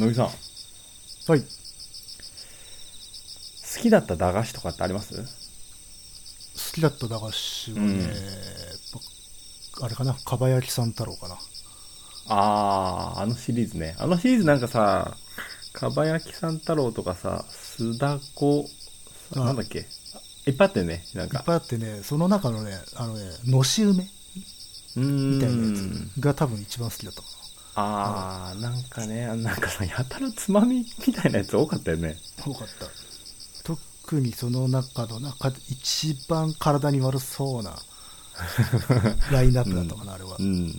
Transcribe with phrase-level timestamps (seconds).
[0.00, 0.32] 野木さん、好
[1.32, 1.44] はい。
[3.84, 5.14] きだった駄菓子とかってあります？
[5.14, 5.22] 好
[6.72, 11.36] きだった駄菓子はね、うんあれかな、かば焼きさん太郎かな。
[12.28, 13.94] あー、あのシリーズね。
[13.98, 15.16] あのシリーズなんかさ、
[15.74, 18.64] かばやきさん太郎とかさ、すだこ、
[19.34, 19.84] なんだっけ？
[20.46, 21.04] いっぱいあったよね。
[21.14, 21.42] なんいっか。
[21.44, 24.08] ぱいあってね、その中のね、あのね、のし梅
[24.96, 25.34] うーん。
[25.38, 27.28] みたいなやつが多分一番好きだったか
[27.76, 32.16] あー、なんかね、なんかさ、やたらつまみみたいなやつ多かったよね。
[32.38, 32.44] な。
[32.44, 32.86] 多かった。
[33.64, 37.74] 特にその中の中で一番体に悪そうな
[39.32, 40.36] ラインナップだったかな、あれは。
[40.38, 40.66] ううん。
[40.66, 40.74] ん。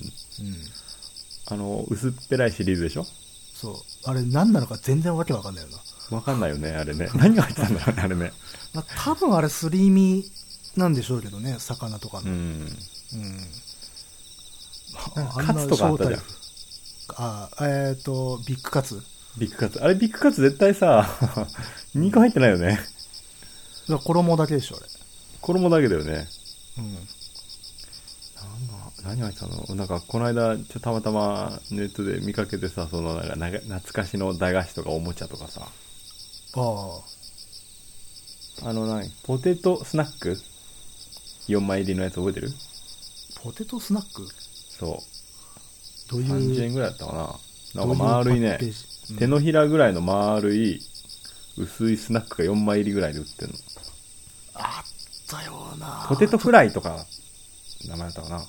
[1.48, 3.06] あの、薄っぺらいシリーズでしょ？
[3.54, 3.76] そう。
[4.10, 5.70] あれ何なのか全然わけわかんないよ
[6.10, 6.16] な。
[6.18, 7.10] わかんないよね、あれね。
[7.16, 8.32] 何が入ってたんだろうね、あれね。
[8.74, 10.24] まあ、多分あれすり身
[10.76, 12.30] なんでしょうけどね、魚とかの。
[12.32, 12.78] うん。
[13.14, 13.48] うん。
[15.46, 16.24] カツとかあったじゃん
[17.18, 19.02] あ、えっ、と、ビッグカツ。
[19.38, 19.84] ビッグカツ。
[19.84, 21.08] あれビッグカツ絶対さ、
[21.96, 22.80] 2個入ってないよね。
[23.88, 24.88] だ衣だけでしょ、あれ。
[25.42, 26.28] 衣だけだよね。
[26.78, 26.94] うん。
[26.94, 27.08] なん
[28.68, 29.76] だ何入ってたの？
[29.76, 35.68] なんか、この間、ちょたまたまネットで見かけてさ、その、なんか、懐かしの駄菓子とかおもちゃとかさ、
[36.56, 36.62] あ
[38.64, 38.70] あ。
[38.70, 39.12] あの、何？
[39.24, 40.38] ポテトスナック
[41.48, 42.52] ?4 枚入りのやつ覚えてる？
[43.44, 44.28] ポテトスナック？
[44.80, 45.15] そう。
[46.10, 46.32] どういう。
[46.32, 47.40] 30円ぐらいだったかな。
[47.86, 50.82] なんか丸いねうん手のひらぐらいの丸い、
[51.58, 53.58] 薄いスナックが4枚入りぐらいで売ってるの。
[54.56, 56.06] あったような。
[56.10, 57.06] ポテトフライとか、
[57.88, 58.44] 名前だったかな。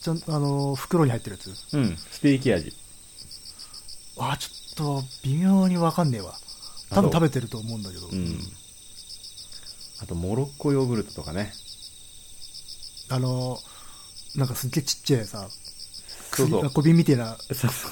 [0.00, 1.76] ちゃんあの、袋に入ってるやつ？
[1.76, 1.82] うん。
[1.82, 1.96] うん。
[1.96, 2.74] ステーキ味。
[4.18, 6.34] あ、ちょっと、微妙にわかんねえわ。
[6.90, 8.08] 多分食べてると思うんだけど。
[8.08, 8.38] うん。
[10.02, 11.52] あと、モロッコヨーグルトとかね。
[13.10, 13.58] あの、
[14.34, 15.48] なんかすっげえちっちゃいさ、
[16.32, 16.70] そうそう。
[16.70, 17.88] 小瓶みたいなそうそうそ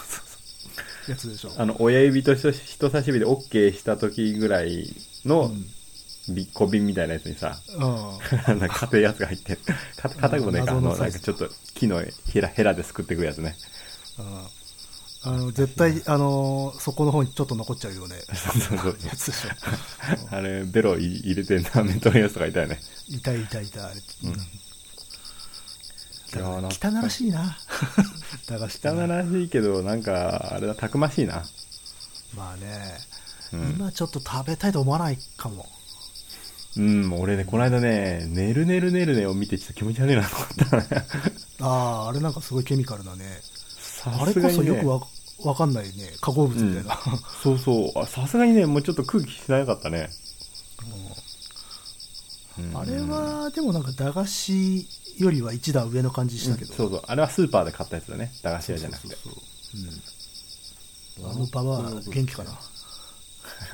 [1.08, 1.10] う。
[1.10, 1.52] やつでしょ。
[1.56, 4.94] あの、親指と人人差し指で OK した時ぐらい
[5.24, 5.50] の、
[6.54, 8.58] 小瓶みたいなやつにさ、うん。
[8.58, 13.56] なんか硬いやつが入って、か硬くもねえか、あの、なんかちょっと木のヘラ、ヘラですくっていくやつね。
[14.18, 14.46] うん
[15.22, 18.16] あの、絶対、あの、そこの方にちょっと残っちゃうよね。
[18.28, 18.96] そうそうそう。
[19.04, 19.50] やつでしょ。
[20.34, 22.80] あれ、ベロい入れて舐めとるやつとかいたよね。
[23.06, 23.96] いたいたいた、あれ。
[24.24, 24.36] うん
[26.32, 26.70] 汚
[27.02, 27.58] らしいな。
[28.48, 31.44] 駄菓子ってな汚らしいけど、なんか、あれだ、たくましいな。
[32.36, 32.66] まあね、
[33.52, 33.70] うん。
[33.72, 35.66] 今ちょっと食べたいと思わないかも。
[36.76, 41.04] うん、俺ね、この間ね、ねるねるねるねを見てちょっと気持ち悪いなと思ったね。
[41.60, 43.24] ああ、あれなんかすごいケミカルだね。
[44.04, 45.00] あされこすがにねそよくわ
[45.42, 45.90] わかんないね。
[46.20, 46.96] 化合物みたいな。
[47.42, 47.98] そうそう。
[47.98, 50.10] あさすがにね、もうちょっと空気しなかったね。
[52.58, 54.86] うんあれは、でもなんか駄菓子
[55.18, 56.72] よりは一段上の感じしたけど。
[56.72, 57.02] そうそう。
[57.06, 58.32] あれはスーパーで買ったやつだね。
[58.42, 59.16] 駄菓子屋じゃなくて。
[59.16, 59.78] そうそうそ
[61.22, 61.30] ううん。
[61.30, 62.58] あのババア元気かな？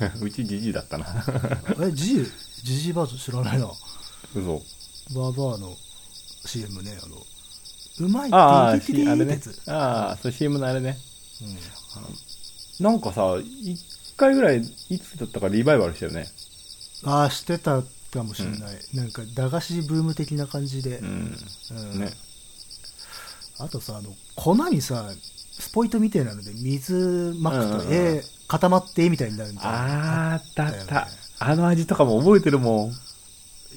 [0.21, 1.05] うちじじいだったな。
[1.81, 2.31] え、ジジ
[2.63, 3.71] ジジイバージョン知らないな。
[4.35, 4.61] 嘘。
[5.13, 5.77] ババアの
[6.45, 7.25] CM ね、あの、
[7.99, 9.71] うまいああ、って言しあれねってやつ。。
[9.71, 10.97] ああ、そう CM のあれね。
[11.41, 11.57] うん
[12.79, 13.79] なんかさ、一
[14.17, 16.27] 回ぐらい、いつだったかリバイバルしたよね。
[17.03, 17.81] ああ、してた
[18.11, 18.59] かもしれない。
[18.93, 20.99] なんか、駄菓子ブーム的な感じで。
[20.99, 21.37] うん。
[21.71, 22.11] うんね。
[23.59, 25.09] あとさ、あの、粉にさ、
[25.59, 30.33] スポイトみたいなので水まくと、うんうんうんえー固まって絵みたいになるみたいな。
[30.33, 31.07] あったあったね。
[31.39, 32.91] あの味とかも覚えてるもん。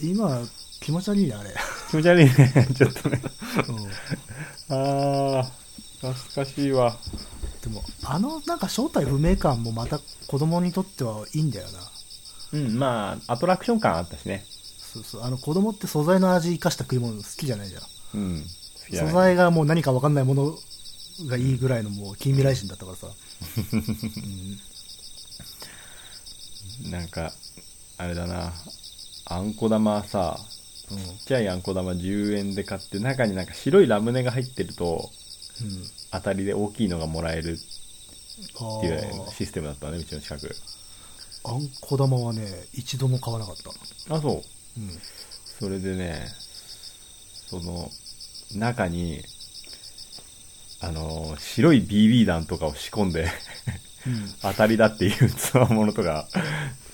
[0.00, 0.40] 今、
[0.80, 1.50] 気持ち悪いね、あれ。
[1.90, 2.32] 気持ち悪いね。
[2.74, 3.20] ちょっとね。
[4.68, 5.50] うんああ、
[6.00, 6.96] 懐かしいわ。
[7.62, 9.98] でも、あの、なんか正体不明感もまた
[10.28, 11.80] 子供にとってはいいんだよな。
[12.52, 14.44] うん、まあ、アトラクション感あったしね。
[14.92, 15.22] そうそう。
[15.22, 17.82] あの、子供って素材の味生かした食い物好きじゃないじゃん。
[18.14, 18.44] うん。
[18.90, 20.58] 素材がもう何か分かんないもの
[21.26, 23.06] がいいぐらいのもう近未来人だったからさ。
[26.90, 27.32] なんか、
[27.98, 28.52] あれだな。
[29.26, 30.40] あんこ玉さ、
[30.90, 30.96] うん。
[30.98, 31.04] うん。
[31.04, 35.10] ちっちゃいあんこ玉10円で買って、中になんか白いラムネが入ってると、
[35.62, 35.84] うん。
[36.10, 37.58] 当たりで大きいのがもらえる
[38.60, 40.56] あっていうーシステムだったね、うちの近く。
[41.44, 44.14] あんこ玉はね、一度も買わなかった。
[44.14, 44.30] あ、そ
[44.76, 44.80] う。
[44.80, 44.90] うん。
[45.58, 46.26] それでね、
[47.48, 47.90] その、
[48.54, 49.22] 中に、
[50.80, 53.28] あの、白い BB 弾とかを仕込んで、
[54.06, 54.34] うん。
[54.42, 56.26] 当たりだっていうつわものとか、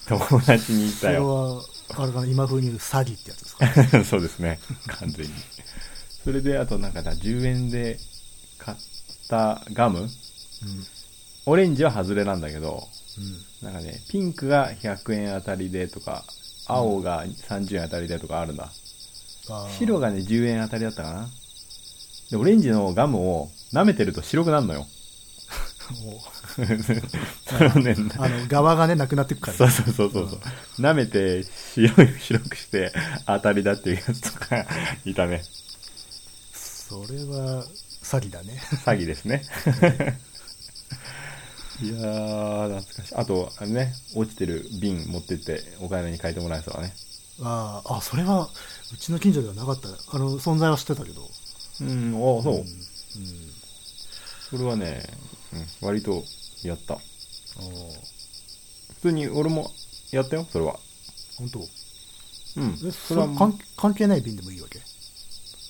[0.08, 1.56] 友達に言っそれたよ。
[1.56, 1.62] は、
[1.98, 3.56] あれかな、今風に言う詐欺ってやつです
[3.92, 4.04] か？
[4.06, 5.32] そうですね、完全に。
[6.24, 7.98] それで、あとなんかな、10円で
[8.58, 8.78] 買っ
[9.28, 10.00] たガム？
[10.00, 10.08] うん。
[11.48, 12.88] オレンジは外れなんだけど、
[13.18, 13.45] うん。
[13.62, 16.24] なんかね、ピンクが100円当たりでとか、
[16.66, 18.70] 青が30円当たりでとかあるんだ。
[19.48, 21.28] あー白がね、10円当たりだったかな。
[22.30, 24.86] で、オレンジのガムを舐めてると白くなるのよ。
[25.86, 30.40] そね、 あの、側がね、なくなってくから、そうそうそうそうそう。
[30.80, 32.92] 舐めて白い、白くして
[33.26, 34.66] 当たりだっていうやつとか
[35.04, 35.44] いたね。
[36.52, 37.64] それは、
[38.02, 38.60] 詐欺だね。
[38.84, 39.42] 詐欺ですね。
[41.82, 43.14] いやー、懐かしい。
[43.14, 46.94] あと、あれね、落ちてる瓶持ってって、お金に変えてもらえそうだね。
[47.42, 48.48] ああ、あ、それは、
[48.92, 49.88] うちの近所ではなかった。
[49.88, 51.22] あの、存在は知ってたけど。
[51.80, 52.54] うん、あそう。
[52.54, 52.64] うん。
[54.50, 55.02] それはね、
[55.52, 56.24] うん、割と
[56.62, 56.94] やった。
[56.94, 57.00] ああ、
[58.94, 59.70] 普通に俺も
[60.12, 60.78] やったよ、それは。
[61.36, 61.58] 本当？
[62.56, 62.78] うん。
[62.86, 64.78] え、それは関関係ない便でもいいわけ？
[64.78, 64.82] い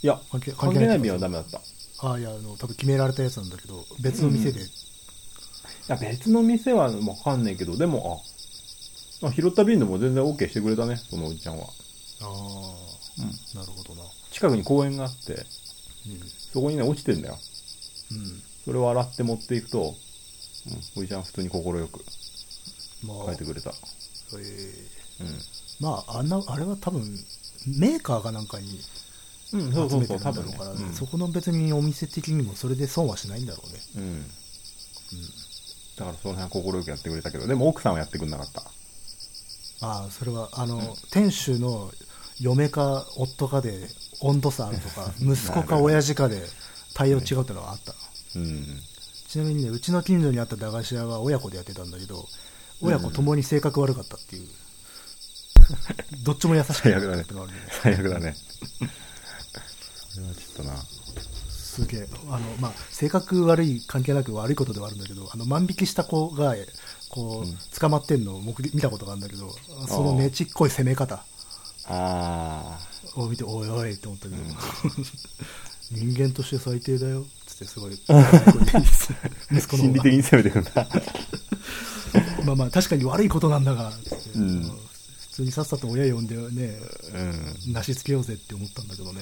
[0.07, 1.59] や、関係関係ない瓶はダメだった。
[1.59, 1.61] い
[1.99, 4.61] ああ、いや、あの、多分決められたやつなんだけど、別の店で、
[5.89, 8.23] や、別の店はわかんないけど、でも、
[9.23, 11.65] あ、あ拾った瓶でも全然 OK してくれたね、そのおじちゃんは。
[11.65, 11.69] あ
[12.25, 13.59] あ、うん。
[13.59, 14.03] なるほどな。
[14.31, 15.37] 近くに公園があって、う
[16.53, 17.35] そこにね、落ちてんだよ。
[18.13, 18.17] ん。
[18.17, 18.43] うん。
[18.65, 21.71] それを洗って持っていくと、うん、おじちゃん普通に快く
[23.07, 23.71] まあ、変えてくれた。
[23.71, 23.75] え
[25.21, 25.27] うん。
[25.27, 27.03] ーまあ、あんな、あれは多分、
[27.79, 28.81] メーカーがなんかに
[29.53, 33.81] うん、集そうそうそう、ねろうんそこの別にお店的にもそれで損はしないんだろうね。
[33.97, 34.25] うん。
[35.97, 38.63] だからその辺は快くやってくれたけど、でも奥さんはやってくれなかった。
[39.87, 41.91] ああ、それは、あの、店主の
[42.41, 43.89] 嫁か夫かで
[44.21, 46.43] 温度差あるとか、 息子か親父かで
[46.95, 47.95] 対応違うってのはあった。
[48.37, 48.81] うん。
[49.29, 52.27] ちなみにね、うちの近所にあった駄菓子屋は親子でやってたんだけど、
[52.83, 54.49] 親子ともに性格悪かったっていう。
[56.25, 58.37] どっちも優しくなかったってのがあるんで、最悪だね。
[60.11, 60.75] それはちょっとな。
[61.77, 62.09] すげえ。
[62.31, 66.55] あの、まあ、性格悪い関係なく悪いことではあるんだけど、あの、万引きした子が、
[67.11, 68.43] こうんう、捕まってんのを
[68.75, 69.51] 見たことがあるんだけど、
[69.87, 71.23] そのねちっこい攻め方
[71.89, 72.79] あ
[73.15, 74.49] を見て、おいおいって思ったけど、うん
[75.89, 79.67] 人間として最低だよ、つってすごい、 息ー。
[79.69, 80.73] 子の心理的に攻めてくんだ。
[82.45, 84.63] まあまあ、確かに悪いことなんだが、つって、うん
[85.37, 86.79] 普通にさっさと親呼んでね、
[87.67, 87.73] うん。
[87.75, 89.21] なしつけようぜって思ったんだけどね。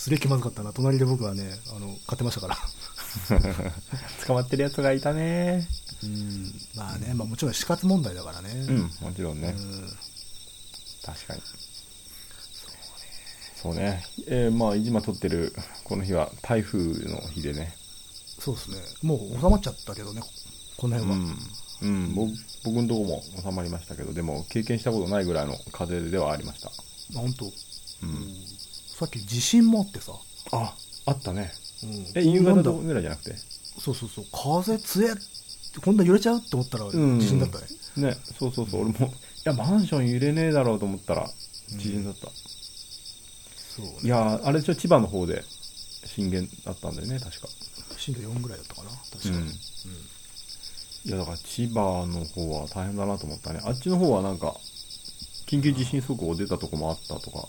[0.00, 0.72] すげえ気まずかったな。
[0.72, 1.42] 隣で僕はね、
[1.76, 2.56] あの、買ってましたから。
[4.26, 5.68] 捕まってるやつがいたね。
[6.02, 6.54] うん。
[6.74, 8.50] まあね、まあもちろん死活問題だからね。
[8.50, 9.54] うん、もちろんね。
[9.54, 9.96] うん
[11.04, 11.42] 確かに。
[13.56, 14.02] そうね。
[14.26, 15.54] えー、まあ、今撮ってる、
[15.84, 17.76] この日は台風の日でね。
[18.38, 18.78] そうですね。
[19.02, 20.22] もう収まっちゃったけどね、
[20.78, 21.26] このう辺は。
[21.26, 21.38] ん。
[21.82, 22.32] うん、僕
[22.64, 26.68] 僕のとこも収まりましたけど、でも経験したことないぐらいの風ではありました。
[26.68, 26.72] あ、
[27.12, 27.44] 本当。
[27.44, 27.48] う
[28.06, 28.34] ん。
[29.00, 30.12] さっき地震もあってさ。
[30.52, 30.74] あ、
[31.06, 31.50] あったね。
[31.82, 33.34] うんえ、夕方ぐらいじゃなくて？
[33.78, 34.26] そうそうそう。
[34.30, 35.20] 風強えって、
[35.82, 37.64] こんな揺れちゃうって思ったらうん地震だったね。
[37.96, 39.10] ね、そうそうそう、俺も、い
[39.44, 41.30] や、マンション揺れねえだろうと思ったら、
[41.68, 42.28] 地震だった。
[42.28, 43.92] そうね。
[44.02, 45.42] いやー、あれでしょ、千葉の方で
[46.04, 47.48] 震源だったんだよね、確か。
[47.96, 48.90] 震度4ぐらいだったかな。
[48.90, 49.36] 確かに。
[49.36, 49.50] うん
[51.02, 53.62] いや、だから千葉の方は大変だなと思ったね。
[53.64, 54.54] あっちの方はなんか、
[55.46, 57.48] 緊急地震速報出たとこもあったとか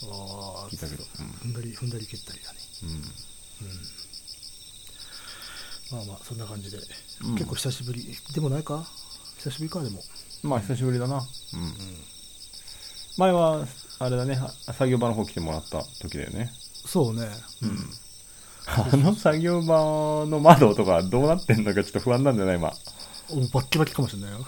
[0.00, 1.04] 聞いたけど。
[1.04, 2.58] 踏んだり、踏んだり蹴ったりだね。
[2.84, 2.90] うん。
[2.90, 2.98] うん。
[5.90, 6.78] まあまあ、そんな感じで。
[6.78, 8.06] うん結構久しぶり。
[8.34, 8.86] でもないか？
[9.38, 10.00] 久しぶりか、でも。
[10.42, 11.16] まあ、久しぶりだな。
[11.16, 11.22] うん。
[13.16, 13.66] 前は、
[13.98, 16.52] あれだね、は作業場の方来てもらった時だよね。
[16.86, 17.28] そうね。
[17.62, 17.90] うん。
[18.70, 22.72] あの作業場の窓とかどうなってんのかちょっと不安なんだよな、今。
[23.30, 24.46] おバッキバキかもしれないよ。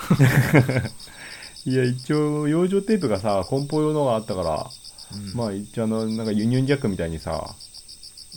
[1.67, 4.71] いや、一応、養生テープがさ、梱包用のがあったから、
[5.35, 7.55] まあ一応あの、なんかユニオンジャックみたいにさ、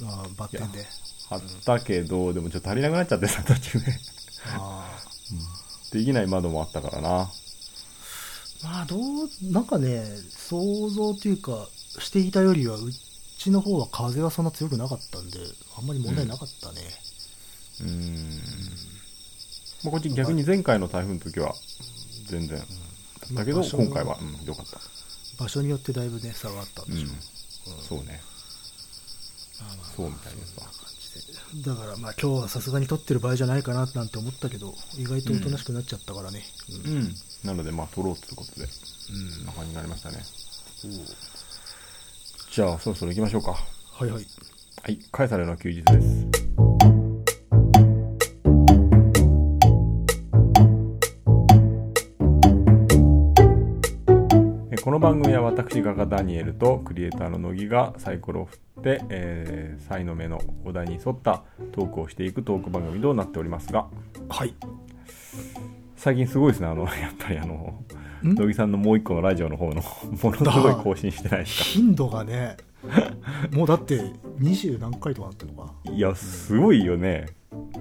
[0.06, 0.86] ああ、バッテンで。
[1.30, 3.86] 貼ったけど、でもちょっと足りなくなっちゃってさ、途中で。
[4.56, 5.94] ああ。
[5.94, 7.32] できない窓もあったからな。
[8.64, 11.68] まあ、どう、なんかね、想像っていうか、
[12.00, 12.92] していたよりは、う
[13.38, 15.40] ちの方は風はそんな強くなかったんで、
[15.78, 16.82] あんまり問題なかったね。
[17.82, 18.42] うーん。
[19.84, 21.54] まあこっち逆に前回の台風の時は、
[22.28, 22.60] 全然。
[23.34, 24.80] だけど、今回は、うん、よかった。
[25.40, 27.10] 場所によってだいぶね、差があったんでしょう。
[27.10, 27.16] うん
[27.82, 28.22] そうね。
[29.60, 30.66] まあまあそうみたいですわ。
[30.66, 30.74] 感
[31.54, 36.44] じでだからまあ今日はさすがに撮ってる場合じゃないかななんて思ったけど、意外とおとなしくなっちゃったからね。
[36.86, 37.16] ううんん。
[37.46, 40.18] なので、まあ、撮ろうということで、うんな感じになりましたね。
[42.52, 43.52] じゃあ、そろそろ行きましょうか。
[43.52, 44.26] はいはい。
[44.84, 46.28] はい、カエサルの休日です。
[54.84, 63.88] この番組は私画家ダニエルとクリエイターの乃木がサイコロを振って、えー、才の目のお題に沿ったトークをしていくトーク番組となっておりますが
[64.28, 64.54] はい。
[65.96, 66.68] 最近すごいですね。
[66.68, 67.82] あの やっぱりあの
[68.24, 68.36] ん？
[68.36, 71.64] 乃木さんのもう一個のラジオの方のものすごい更新してないですか？
[71.64, 72.58] 頻度がね、
[73.54, 74.02] もうだって
[74.42, 77.28] 20何回とかなってるのかいやすごいよね。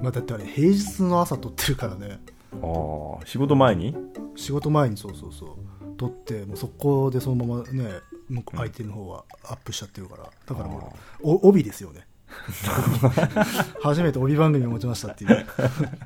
[0.01, 2.21] まあだってあれ平日の朝撮ってるからね。
[2.63, 3.93] ああ仕事前に？
[4.37, 5.49] 仕事前にそうそうそう
[5.97, 10.25] 撮ってもう速攻でそのままね向こう相手の方はアップしちゃってるから。
[10.25, 12.07] だからもうお帯ですよね。
[13.83, 15.47] 初めて帯番組を持ちましたっていう。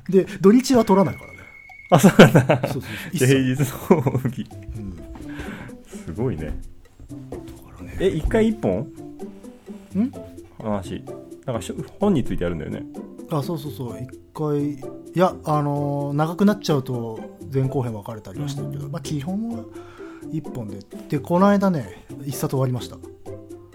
[0.09, 1.39] で土日は撮らないからね。
[1.89, 2.67] あそうなんだ。
[2.67, 4.43] そうそう一平切日の帯。
[4.75, 5.03] うん、だ
[5.87, 6.47] すごいね。
[6.47, 7.97] からね。
[7.99, 8.79] え一回一本？
[9.95, 10.11] ん？
[10.57, 11.03] 話
[11.45, 11.67] なんか
[11.99, 12.83] 本についてやるんだよね
[13.29, 14.01] あそうそうそう。
[14.01, 14.79] 一回い
[15.13, 17.19] やあのー長くなっちゃうと
[17.53, 19.63] 前後編分かれたりはしてるけど、まあ基本は
[20.31, 20.79] 一本で。
[21.09, 22.97] でこの間ね一冊終わりました、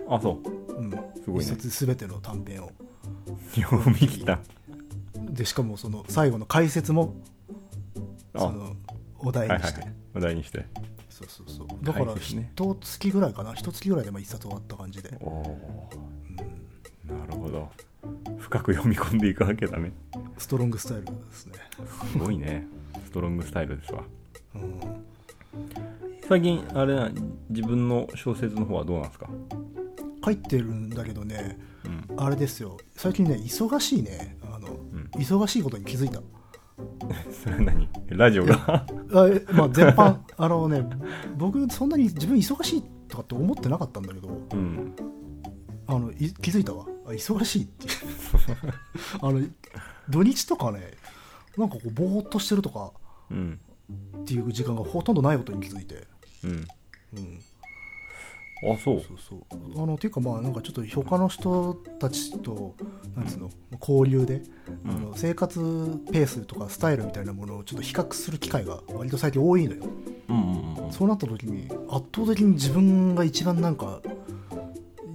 [0.09, 0.75] あそう。
[0.75, 1.43] うん、すごいね。
[1.43, 2.71] 一冊すべての短編を。
[3.55, 4.39] 読み切った。
[5.15, 7.15] でしかもその最後の解説も
[8.35, 8.41] あ。
[8.41, 8.77] その
[9.19, 9.95] お題にして、はいはいはい。
[10.15, 10.67] お題にして。
[11.11, 11.85] そうそうそう。
[11.85, 12.51] だから解説ね。
[12.55, 13.55] 一月ぐらいかな。
[13.55, 15.59] 一月ぐらいでまあ一冊終わった感じで、おお
[17.09, 17.17] うん。
[17.17, 17.69] ーなるほど
[18.53, 19.93] 深く読み込んでいくわけだね。
[20.37, 21.55] ストロングスタイルですね、
[22.13, 22.67] すごいね。
[23.07, 24.05] ストロングスタイルですわ。
[24.55, 24.81] うん、
[26.29, 27.11] 最近あれな
[27.49, 29.31] 自分の小説の方はどうなんですか？
[30.23, 32.21] 書いてるんだけどねうん。
[32.21, 32.77] あれですよ。
[32.95, 34.37] 最近ね忙しいね。
[34.43, 35.09] あの、ん。
[35.15, 36.21] 忙しいことに気づいた。
[37.33, 37.89] それ何？
[38.09, 38.85] ラジオが？
[39.15, 40.19] あえまあ全般。
[40.37, 40.87] あのね
[41.39, 44.95] 僕そんなに自分忙しいとかって思ってなかったんだけどうん。
[45.87, 47.87] あのい気づいたわあ忙しいって。
[47.87, 47.93] い う
[49.21, 49.41] あの
[50.09, 50.93] 土日とかね
[51.57, 52.93] なんかこうぼーっとしてるとか
[53.31, 53.61] うん
[54.19, 56.07] っていう時間がほとんどないことに気づいて、
[56.45, 56.51] うん。
[56.51, 57.41] うん、
[58.73, 59.01] あそう。
[59.01, 59.83] そうそう。
[59.83, 62.75] あのっていうかまあなんかちょっと他の人たちと
[63.17, 64.43] なんつうの交流で、
[64.85, 64.91] うん。
[64.91, 65.59] あの生活
[66.13, 69.85] ペースとかスタイルみたいなものをちょっと比較する機会が割と最近多いのよ。
[70.29, 70.93] うんうんうん。
[70.93, 74.01] そうなった時に圧倒的に自分が一番なんか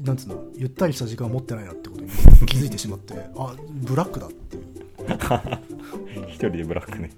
[0.08, 2.10] なんつうのゆったりした時間を持ってないなってことに
[2.48, 4.58] 気づいてしまってあブラックだって。
[4.58, 4.60] い
[6.20, 7.12] う一人でブラックね。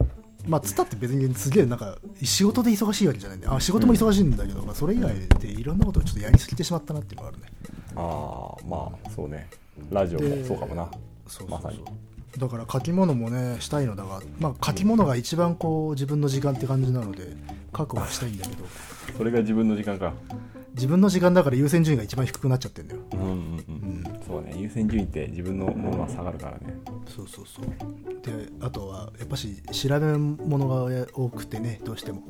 [0.47, 7.43] まあつったって別にすげえなんか仕事で忙しいわけじゃないんであ仕事も忙しいんだけど、まあ、それ以外でいろんなことをちょっとやりすぎてしまったなっていうのがあるね。
[7.95, 9.49] ああまあそうね。
[9.91, 10.85] ラジオもそうかもな。
[10.85, 10.91] そう
[11.27, 11.59] そうそう。
[11.59, 11.83] まさに。
[12.37, 17.35] だから書き物もねしたいのだが、まあ、書き物が一番こう自分の時間って感じなので
[17.73, 18.65] 確保したいんだけど。
[19.17, 20.13] それが自分の時間か
[20.75, 23.01] 自分の時間だから優先順位が一番低くなっちゃってんだよ。
[23.13, 24.53] うんうんうん、うんそうね。
[24.57, 26.75] 優先順位って自分のものは下がるからね。
[27.07, 27.65] そうそうそう。
[28.21, 32.23] であとはやっぱし調べ物が多くてねどうしても。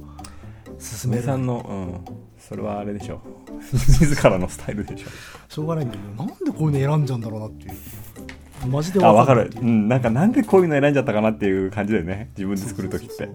[0.78, 1.66] 進めさんの。
[2.08, 2.16] うん。
[2.38, 3.22] それはあれでしょ
[3.62, 5.08] 自らのスタイルでしょ
[5.50, 8.68] しょうがないんだけどなんでこういうの選んじゃうんだろうなっていう。
[8.68, 9.52] マジであ分かる。
[9.62, 9.88] うん。
[9.88, 12.32] なんかなんでこういうの選んじゃったかなっていう感じだよね。
[12.38, 13.30] 自分で作る時って。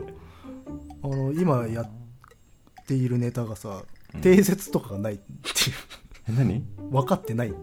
[1.02, 1.90] あの今やっ
[2.86, 5.26] ているネタがさうん定説とかがないってい
[6.28, 6.56] え何？
[6.56, 7.54] う分かってない。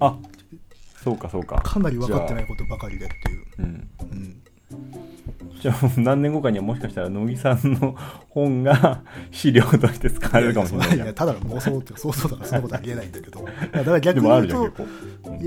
[0.00, 0.18] あ
[1.02, 1.60] そうかそうか。
[1.62, 3.90] かなり分かってないことばかりでっていう、うんうん、
[5.60, 7.96] じゃあ何年後かにはもしかしたら乃木さんの
[8.28, 13.44] 本が資料として使われるかもしれないいやただの妄想って想像だからそんなことありえないんだけど。
[13.72, 14.86] だから逆に言うと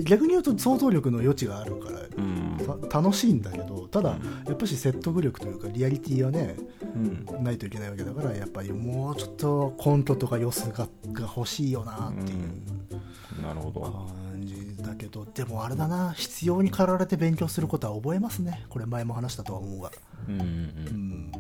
[0.03, 2.58] 逆に言うと想像力の余地があるからうん。
[2.89, 6.56] た楽しいんだけどただやっぱし説得力というかリアリティはね
[6.96, 7.44] うん。
[7.44, 13.82] ないといけないわけだからやっぱりもうちょっとコントとか様子がが欲しいよなっていうなるほど。
[13.82, 18.65] 感じだけどでもあれだな必要に駆られて勉強することは覚えますね。
[18.70, 19.91] これ前も話したとは思うが
[20.27, 21.31] うんうんうん。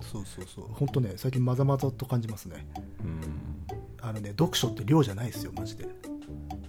[0.00, 0.66] そうそうそう。
[0.72, 2.66] 本当ね最近まざまざと感じますね。
[3.04, 3.20] うん。
[4.00, 5.86] あのね読書って量じゃないですよマジで、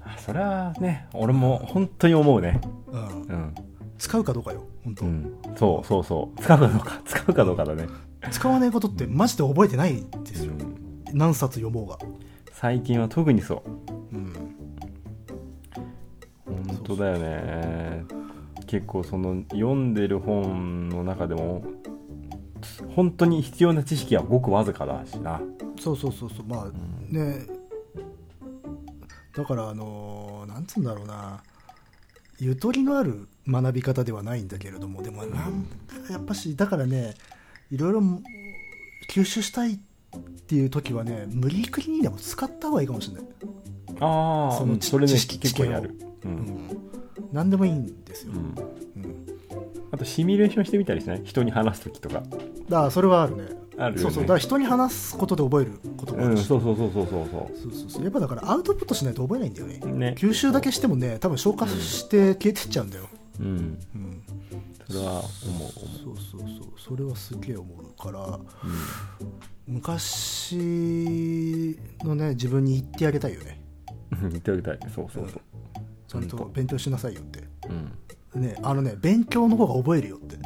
[0.02, 2.60] あそれはね俺も本当に思うね。
[2.88, 3.22] うん。
[3.22, 3.56] う、ん、
[3.98, 6.42] 使うかどうかよ本当、うん、そうそうそう。
[6.42, 7.88] 使うかどうか使うかどうかだね、
[8.32, 11.98] 使わないことってマジで覚えてないんですよ、うん、何冊読もうが。
[12.52, 13.64] 最近は特にそ
[14.12, 14.16] う。
[14.16, 14.34] うん。
[16.46, 18.04] 本当だよね
[18.70, 21.64] 結構その読んでる本の中でも
[22.96, 25.42] 本当に必要な知識はごくわずかだしな、
[25.80, 26.46] そうそうそうそう。
[26.48, 27.48] まあうんね。
[29.36, 31.42] だからあのーなんつうんだろうな。
[32.38, 37.16] ゆとりのある学び方ではないんだけれどもでもなんかやっぱしだからね
[37.72, 38.02] いろいろ
[39.12, 39.80] 吸収したいっ
[40.48, 43.24] ていう時はね無理くりにでも使った方がいいかもしれない、
[44.00, 46.99] ああそのそれね知識結構やる、ううんん、
[47.32, 48.42] 何でもいいんですよ、うん、う
[49.08, 49.26] ん。
[49.92, 51.22] あとシミュレーションしてみたりしない？
[51.24, 52.16] 人に話す時とか。
[52.16, 52.38] だか
[52.70, 53.44] らそれはあるね。
[53.78, 54.02] あるよね。
[54.02, 54.24] そうそう。
[54.24, 57.28] だから人に話すことで覚えることもあうんるし、そうそうそうそうそそう
[57.72, 58.04] そうそう。
[58.04, 59.80] やっぱだからアウトプットしないと覚えないんだよね。
[59.84, 60.16] うね。
[60.18, 63.08] 吸収だけしてもね多分消化して消えてっちゃうんだよ、
[63.40, 63.48] うん。
[63.48, 63.50] う
[63.98, 64.24] ん、
[64.88, 65.24] それは思う。
[65.24, 65.70] 思
[66.04, 66.46] そうそうそ
[66.94, 66.98] う。
[66.98, 67.78] それはすげえ思う。
[68.02, 68.40] からう、
[69.68, 70.58] 昔
[72.04, 73.62] のね自分に言ってあげたいよね。
[74.22, 74.80] 言ってあげたい。
[74.94, 75.42] そうそうそう
[76.10, 77.44] ちゃんと勉強しなさいよって。
[77.70, 78.42] うん。
[78.42, 80.38] ねあのね勉強の方が覚えるよって。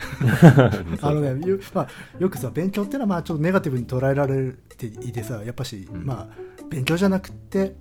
[1.02, 6.06] あのねよ,、まあ、よくさ勉強ってのはまあちょっとネガティブに捉えられていてさやっぱし、うん。
[6.06, 6.28] まあ
[6.70, 7.76] 勉強じゃなくて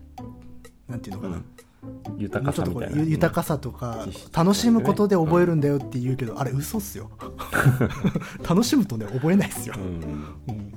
[0.88, 1.46] なんていうのかな、うん。
[2.17, 7.10] 豊かさみたいうなゆ豊かさとか楽しむことで覚えるんだよって言うけど、あれ嘘っすよ。
[8.48, 10.53] 楽しむとね覚えないっすよ、うん。
[10.53, 10.74] うん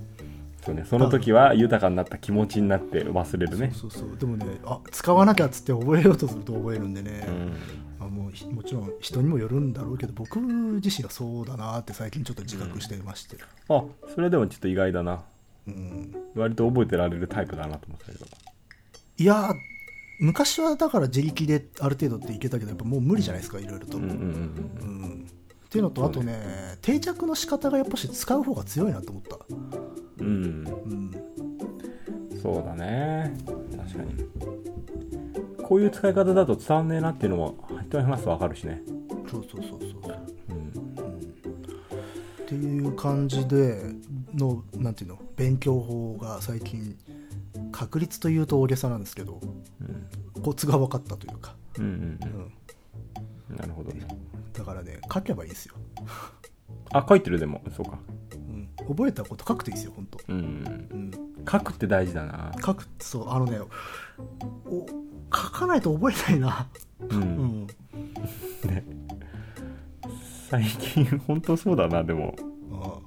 [0.64, 0.84] そうね。
[0.88, 3.72] その時は豊かになった気持ちになって忘れるね。
[3.74, 7.56] そうそうでもねあ使わなきゃっつって覚えようとすると覚えるんでね、うん。
[8.06, 13.36] あもうひもちろん人にもよるんだろうけど僕自身はそうだなって最近ちょっと自覚してまして、
[13.68, 15.22] あそれでもちょっと意外だな。
[15.66, 18.26] うん、割と覚えてられるタイプだなと思ってたけど。
[19.18, 19.54] いやー
[20.20, 24.16] 昔はだから自力である程度っていけたけどやっぱもう無理じゃないですかいろいろと、うんうんうん。
[24.16, 25.28] うん
[25.72, 26.38] っていうのとあとね
[26.82, 29.38] 定着の仕方がやっぱし使う方が強いなと思った、
[30.18, 30.26] うん。
[30.26, 30.66] うん。
[32.30, 33.34] うん、そうだね。
[33.78, 34.26] 確かに。
[35.62, 37.56] こういう使い方だと伝わんねえなっていうのも
[37.88, 38.82] 人に話すと分かるしね。
[39.30, 39.90] そうそうそうそう。
[40.50, 40.68] うん。
[40.68, 43.80] っていう感じで
[44.34, 46.98] のなんていうの勉強法が最近
[47.70, 49.40] 確率というと大げさなんですけど
[49.80, 50.42] うん。
[50.42, 52.52] コツが分かったというか、うんうんうん、
[53.50, 53.56] うん。
[53.56, 54.06] なるほどね
[54.52, 55.74] だからね書けばいいんですよ、
[56.92, 57.62] あ書いてるでも。
[57.76, 57.98] そうか。
[58.34, 60.38] うん、覚えたこと書くといいですよ本当、うん。
[60.38, 61.10] うん、
[61.50, 62.52] 書くって大事だな。
[62.64, 63.58] 書くそうあのね
[64.66, 64.86] お
[65.34, 66.68] 書かないと覚えないな、
[67.00, 67.22] ううん。
[67.22, 67.66] ん、
[68.66, 68.84] ね。
[70.48, 72.34] 最近本当そうだなでも。
[72.72, 72.98] あ。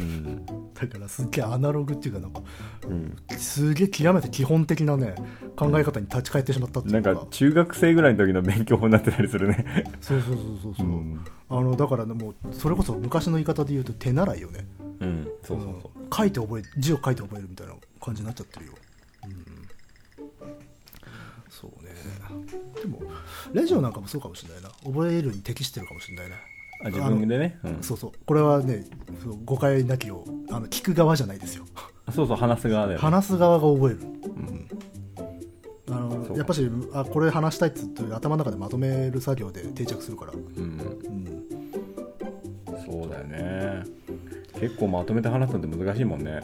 [0.00, 2.42] うんだからすっげえアナログっていうかなんか
[2.86, 3.16] うん。
[3.36, 5.14] すげえ極めて基本的なね
[5.56, 7.10] 考え方に立ち返ってしまったっていなか。
[7.10, 9.84] うんか中学生ぐらいの時の勉強法になってたりするね。
[10.00, 11.24] そうそうそうそうそう、うん。
[11.48, 14.66] あのだからねもうそれこそ昔の言い方で言うと手習いよね。
[15.00, 15.28] うん。
[15.42, 15.72] そうそうそう。
[15.72, 18.72] うん書いて覚え字を書いて覚えるみたいな感じになっちゃってるよ、
[19.24, 19.44] うん、
[21.50, 21.90] そうね。
[22.80, 23.02] でも
[23.52, 24.70] ラジオなんかもそうかもしれないな。
[24.84, 26.36] 覚えるに適してるかもしれないな
[26.84, 27.58] あ自分でね。
[27.64, 27.82] うん。
[27.82, 28.12] そうそう。
[28.24, 28.84] これはね
[29.44, 31.64] 誤解なきをあの聞く側じゃないですよ。
[32.12, 33.02] そうそう話す側だよね。
[33.02, 34.68] 話す側が覚える、うん。
[35.90, 40.38] あのやっぱしあこれ話したいっつって頭の中でまとめる作業で定着するから、うん。
[40.38, 41.46] うん、
[42.84, 43.84] そうだよね。
[44.60, 46.40] 結構まとめて話すのって難しいもんね。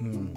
[0.00, 0.34] うん、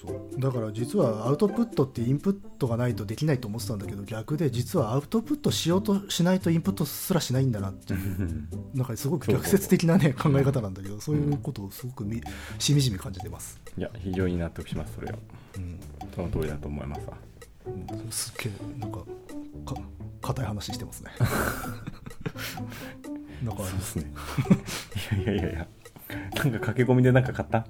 [0.00, 8.48] そうだから実はアウトプットってインプットがないとできないと思ってたんだけど逆で実はアウトプットしようとしないとインプットすらしないんだなっていう。
[8.74, 12.20] なんかすごく逆説的なね考え方なんだけどそういうことをすごくみ
[12.58, 14.94] しみじみ感じてます、いや非常に納得します。
[14.94, 15.18] それは
[15.56, 15.80] うん
[16.14, 17.06] その通りだと思います。
[17.06, 17.16] わ
[17.66, 18.10] うん。
[18.10, 18.98] すっげえなんか
[19.64, 19.80] か
[20.22, 21.10] 硬い話してますね。
[23.42, 24.12] なんかありますね。
[25.22, 25.68] いやいやいやいや。
[26.36, 27.66] なんか駆け込みでなんか買った？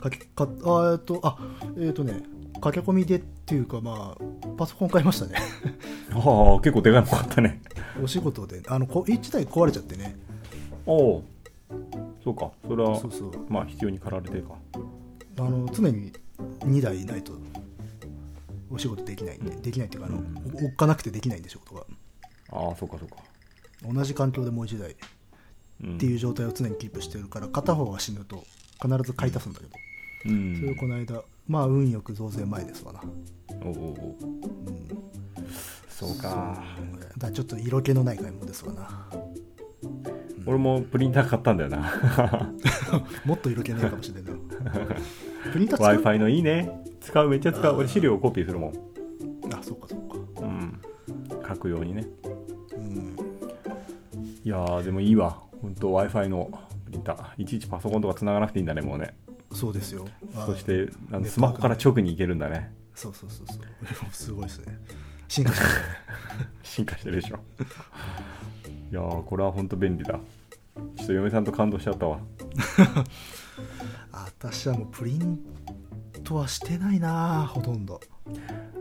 [0.00, 1.38] かけかあえっとあ
[1.76, 2.22] えっ、とね
[2.60, 4.24] 駆け込みでっていうかまあ
[4.56, 5.34] パソコン買いましたね。
[6.12, 7.60] ああ結構でかいの買ったね。
[8.02, 8.62] お仕事で。
[8.68, 10.16] あのこ1台壊れちゃってね。
[10.86, 11.24] おお
[12.22, 12.50] そうか。
[12.66, 13.32] それはそうそう。
[13.48, 14.54] まあ必要に駆られてか。
[15.38, 16.12] あの常に
[16.60, 17.32] 2台いないと
[18.70, 20.66] お仕事できないんでできないっていうかあの、うん。
[20.66, 21.84] おっかなくてできないんで仕事が。
[22.50, 23.16] ああそうかそうか。
[23.90, 24.96] 同じ環境でもう1台っ
[25.82, 28.44] うんていう状態を常にキープしてるから片方が死ぬと
[28.82, 29.89] 必ず買い足すんだけど、うん
[30.22, 33.00] それをこの間まあ運よく増税前ですわな、
[33.64, 34.16] おうお
[34.66, 34.86] うん、
[35.88, 36.62] そうか。
[37.18, 39.08] だちょっと色気のない買い物ですわな。
[40.46, 42.52] 俺もプリンター買ったんだよな。
[43.24, 44.72] もっと色気ないかもしれないな。
[45.52, 46.70] プリンター w i 使 f i のいいね。
[47.00, 47.76] 使うめっちゃ使う。
[47.76, 48.70] 俺資料をコピーするもん。
[48.70, 48.74] う
[49.52, 50.46] あそうかそうか。
[50.46, 50.80] うん。
[51.48, 52.06] 書くようにね。
[52.76, 53.16] うん。
[54.44, 55.42] いやーでもいいわ。
[55.60, 56.50] 本当 w i f i の
[56.84, 57.42] プリンター。
[57.42, 59.14] いちいちパソコンとか繋がなくていいんだねもうね
[59.52, 60.06] そうですよ。
[60.36, 62.72] あそしてあのスマホから直に行けるんだね。
[62.94, 63.58] そうそうそうそう。
[64.12, 64.78] すごいですね。
[65.28, 65.84] 進化しましたね。
[66.62, 67.38] 進化してるでしょ。
[68.90, 70.18] いやーこれは本当便利だ。
[70.96, 72.18] ちょっと嫁さんと感動しちゃったわ。
[74.12, 75.38] あ私はもうプリン
[76.24, 78.00] トはしてないなほとんど。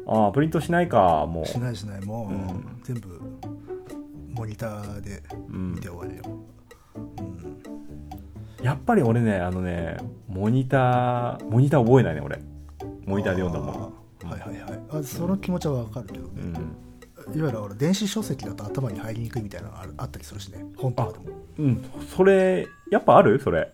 [0.07, 2.01] ああプリントしないかもしないしない。
[2.05, 2.81] もう、うん。
[2.83, 3.21] 全部
[4.29, 6.58] モニターでう、うん見て、終わりよ、うん
[8.61, 12.39] やっぱり俺ねあのねモニターモニター覚えないね俺。
[13.05, 13.93] モニターで読んだも
[14.25, 14.29] ん。
[14.29, 14.79] はいはいはい。
[15.01, 16.41] あその気持ちはわかるけどね、う
[17.31, 17.37] ん。
[17.37, 20.65] いわゆる俺電子書籍だと頭に入りにくいみたいなのがあったりするしね。
[20.77, 21.25] 本とかでも。
[21.57, 21.85] うん。
[22.15, 23.39] それやっぱある？
[23.39, 23.71] それ。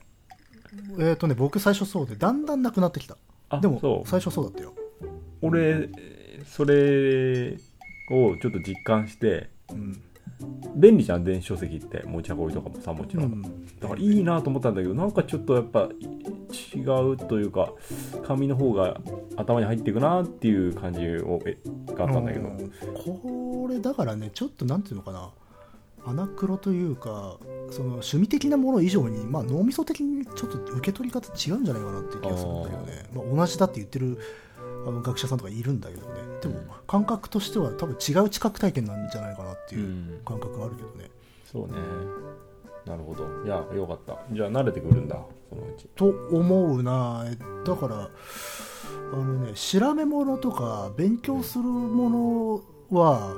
[1.00, 3.18] えっ、とね僕最初そうでだんだんなくなってきた。
[3.50, 4.74] あでも最初そうだったよ。
[5.42, 5.90] 俺
[6.46, 7.54] それ
[8.12, 10.02] をちょっと実感してうん、
[10.76, 15.90] 便利じゃん電子書籍って持ち運びとかもさもちろん、うん、だからいいなと思ったんだけどなんかちょっとやっぱ
[16.76, 17.72] 違うというか
[18.26, 19.00] 紙の方が
[19.38, 21.58] 頭に入っていくなっていう感じをえ
[21.94, 22.72] があったんだけど、うん。
[22.94, 25.32] これだからねちょっとなんていうのかな。
[26.08, 27.40] アナクロというか
[27.72, 33.10] その趣味的なもの以上に、まあ、脳みそ的にちょっと受け取り方違うんじゃないかなっていう気がするんだけどね。
[33.12, 34.20] まあ、同じだって言ってる
[34.86, 36.16] あの学者さんとかいるんだけどね。
[36.42, 40.22] でもうん感覚としては多分違う知覚体験なんじゃないかなってういうん。
[40.26, 41.10] 感覚があるけどね、
[41.52, 41.74] そうね。
[42.86, 43.26] なるほど。
[43.44, 44.18] いやよかった。
[44.32, 45.18] じゃあ慣れてくるんだ
[45.50, 47.26] そのうちと思うな。
[47.28, 48.10] えだから
[49.14, 53.34] あのね調べ物とか勉強するものは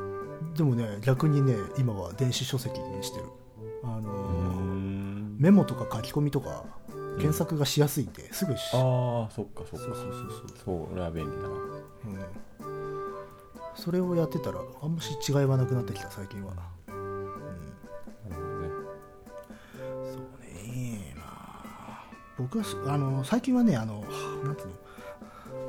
[0.56, 3.26] でもね逆にね今は電子書籍にしてる。
[3.84, 5.38] あのん。
[5.40, 6.66] メモとか書き込みとか
[7.18, 9.80] 検索がしやすいんで、すぐしああそっかそっか。
[9.80, 10.04] そうそうそう
[10.66, 11.48] そうそれは便利だな。
[11.48, 13.14] そう、うん、
[13.76, 16.54] それをやってたらあんまし違いはなくなってきた最近は、
[16.88, 17.36] うん、なる
[18.36, 18.70] ほどね
[20.12, 21.14] そうね。
[21.16, 22.06] まあ
[22.38, 24.04] 僕はあの最近はねあの
[24.44, 24.74] なんつうの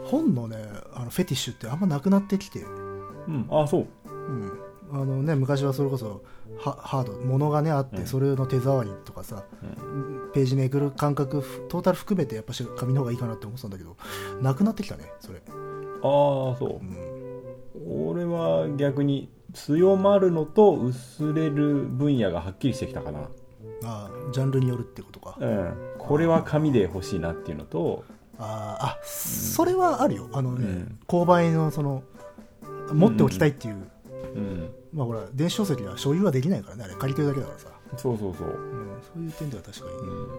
[0.04, 0.56] 本のね
[0.94, 2.64] あのフェティッシュってあんまなくなってきて、う
[3.30, 3.46] ん。
[3.50, 3.86] ああそう。
[4.08, 4.52] うん。
[4.90, 6.22] あのね、昔はそれこそ
[6.58, 8.06] ハハード物がねあって、うん。
[8.06, 13.96] それの手触りとかさうんページめくる感覚トータル含めてやっぱし紙の方がいいかなって思ってたんだけど
[14.40, 17.80] なくなってきたねそれ、ああそう。
[17.80, 23.20] うん、俺は逆に強まるのと薄れる分野がはっきりしてきたかな。
[23.84, 25.74] ああジャンルによるってことか、うん。
[25.98, 28.04] これは紙で欲しいなっていうのと。
[28.38, 30.28] あああそれはあるよ。
[30.32, 30.98] あのね、うん。
[31.08, 32.02] 購買のその
[32.92, 33.76] 持っておきたいっていう、
[34.34, 34.70] うん。
[34.92, 36.94] まあほら電子書籍は所有はできないからねあれ。
[36.94, 40.32] 借りてるだけだからさ、そうそうそう、うん、そういう点では確かに、うん、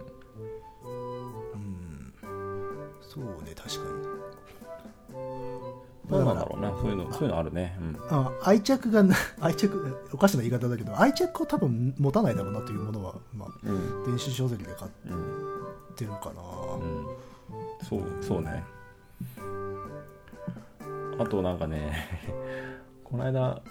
[1.53, 2.13] うん、
[3.01, 4.29] そうね確かに。
[6.09, 7.77] どうなんだろうなそういうのそういうのあるね。
[7.79, 7.97] うん。
[8.09, 14.03] あ愛着がな愛着おかしな言い方だけど愛着を多分持たないだろうなというものは、まあ、うん。
[14.05, 16.41] 電子書籍で買っうんてるかな、
[16.75, 17.07] うん。
[17.87, 18.63] そうそうね。
[21.19, 22.07] あとなんかね
[23.03, 23.61] この間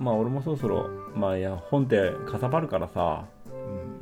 [0.00, 3.26] まあ俺もそろそろまあいや本ってかさばるからさ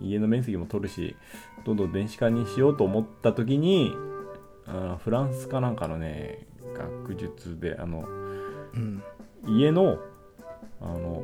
[0.01, 0.07] うん。
[0.07, 1.17] 家の面積も取るし
[1.65, 3.95] どんどん電子化にしようと思った時に
[4.67, 8.05] あフランスかなんかのね学術であの
[8.75, 9.03] うん。
[9.47, 9.99] 家の
[10.81, 11.23] あの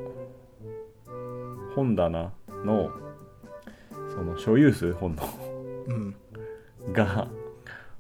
[1.75, 2.33] 本棚
[2.65, 2.91] の
[4.11, 5.23] その所有数本の
[5.87, 6.17] うん。
[6.93, 7.29] が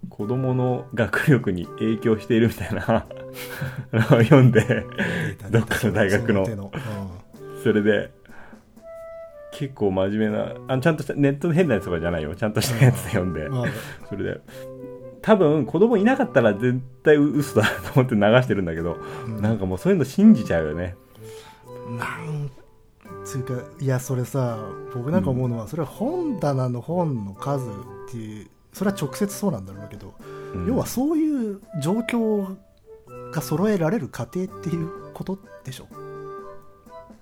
[0.08, 3.06] 子供の学力に影響しているみたいな
[3.92, 4.85] 読んで
[5.51, 6.44] どっかの大学の。
[7.62, 8.11] それで
[9.53, 12.35] 結構真面目なあちゃんとしたネットの変なやつとかじゃないよ。
[12.35, 13.47] ちゃんとしたやつ読んで。
[13.47, 13.53] うん。
[13.53, 13.66] まあ。
[14.09, 14.40] それで
[15.23, 19.40] 多分子供いなかったら絶対嘘だと思って流してるんだけどうん。
[19.40, 20.97] なんかもうそういうの信じちゃうよね。
[21.99, 22.51] なん
[23.25, 24.59] つうかいやそれさ
[24.94, 27.70] 僕なんか思うのは、それは本棚の本の数っ
[28.11, 30.14] ていうそれは直接そうなんだろうけど、
[30.55, 30.66] うん。
[30.66, 32.57] 要はそういう状況
[33.35, 35.88] が揃えられる過程っていうことでしょ？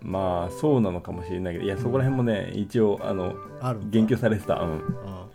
[0.01, 3.35] まあそうなのかもしれないけどいやそこら辺もね一応あの
[3.91, 5.27] 言及されてた、うん、あ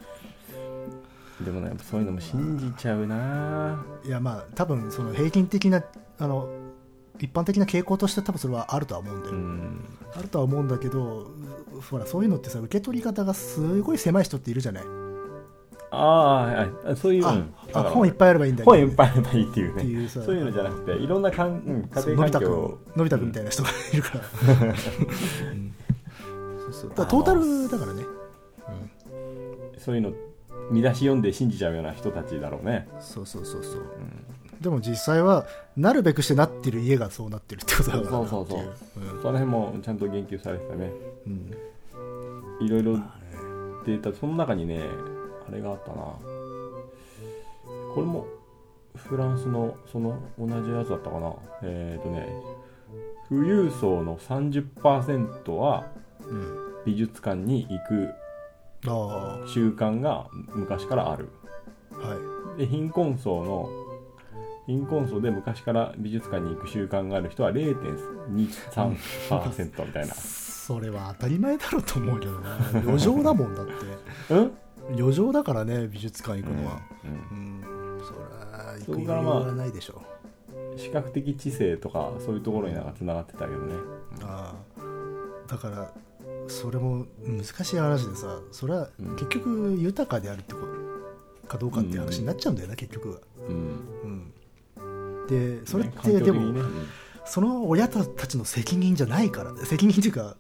[1.44, 3.84] でもねやっぱそういうのも信じちゃうな。
[4.06, 5.84] いやまあ多分その平均的な
[6.20, 6.50] あの
[7.20, 9.86] 一般的な傾向として多分それはあるとは思うんだよ、うん。
[10.16, 11.32] あるとは思うんだけど
[11.76, 14.84] うほらそういうのってさ受け取り方がすごい狭い人っているじゃない
[15.91, 17.54] ああそういう、あ、うん。
[17.73, 18.63] あ本いっぱいあればいいんだ。
[18.63, 19.84] けど本いっぱいあればいいっていうね。
[19.84, 24.21] いうさそういうのじゃなくていろんなかん、うん、家庭環境のび太くんみたいな人がいるから、
[25.52, 25.73] うん。
[26.60, 26.91] そうそう。
[26.91, 28.04] トータルだからね、
[29.78, 30.12] そういうの
[30.71, 33.82] 見出し読んで信じちゃうような人たちだろうね、そうそうそうそう。
[33.82, 35.45] うん、でも実際は
[35.78, 38.04] なるべくしてなってる家がそうなってるってことだから。
[38.04, 38.60] なそうそうそう。
[38.60, 40.91] っていその辺もちゃんと言及されてたね。
[41.26, 41.34] うん。
[41.34, 41.58] うん
[42.60, 43.00] いろいろ
[43.86, 44.82] データその中にね
[45.47, 45.95] あれがあったな。
[45.95, 46.19] こ
[47.97, 48.25] れも
[48.95, 51.33] フランスのその同じやつだったかな。
[51.63, 52.27] えっ、とね
[53.29, 55.88] 富裕層の30%は
[56.21, 58.10] うん美術館に行く
[58.88, 61.29] あ習慣が昔からある。
[61.91, 62.15] あは
[62.57, 62.60] い。
[62.60, 63.69] で貧困層の
[64.65, 70.13] 貧困層で昔から美術館に行く習慣がある人は0.23%みたいな。
[70.13, 72.57] それは当たり前だろうと思うけどな。
[72.83, 73.71] 余剰だもんだって。
[74.36, 74.51] うん？
[74.91, 76.82] 余剰だからね美術館行くのは。
[77.04, 80.02] うんうん、そりゃ行くそ余裕はないでしょ。
[80.78, 83.76] 視覚的知性とかそういうところになんかつながってたけどね。
[84.23, 84.82] ああ。
[85.47, 85.91] だから
[86.47, 89.15] それも難しい話でさそれはうん。
[89.15, 94.34] 結局豊かであるってことかどうかっていう話になっちゃうんだよな、結局は、うん。
[94.78, 96.62] うん、でそれっねてでも、ね。
[97.26, 100.36] その親たちの責任じゃないから責任っていうか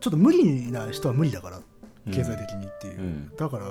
[0.00, 1.58] ちょっと無理な人は無理だから。
[1.58, 1.64] うん
[2.10, 3.36] 経済的にっていう、うん。
[3.36, 3.66] だから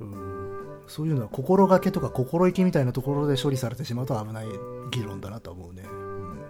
[0.00, 4.46] うんそういうのは心がけとか心意気みたいなところで処理されてしまうと危ない
[4.90, 6.40] 議論だなと思うね、うん。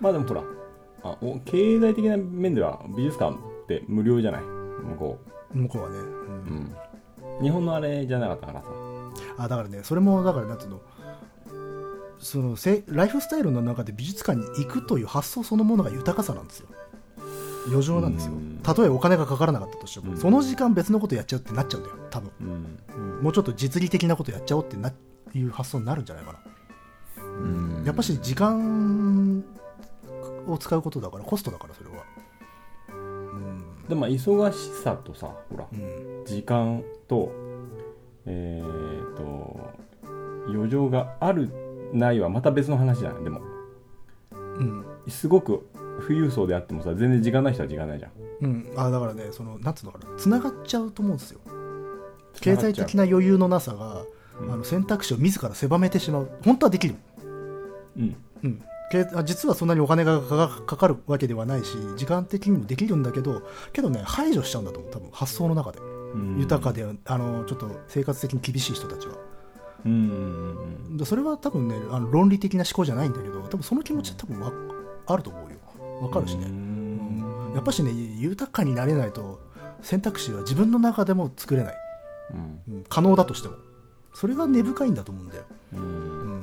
[0.00, 0.42] まあでもほら
[1.02, 4.42] あお経済的な面では美術館って無料じゃない？
[4.42, 5.18] 向こ
[5.52, 6.76] 向こうはね、うん、
[7.42, 8.68] 日本のあれじゃなかったからさ。
[9.38, 10.80] あだからねそれもだからなんていうの？
[12.18, 16.68] そのせライフスタイルの中で美術館に行くという発想そのものが豊かさなんですよ
[17.68, 18.32] 余剰なんですよ。
[18.32, 18.60] うん。
[18.62, 20.18] たとえお金がかからなかったとしても、うん。
[20.18, 21.96] その時間別のことやっちゃうってなっちゃうんだよ。
[22.10, 22.30] 多分。
[22.40, 22.44] う
[23.20, 23.22] ん。
[23.22, 24.92] もうちょっと実利的なことやっちゃおうってな
[25.34, 26.38] いう発想になるんじゃないかな。
[27.22, 27.46] う
[27.80, 27.84] ん。
[27.84, 29.44] やっぱし時間
[30.46, 32.04] を使うことだからコストだからそれは。
[32.88, 33.88] うん。
[33.88, 36.24] でもまあ忙しさとさほらうん。
[36.24, 37.32] 時間と
[38.26, 39.60] えー、と
[40.48, 41.48] 余剰がある
[41.92, 43.24] ないはまた別の話じゃない？
[43.24, 43.40] でも。
[44.32, 44.84] うん。
[45.08, 45.68] すごく
[46.00, 48.12] 富裕層であってもさ全然時間ない人は時間ないじゃん。
[48.42, 50.06] うん、あだからねそのなんつうのかな。
[50.16, 51.40] つながっちゃうと思うんですよ。
[52.40, 54.04] 経済的な余裕のなさが、
[54.40, 54.52] うん。
[54.52, 56.30] あの選択肢を自ら狭めてしまう。
[56.44, 56.96] 本当はできる、
[57.96, 58.16] うん。
[58.44, 64.92] うん、けあ実はそんなにお金がかかるわけではないし時間的にもできるんだけどけどね排除しちゃうんだと思う。
[64.92, 66.38] 多分発想の中で、うん。
[66.38, 69.14] 豊かであのちょっと生活的に厳しい人たちは。
[69.84, 74.52] うんそれは多分ねあの論理的な思考じゃないんだけど多分その気持ち多分わ
[75.06, 75.55] あると思うよ
[76.00, 77.52] わかるしね、うん。
[77.54, 79.40] やっぱしね豊かになれないと
[79.82, 81.74] 選択肢は自分の中でも作れない、
[82.32, 82.74] うん。
[82.74, 83.54] うん可能だとしても。
[84.14, 86.42] それが根深いんだと思うんだよ、ううん。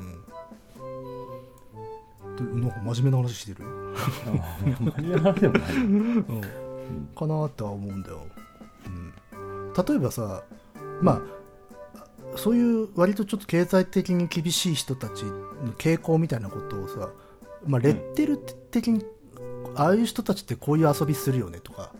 [2.30, 3.66] ん、でなんか真面目な話してる、
[4.78, 5.74] 真面目な話でもない。
[5.74, 8.20] うん、かなとは思うんだよ、
[9.34, 10.44] うん、例えばさ
[11.00, 11.20] まあ
[12.36, 17.10] そういう割とちょっと経済的に厳しい人たちの傾向みたいなことをさ、
[17.66, 19.04] まあ、レッテル的に、
[19.76, 21.92] ああいう人たちってこういう遊びするよねとか、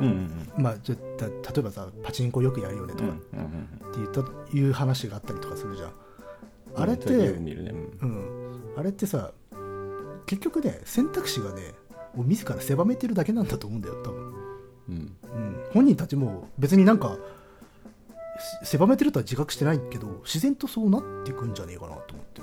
[0.00, 3.88] うんうんまあ、じゃた例えばさパチンコよくやるよねとか、うんうんうん。
[3.90, 5.92] って言ったいう話があったりとかするじゃん、
[6.76, 7.48] あれって、うん。
[8.00, 9.32] うん、あれってさ
[10.26, 11.72] 結局ね選択肢がね
[12.14, 14.34] 自ら狭めてるだけなんだと思うんだよ多分、
[14.88, 14.94] うん。
[14.94, 15.16] うん、
[15.72, 17.16] 本人たちも別になんか
[18.62, 22.42] せ狭めてるとは自覚してないけど自然とそうなっていくんじゃねえかなと思って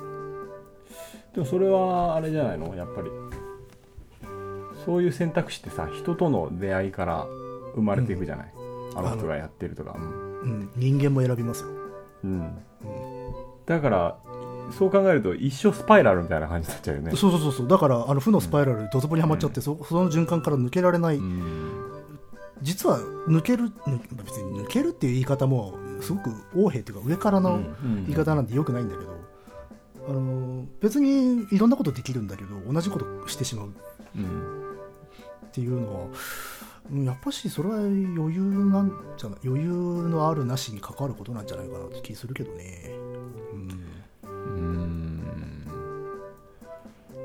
[1.36, 2.76] でもそれはあれじゃないの？
[2.76, 3.10] やっぱり
[4.86, 7.26] そういう選択肢ってさ人との出会いから
[7.76, 8.54] 生まれていくじゃない、
[8.96, 9.96] あの人がやってるとか。
[9.98, 11.70] うん、人間も選びますよ、
[12.24, 12.56] うん、うん。
[13.66, 14.18] だから
[14.78, 17.16] そう考えると一生スパイラルみたいな感じになっちゃうよね。
[17.16, 17.68] そうそうそうそう。
[17.68, 21.84] だからあの負のスパイラルドツボにはまっちゃって、そその循環から抜けられない、うん。
[22.62, 27.60] 実は抜ける抜別に抜けるっていう言い方もすごく横柄っていうか上からの
[28.06, 29.16] 言い方なんてよくないんだけど、
[30.10, 33.74] あの別にいろんなことできるんだけど同じことしてしまう。
[34.16, 34.65] うん
[35.56, 36.08] っていうのは
[36.92, 42.92] うんやっぱしそれは余裕なんじゃない余裕のあるなしに関わることなんじゃないかなって気するけどね。
[43.54, 43.82] うん。
[44.24, 45.22] うん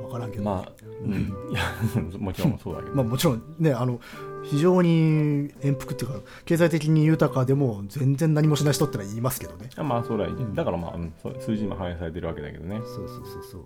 [0.02, 0.72] 分からんけど、まあ、
[1.04, 1.62] うん、いや
[2.18, 4.00] もちろんそうだけど、まあもちろんねあの
[4.44, 9.70] 非常に円福っていうか経済的に豊かでも全然何もしない人ってのは言いますけどね。
[9.76, 10.54] あまあそれはいい、ん。
[10.54, 12.80] だからまあ、数字にも反映されてるわけだけどね。
[12.84, 13.64] そうそうそうそう。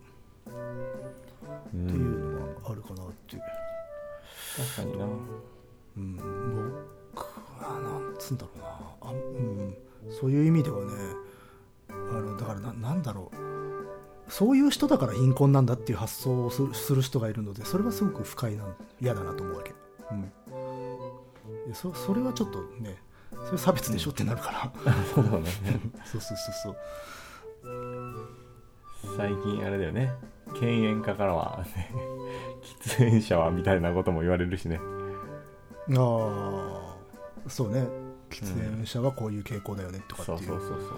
[1.75, 1.87] うん。
[1.87, 3.37] っていうのはあるかなって。
[3.37, 3.43] いう、
[4.57, 5.05] 確かにな。
[5.97, 6.17] うん、
[7.15, 7.25] 僕
[7.61, 8.67] はなんつうんだろうな。
[9.01, 9.77] あ、うん、
[10.11, 10.91] そういう意味ではね
[11.89, 13.37] あのだからななんだろう。
[14.29, 18.65] そういう人だから貧困なんだっていう発想をするする人がいるのでそれはすごく不快な
[19.01, 19.75] 嫌だなと思うわけ、
[20.11, 20.23] うん、
[21.69, 22.97] でそそれはちょっとね
[23.45, 25.45] それ差別でしょってなるから、 そうだね。
[26.05, 26.77] そうそうそうそう。
[29.17, 30.13] 最近あれだよね
[30.61, 31.91] 犬猿家からは、ね、
[32.83, 34.81] 喫煙者はみたいなことも言われるしね
[35.91, 36.95] あ
[37.47, 37.87] あそうね
[38.31, 40.91] 喫煙者はこういう傾向だよねとかっていうそうそうそうそう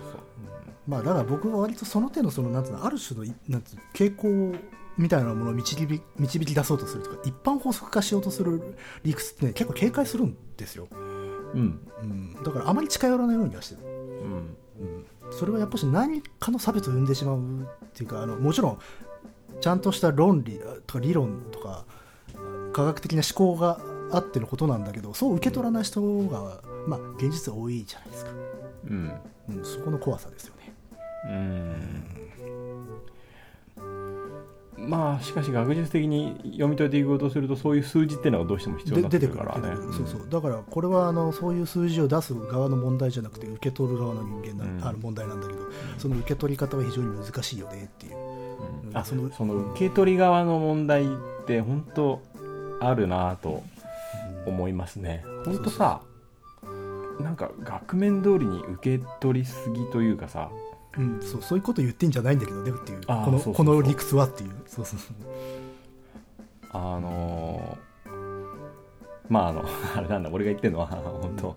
[0.87, 4.57] まあだから僕は割とその手のそのなんつうのある種のなんつう傾向
[4.97, 14.57] みたいなものを導き導き出そうとするとか一般法則化しようとする理屈ってね結構警戒するんですよ、うんうん、だからあまり近寄らないようにはしてる、うん
[15.27, 18.79] うん、それはやっぱし何かの差別を生んでしまうっていうかあのもちろん
[19.61, 21.85] ちゃんとした論理とか理論とか
[22.73, 23.81] 科学的な思考が
[24.13, 28.31] あってのことなんだけどそう受け取らない人が、まあ、現実多いじゃないですか、
[28.89, 29.13] うん。
[29.49, 30.75] うん、そこの怖さですよね。
[31.29, 32.07] うん。
[34.79, 39.71] まあしかし学術的に読み解いていこうとするとそういう数字っていうのがどうしても必要になってくるからね。
[39.71, 40.29] 出てくるそうそう。
[40.29, 44.85] だからこれはあのそういう数字を出す側の問題じゃなくて受け取る側の人間な、うん。
[44.85, 45.61] あの問題なんだけど
[45.99, 48.36] その受け取り方は非常に難しいよねっていう
[48.91, 48.97] うん。
[48.97, 51.09] あそそのの受け取り側の問題っ
[51.47, 52.23] て本当
[52.81, 53.63] あるなと
[54.47, 55.25] 思いますね。
[55.45, 56.01] 本当さ
[57.21, 60.51] なんか額面通りに受け取りすぎというかさ
[60.99, 64.51] うん、そうそういうこと言ってんじゃないんだけどねっていうこのこの理屈はっていう。
[64.67, 65.17] そうそうそう。
[66.73, 67.87] あのー
[69.29, 69.65] まああの
[69.97, 71.57] あれなんだ俺が言ってるのは本当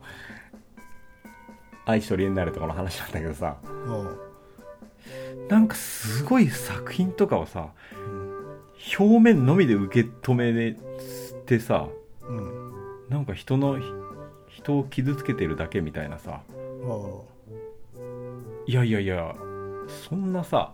[1.86, 3.58] 愛しとりになるとかの話なんだけどさ
[5.50, 7.70] なんかすごい作品とかをさ
[8.98, 10.78] 表面のみで受け止め
[11.46, 11.88] てさ
[12.22, 12.72] うん
[13.10, 13.80] なんか人の
[14.48, 16.42] 人を傷つけてるだけみたいなさ
[18.68, 19.36] いやいやいや
[20.10, 20.74] そんなさ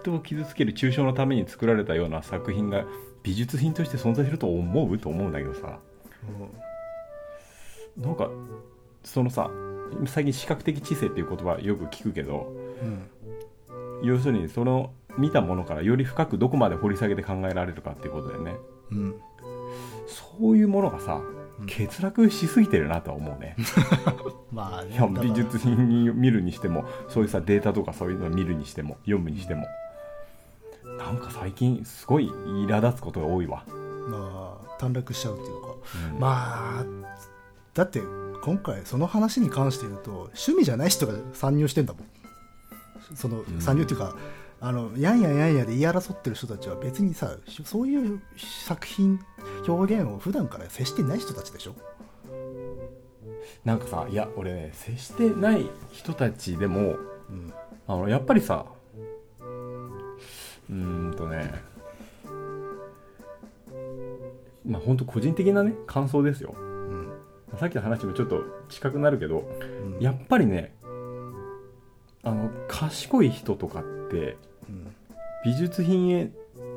[0.00, 2.84] 人を傷つける抽象のために作られたような作品が
[3.22, 4.98] 美術品として存在すると思う？
[4.98, 8.28] と思うんだけどさーなんか
[9.04, 9.50] そのさ
[10.06, 13.02] 最近視覚的知性っていう言葉よく聞くけどうん
[14.02, 18.54] 要するにその見たものからより深くどこまで掘り下げて考えられるかっていうことだよね。
[18.92, 19.14] うん。
[20.06, 21.20] そういうものがさ
[21.60, 21.66] うん。
[21.66, 23.54] 欠落しすぎてるなとは思うね、
[24.50, 29.66] まあね美術品に見るにしてもそういうさデータとかそういうのを見るにしても読むにしても。
[30.98, 33.64] なんか最近すごい苛立つことが多いわ、
[34.08, 35.68] まあ短絡しちゃうっていうか。
[36.14, 36.18] うん。
[36.18, 36.84] まあ
[37.74, 38.02] だって
[38.42, 42.19] 今回その話に関して言うと趣味じゃない人が参入してんだもん
[43.14, 43.60] そのん。
[43.60, 44.16] 参入っていうか、
[44.60, 49.18] あのやんややんやで言い争ってる人たちは別にさそういう作品
[49.66, 51.74] 表現を普段から接してない人たちでしょ？
[53.64, 56.96] なんかさいや俺ね接してない人たちでも
[57.30, 57.52] うん。
[57.86, 58.66] あのやっぱりさ
[60.68, 61.52] うーんとね
[64.64, 66.54] まあ本当個人的なね感想ですよ。
[66.56, 67.12] うん。
[67.58, 69.42] さっきの話もちょっと近くなるけど
[69.96, 70.00] うん。
[70.00, 70.74] やっぱりね
[72.22, 74.36] あの賢い人とかって
[74.68, 74.94] うん。
[75.44, 76.30] 美術品へ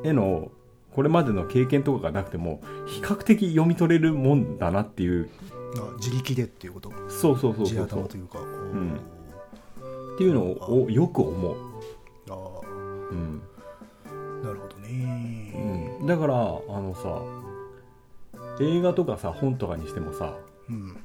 [0.04, 0.50] への
[0.94, 5.28] これまでの経験とかがなくても比較的読み取れるもんだなっていう。
[5.76, 6.90] あ自力でっていうこと？
[7.08, 8.04] そうそうそう地そうそう。
[8.04, 8.92] 頭というかこう、ん。
[10.14, 10.42] っていうの
[10.84, 11.56] をよく思う、
[12.30, 12.34] あ
[13.10, 13.42] うん。
[14.06, 15.98] あなるほどね。
[16.00, 17.20] うん、だからあのさ
[18.60, 20.36] 映画とかさ本とかにしてもさ
[20.70, 20.96] うん。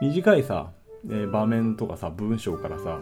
[0.00, 0.72] 短いさ、
[1.06, 2.98] えー場面とかさ文章からさ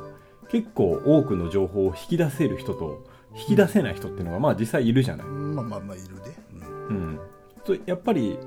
[0.51, 3.05] 結構多くの情報を引き出せる人と
[3.35, 6.37] 引き出せない人っていうのがまあ実際いるじゃない、まあまあまあいるで、
[6.89, 7.21] うん。
[7.69, 8.39] うん、やっぱり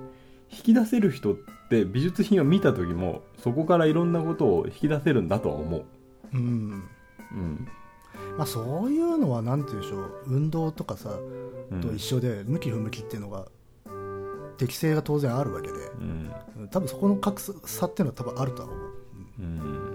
[0.52, 1.38] 引き出せる人っ
[1.70, 5.86] て美術品を見た時もそこからいろんなことを引き出せるんだとは思う、
[6.34, 6.84] うん。
[7.32, 7.68] うん。
[8.38, 10.24] まあ、そういうのはなんて言うんでしょう。
[10.28, 11.12] 運動とかさ
[11.72, 11.82] うん。
[11.82, 13.46] と一緒で向き不向きっていうのが
[14.58, 15.74] 適性が当然あるわけで。
[15.76, 16.70] うん。
[16.72, 18.80] 多分そこの格差っていうのは多分あるとは思う。
[19.40, 19.89] うん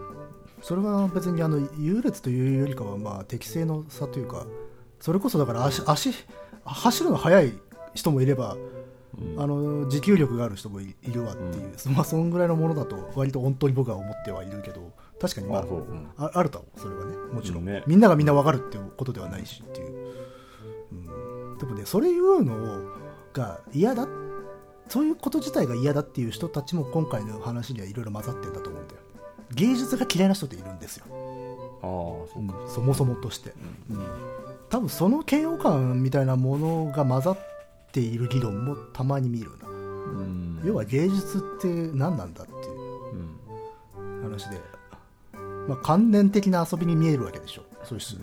[0.64, 4.46] それは別にあの優劣というよりかはまあ適性の差というか
[4.98, 6.10] それこそだから足足
[6.64, 7.52] 走るの速い
[7.92, 8.56] 人もいれば
[9.18, 9.40] うん。
[9.40, 15.64] あの持久力がある人もいいるわっていう、まあそんぐらいのものだと割と本当に僕は思ってはいるけど確かにまあ
[16.16, 17.14] あああるとそれはね。
[17.32, 17.84] もちろん、うんね。
[17.86, 20.14] みんながみんな分かるっていうことではないしっていう、
[20.92, 22.80] うん、でもねそれ言うの
[23.34, 24.08] が嫌だ
[24.88, 29.03] そういうこと自体が嫌だっていう人たちも今回の話にはいろいろ混ざってんだと思うんだよ
[29.52, 31.04] 芸術が嫌いな人っているんですよ、
[31.82, 31.88] ああ
[32.68, 33.52] そそもそもとして。
[33.90, 33.98] うん。
[34.70, 37.38] 多分その嫌悪感みたいなものが混ざっ
[37.92, 39.68] ている議論もたまに見るな。
[39.68, 40.60] うん。
[40.64, 42.58] 要は芸術って何なんだっていう
[43.96, 44.22] うん。
[44.22, 44.60] 話で、
[45.68, 47.62] まあ、関連的な遊びに見えるわけでしょ。
[47.84, 48.16] そういう人、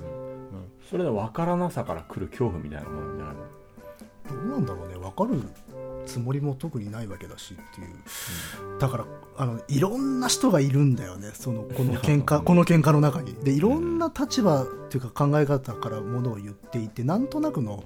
[0.89, 3.41] それで分からなさから来る恐怖みたいなものじゃないの
[4.49, 4.95] どうなんだろうね。
[4.95, 5.39] 分かる
[6.05, 9.05] つもりも特にないわけだしっていう、だから
[9.37, 11.31] あのいろんな人がいるんだよね。
[11.33, 13.33] そのこの 喧嘩この喧嘩の中に。
[13.33, 17.83] でいろんな立場っていうか考え方からものを言っていてなんとなくの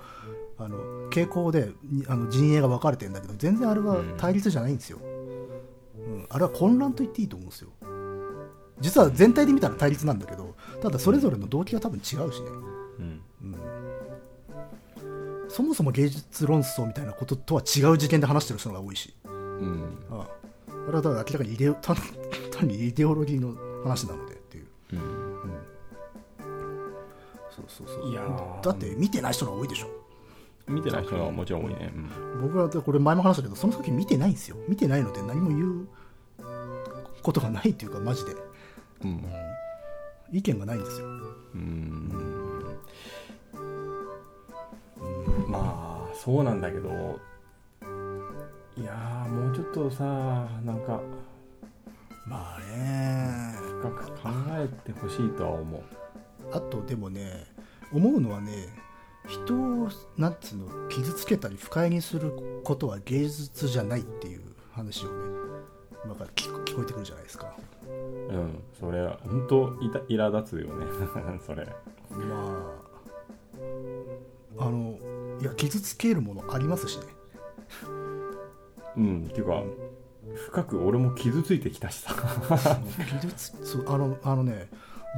[0.57, 0.77] あの
[1.09, 4.99] 傾向でにあの陣営が分かれてるんだけど全然あれは対立じゃないんですよ、
[5.97, 7.69] うん、あれは混乱と言っていいと思うんですよ。
[8.79, 12.74] 実は全体で見たら対立なんだけどただそれぞれの動機が多分違うしね、うん
[15.55, 19.97] そもそも芸術論争みたいなこととは違う事件で話してる人が多いし、うん。
[20.11, 20.27] あ
[20.67, 21.95] ああれはだから明らかにイデオ単
[22.51, 23.55] 単にイデオロギーの
[23.85, 24.99] 話なのでっていう、うん。
[27.55, 28.11] そうそうそう。
[28.11, 28.61] いやー。
[28.63, 29.87] だって見てない人が多いでしょ。
[30.67, 31.89] 見てない人がもちろん多いね、
[32.41, 34.57] 僕はこれ前も話したけどその時見てないんですよ。
[34.67, 35.87] 見てないので何も言う
[37.23, 38.33] ことがないっていうかマジで。
[39.05, 39.23] うん。
[40.33, 41.07] 意見がないんですよ。
[41.07, 42.14] うん
[45.57, 47.19] まあそうなんだけど。
[48.77, 51.01] いやーもうちょっとさなんか
[52.27, 53.55] まあね。
[53.81, 55.81] 深く考えてほしいとは思う。
[56.51, 57.45] あとでもね
[57.93, 58.67] 思うのはね
[59.27, 64.41] 人をなんつうの傷つけたり不快にすることは芸術じゃないっていう
[64.71, 65.35] 話をね
[66.05, 67.55] なんか聞く聞こえてくるじゃないですか。
[67.85, 67.87] う
[68.33, 70.85] んそれは本当いた苛立つよね。
[71.45, 71.65] それ。
[71.65, 71.71] ま
[74.59, 74.97] ああの
[75.41, 77.05] いや傷つけるものありますしね。
[78.97, 79.63] うんっていうか
[80.47, 82.13] 深く俺も傷ついてきたしさ。
[83.21, 84.69] 傷つそうあのあのね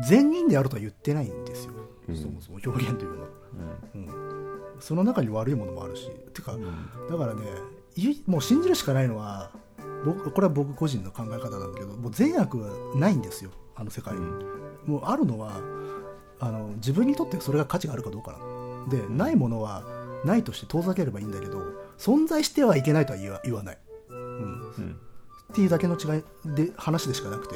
[0.08, 1.74] 善人であるとは言ってないんですよ、
[2.10, 2.16] うん。
[2.16, 3.28] そもそも表現というのは、
[3.96, 6.10] ううん、その中に悪いものもあるし。
[6.34, 6.62] てかん。
[7.10, 7.42] だからね
[7.96, 9.52] いもう信じるしかないのは
[10.06, 13.52] 僕これは僕個人の考え方なんだけどもう善悪はないんですよ。
[13.76, 14.22] あの世界に、
[14.88, 15.62] もうあるのは
[16.40, 19.84] あの自分にとってそれが価値があるかどうかなのでないものは
[20.28, 21.62] ないとして遠ざければいいんだけど
[21.98, 23.78] 存在してはいけないとは言わ言わない、
[24.10, 25.00] うん、うん。
[25.52, 27.56] っていうだけの違いで話でしかなくて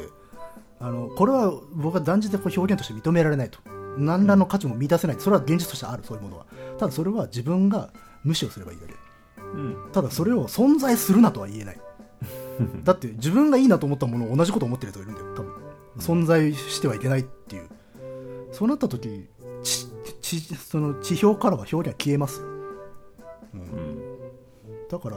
[0.80, 3.60] あのこれは僕は断じてこう表現として認められないと。
[3.96, 5.16] 何らの価値も満たせない。
[5.20, 6.46] それは現実としてあるそういうものは。
[6.78, 7.92] ただそれは自分が
[8.24, 8.94] 無視をすればいいだけ。
[9.38, 9.92] うん。
[9.92, 11.80] ただそれを存在するなとは言えない。
[12.82, 15.52] だって自分がいいなと思ったものを同じことを思ってる人がいるんだよ多分。
[15.98, 17.68] 存在してはいけないっていう。
[18.50, 19.28] そうなった時
[19.62, 19.86] 地
[20.20, 22.51] 地その地表からは表現は消えますよ
[23.54, 24.12] うん。
[24.88, 25.16] だから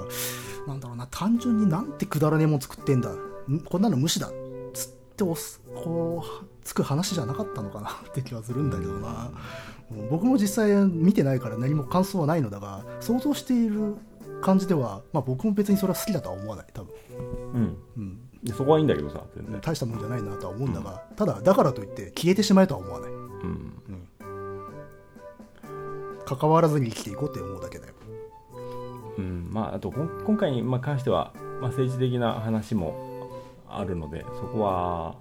[0.67, 3.09] なんだろうな単純になんてくだらねえもん作ってんだ。
[3.11, 4.31] んこんなの無視だっ
[4.73, 9.31] つって押すこうつく話じゃなかったのかな って気はするんだけどな、
[9.91, 10.09] うん。
[10.09, 13.95] 僕も実際見てないから何も感想はないのだが想像している
[14.41, 16.93] 感じでは、まあ、僕も別にそれは好きだとは思わない多分、
[17.53, 17.77] うん。
[17.97, 19.61] うん、でそこはいいんだけどさ全然。
[19.61, 23.11] 大したもんじゃないなとは思うんだが、ただだからといって消えてしまえとは思わない。
[23.11, 23.75] うん。
[26.25, 27.93] 関わらずに生きていこうって思うだけだよ
[29.17, 33.29] うんまああと今回にまあ関しては、まあ、政治的な話も
[33.67, 35.15] あるのでそこは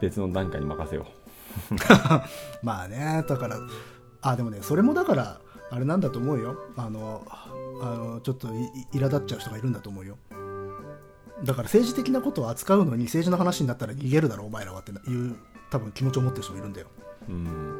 [0.00, 1.06] 別の段階に任せよ
[2.62, 3.58] まあねだから
[4.22, 6.56] あでもねそれもだからあれなんだと思うよ。
[6.76, 7.24] あの
[7.82, 10.18] あのちょっと苛立っちゃう人がいるんだと思うよ。
[11.44, 15.36] だから政治的なことを扱うのに政治の話になったら逃げるだろお前らはっていう
[15.70, 16.88] 多分気持ちを持ってる人もいるんだよ、
[17.28, 17.79] ううん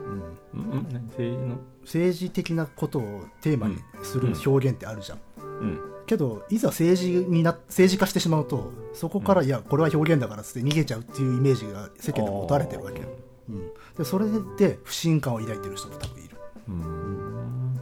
[0.54, 5.80] うん、政治の政治的なことをテーマにする表現ってあるじゃん、うん。
[6.06, 13.00] けどいざ政治にな政治化してしまうとそこから、いやこれは表現だからっつって逃げちゃうっていうイメージが世間で持たれてるわけ、
[13.48, 14.26] うん、でそれ
[14.58, 16.36] で不信感を抱いてる人も多分いる
[16.68, 17.80] うん。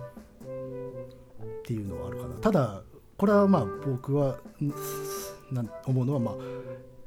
[1.58, 2.82] っていうのはあるかなただ
[3.16, 4.38] これはまあ僕は
[5.50, 5.70] なん。
[5.86, 6.34] 思うのはまあ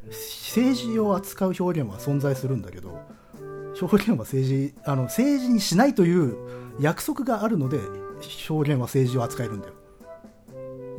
[0.08, 2.62] 政治を扱う表現は存在するん。
[2.62, 3.00] だけど
[3.88, 6.36] 表現は政治あの政治にしないという
[6.80, 7.80] 約束があるので
[8.50, 9.74] 表現は政治を扱えるんだよ。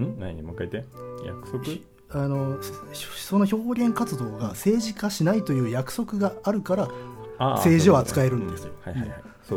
[0.01, 0.19] ん？
[0.19, 0.43] 何？
[0.43, 1.27] もう一回言って。
[1.27, 1.93] 約束？
[2.15, 2.59] あの
[2.93, 6.89] その表現活動が政治化しないという約束があるから
[7.57, 8.73] 政治を扱えるんですよ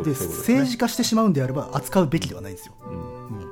[0.02, 2.74] で政治化してしまうんであれば扱うべきではないんですよ。
[2.86, 3.50] うん。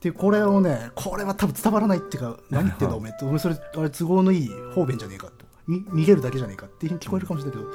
[0.00, 3.12] でこれをねこれは多分伝わらないっていうか 何言ってんだおめえ。
[3.12, 5.46] ってそれあれ都合のいい方便じゃねえかと。
[5.68, 7.70] に逃げるだけじゃねえかっていうふうに聞こえるかもしれないけど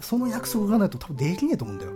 [0.00, 1.92] その約束がないと多分できねえと思うんだよ、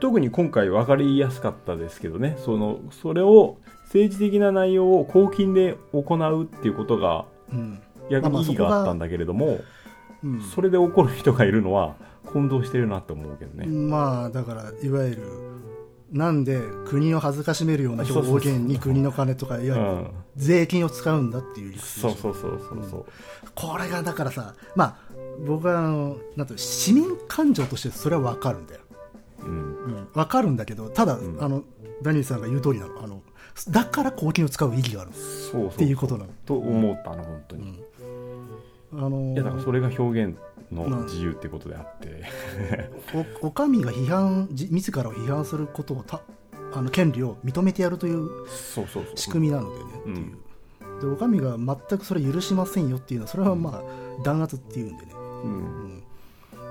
[0.00, 2.36] 特に今回分かりやすかったですけどね。
[2.38, 7.82] そのそれを政治的な内容を公金で行うっていうことがうん。
[8.10, 9.60] 逆に意義ががあったんだけれども、
[10.24, 10.40] うん。
[10.42, 15.22] それで怒る人がいるのは混同してるなって思うけどね、まあだからいわゆる
[16.12, 23.06] なんで国を恥ずかしめるような表現に国の金とかいわゆるうん、税金を使うんだっていうそうそうそうそうそう、
[23.54, 24.96] これがだからさまあ
[25.46, 28.80] 僕はあのなんていうの市民感情としてそれは分かるんだよ。
[29.40, 29.48] うん。
[29.48, 29.52] う
[30.02, 31.38] ん、分かるんだけどただ、ん。
[31.40, 31.64] あの
[32.02, 33.02] ダニエルさんが言う通りなの。
[33.02, 33.22] あの
[33.68, 37.82] だから公金を使う意義があるそうっていうことなの、と思ったの本当に、
[38.94, 40.36] あのいやだからそれが表現
[40.70, 42.24] の自由ってことであって、
[43.42, 46.22] おお上が批判じ自らを批判することをた
[46.72, 48.28] あの権利を認めてやるという
[49.14, 50.50] 仕組みなのでね、うんっていう。
[51.00, 55.12] でお上が全くそれ許しませんよっていうのはそれはまあ弾圧っていうんでね、
[55.44, 55.50] うん。
[55.50, 56.02] うん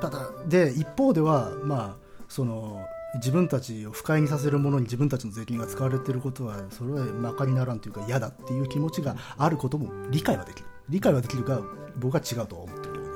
[0.01, 10.67] ただで一方ではまあその自分たちを不快にさせるものに自分たちの税金が使われていることはそれはまかりならんというか嫌だっていう気持ちがあることも理解はできる。
[10.89, 11.61] 理解はできるが
[11.97, 13.11] 僕は違うとは思ってるけどね、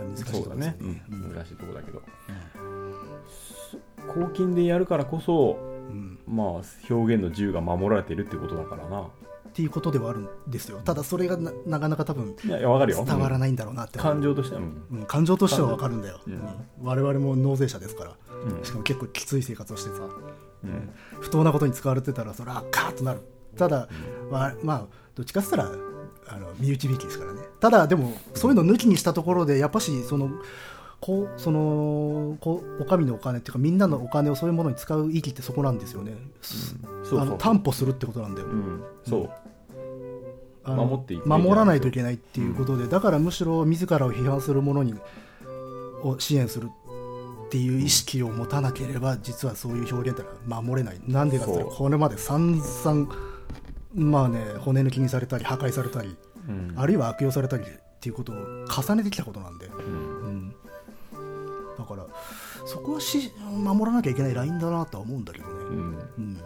[0.00, 0.88] うん、難しいところですね、うん。
[0.88, 2.02] うん難しいところだけど、
[4.06, 5.58] 公金でやるからこそ
[5.88, 6.18] うん。
[6.26, 6.46] まあ
[6.90, 9.08] 表現の自由が守られているっていうことだからな
[9.58, 10.80] っていうことではあるんですよ。
[10.84, 13.04] ただそれがななかなか多分いやいやわかるよ。
[13.04, 14.12] 伝わらい、ないんだろうなって思う。
[14.12, 14.86] 感情としては、うん。
[14.92, 16.32] うん、感情としては分かるんだよ、うん。
[16.34, 16.40] うん。
[16.80, 18.12] 我々も納税者ですから。
[18.44, 18.64] うん。
[18.64, 20.04] しかも結構きつい生活をしてさ。
[20.62, 20.90] うん。
[21.20, 23.20] 不当なことに使われてたらそれはカーッとなる。
[23.56, 23.88] ただ、
[24.30, 24.86] まあ、まあ
[25.16, 25.72] どっちかっつったら
[26.28, 27.40] あの身内引きですからね。
[27.58, 30.30] ただでもそういうの抜きにしたところでやっぱしその
[31.00, 36.16] こうそのこうお上のお金っていうかみんなのお金をそういうものに使う意義ってそこなんですよね、
[37.38, 38.82] 担保するってことなんだよ、うん。
[39.06, 39.30] そう。
[40.64, 44.94] あの守って守らないといけないっていうことで、だからむしろ自らを批判する者に
[46.02, 46.68] を支援する
[47.46, 51.00] っていう意識を持たなければ実はそういう表現ってのは守れない。
[51.06, 53.08] なんでかってこれまで散々
[53.94, 56.16] まあね骨抜きにされたり破壊されたり、
[56.48, 56.74] うん。
[56.76, 60.17] あるいは悪用されたりっていうことを重ねてきたことなんで、うんうん、
[61.78, 62.06] だから
[62.66, 65.76] そこはし守らなきゃいけないラインだなとは思うんだけどね、うん。
[66.18, 66.42] うん、こ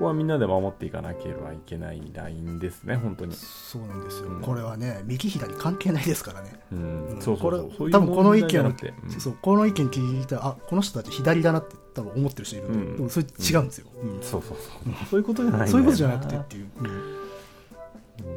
[0.00, 4.40] こはみんなで守っていかなければいけないラインですね本当に、そうなんですよ、うん。
[4.40, 6.58] これはね右左関係ないですからね。
[6.72, 7.08] うん。
[7.08, 7.22] うん。
[7.22, 7.90] そうそうそう。
[7.90, 8.74] 多分この意見うん。
[9.20, 12.82] そうこの意見聞いたらあこの人たち左だなって多分思ってる人いるんで、う。
[12.94, 12.96] ん。
[12.96, 14.22] でもそれ違うんですよ、うん。
[14.22, 14.58] そうそうそう。
[15.10, 16.68] そういうことじゃないそういうことじゃなくてっていう、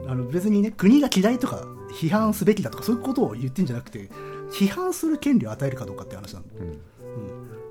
[0.08, 1.64] あの別にね国が嫌いとか
[1.94, 4.10] 批判すべきだとかそういうことを言ってんじゃなくて
[4.52, 6.68] 批判する権利を与えるかどうかって話なんだ、うん。
[6.68, 6.78] うん。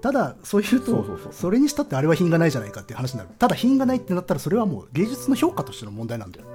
[0.01, 3.31] ただそういうとそれにしたってあれは品がないじゃないかっていう話になる。
[3.39, 6.47] ただ品がないってなったらそれはもう芸術の評価としての問題なんだよ、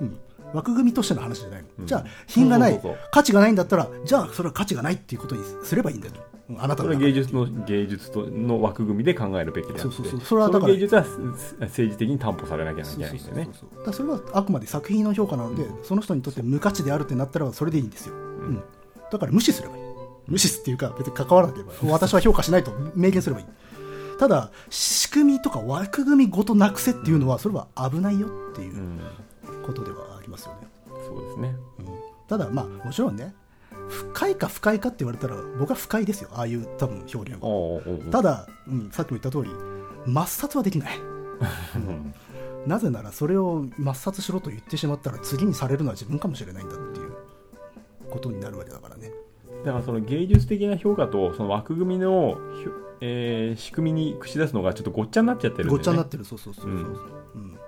[0.00, 0.18] うん、
[0.52, 1.86] 枠組みとしての話じゃないの、うん。
[1.86, 2.80] じゃあ品がない
[3.10, 9.82] 価値がないんだったらじゃあそれは価値がないっていうことにすればいいんだよ、うんあなたは芸術の芸術との枠組みで考えるべきであって。
[9.82, 10.20] そうそうそう。
[10.20, 11.02] それはだからの芸術は
[11.60, 13.48] 政治的に担保されなきゃいけないんでね。
[13.90, 18.62] それはあくまで作品の評価なので、その人にとって無価値であるってなったらそれでいいんですよ、うん
[19.12, 19.82] だから無視すればいい。
[20.26, 23.46] 無視っていうか別に関わらなければ私は評価しないと明言すればいい。
[24.18, 29.00] ただ仕組みとか枠組みごとなくせっていうのはそれは危ないよっていううん。
[29.64, 30.66] ことではありますよね、
[31.06, 31.54] そうですね。
[31.78, 31.86] うん。
[32.28, 33.34] ただまあもちろんね
[33.88, 36.30] 深いか不快かって言われたら僕は不快ですよ。
[36.32, 37.80] ああいう多分表現は。
[38.10, 39.50] ただ、うん、さっきも言った通り
[40.10, 40.98] 抹殺はできない。
[41.76, 42.14] うん。
[42.66, 46.76] なぜならそれを抹殺しろと言ってしまったら次にされるのは自分かもしれないんだ
[48.12, 49.10] ことになるわけだからね。
[49.64, 52.38] だからその芸術的な評価とその枠組みの、
[53.00, 56.72] えー仕組みに串出すのがちょっとごっちゃになっちゃってるね、ごっちゃになってる、そうそうそうそう。
[56.72, 57.58] うんうん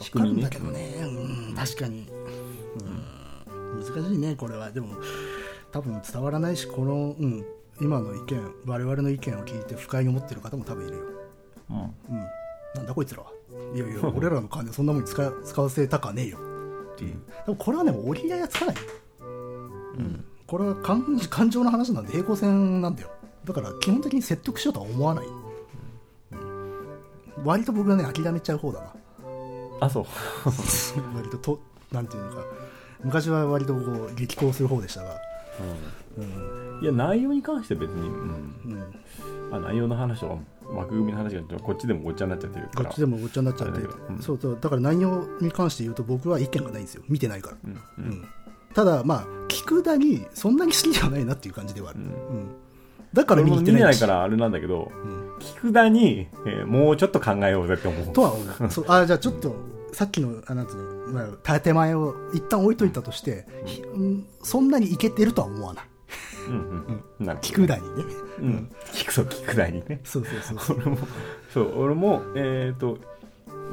[0.00, 1.06] 仕組みねわかるんだけどね、
[1.48, 2.08] うん、確かに、
[2.80, 4.70] うん、難しいね、これは。
[4.70, 4.96] でも、
[5.72, 7.44] 多分伝わらないし、この、うん、
[7.80, 11.04] 今の意見、我々の意見を聞いて不快に思ってる方も多分いるよ。
[11.70, 11.92] うんうん、
[12.74, 13.30] なんだこいつらは。
[13.74, 16.38] いやいや、俺らの金そんなもんに使使わせたかねえよ。
[16.94, 17.14] っていう。
[17.46, 18.76] でもこれはね、折り合いはつかない。
[19.98, 20.24] うん。
[20.46, 23.10] これは感感情の話なんで平行線なんだよ。
[23.44, 25.26] だから基本的に説得しようとは思わない、
[27.44, 28.92] 割と僕はね諦めちゃう方だな。
[29.80, 30.04] あそう。
[31.16, 31.60] 割とと
[31.90, 32.42] なんていうのか。
[33.02, 35.16] 昔は割とこう激高する方でしたが、
[36.18, 36.20] う
[36.80, 36.82] ん。
[36.82, 38.54] いや内容に関して別に、うん。
[38.64, 40.38] うん、まあ、内容の話とか
[40.74, 42.84] 枠組みの話がこっちでもごっちゃになっちゃってるから。
[42.84, 44.18] こっちでもごっちゃになっちゃって、あれだけどうん。
[44.18, 44.58] そうそう。
[44.60, 47.02] だから内容に関して言うと僕は意見がないんですよ。
[47.08, 47.72] 見てないから、うん。
[47.72, 48.28] ううんん
[48.74, 52.06] ただまあ聞くだにそんなに好きではないなっていう感じではある、うん。
[52.06, 52.56] うん。
[53.12, 53.82] だから見に行ってなし。
[53.82, 55.36] ないいからあれなんだけどうん。
[55.38, 58.12] 聞くだに、えーもうちょっと考えようぜって思う。
[58.12, 58.70] とは思う。
[58.70, 59.54] そうあじゃあちょっと
[59.92, 65.84] さっきのあなんつうの、まあ、建前を一旦置いといたとして、ひうんそんなにいけてるとは思わない。
[66.48, 67.26] うんうんうん。
[67.26, 68.04] な聞くだにね。
[68.38, 68.70] うん。
[68.92, 70.00] 聞くそう聞くだにね。
[70.04, 70.78] そうそうそうそう。
[70.78, 70.98] 俺も
[71.52, 72.98] そう俺もえっ、と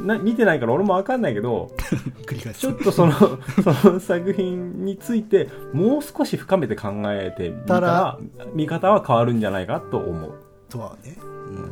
[0.06, 1.72] な見てないから俺も分かんないけど
[2.58, 3.12] ちょっとその
[3.82, 8.20] その作品についてもう少し深めて考えてみたら
[8.54, 10.34] 見方は変わるんじゃないかと思う。
[10.70, 11.72] とはね、うん。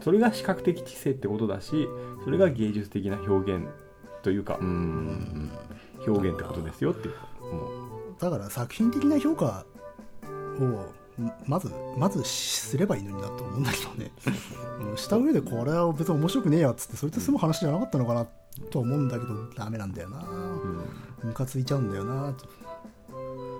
[0.00, 1.88] それが視覚的知性ってことだし
[2.24, 3.66] それが芸術的な表現
[4.22, 5.50] というかうん。
[6.06, 7.14] 表現ってことですよっていう
[8.18, 9.64] だから作品的な評価
[10.58, 10.86] をん
[11.46, 14.10] まずまずすればいいのになと思うんだけどね、
[14.92, 18.26] うんした上でこれは別に面白くねえやっつってそれって済む話じゃなかったのかな
[18.70, 20.18] とは思うんだけどダメなんだよな。
[20.18, 21.28] うん。
[21.28, 22.32] ムカついちゃうんだよな。
[22.32, 22.46] と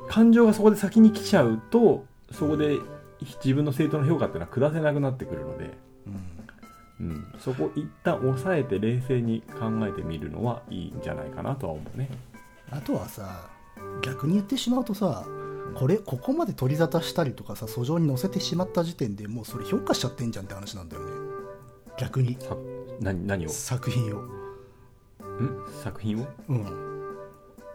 [0.09, 2.79] 感情がそこで先に来ちゃうとそこで
[3.45, 5.71] 自分の正当な評価っていうのは下せなくなってくるので、
[6.07, 7.07] うん。
[7.09, 12.11] うん、そこ一旦抑えて冷静に考えてみるのはいいんじゃないかなとは思うね。
[12.71, 13.49] あとはさ
[14.03, 15.25] 逆に言ってしまうとさ
[15.75, 21.11] これここまで取り沙汰したりとかさ訴状に載せてしまった時点でもうそれ評価しちゃってんじゃんって話なんだよね。
[21.99, 22.37] 逆に。
[22.41, 22.57] さ
[23.01, 23.49] 何何を？
[23.49, 24.23] ん作品を、
[25.83, 26.27] 作品を？
[26.49, 26.67] うん、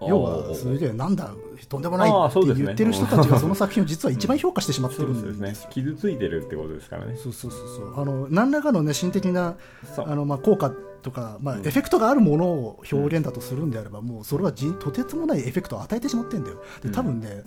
[0.07, 1.33] 要はそれでなんだ
[1.69, 5.49] とんでもないって言ってる人たちがその作品を実は一番評価してしまってるんですね。
[5.49, 7.15] ですよ傷ついてるってことですからね。
[7.15, 8.01] そうそうそうそう。
[8.01, 9.55] あの何らかのね心的な
[9.97, 10.71] あのまあ効果
[11.01, 11.63] とか、まあ、エうん。
[11.63, 16.63] フェクトがあるものを表現だとするんであれば、もうそれはじとてつもないエフェクトを与えてしまってんだよ。
[16.81, 17.43] で多分ね、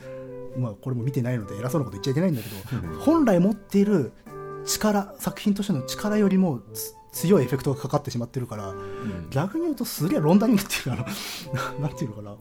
[0.58, 2.98] まあ、これも見てないので偉そうなこと言っちゃいけないんだけど、うん。
[3.00, 4.12] 本来持っている
[4.66, 9.28] 力作品としての力よりもつ強いエフェクトがかかってしまってるからうん。
[9.30, 11.06] 逆に言うとすげえロンダリングっていうか
[11.80, 12.36] なんていうのかな。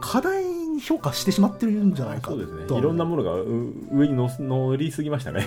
[0.00, 2.66] 課題に評価してしまってるんじゃないかそうですね。
[2.66, 3.46] といろんなものがう
[3.92, 5.44] 上に乗りすぎましたね、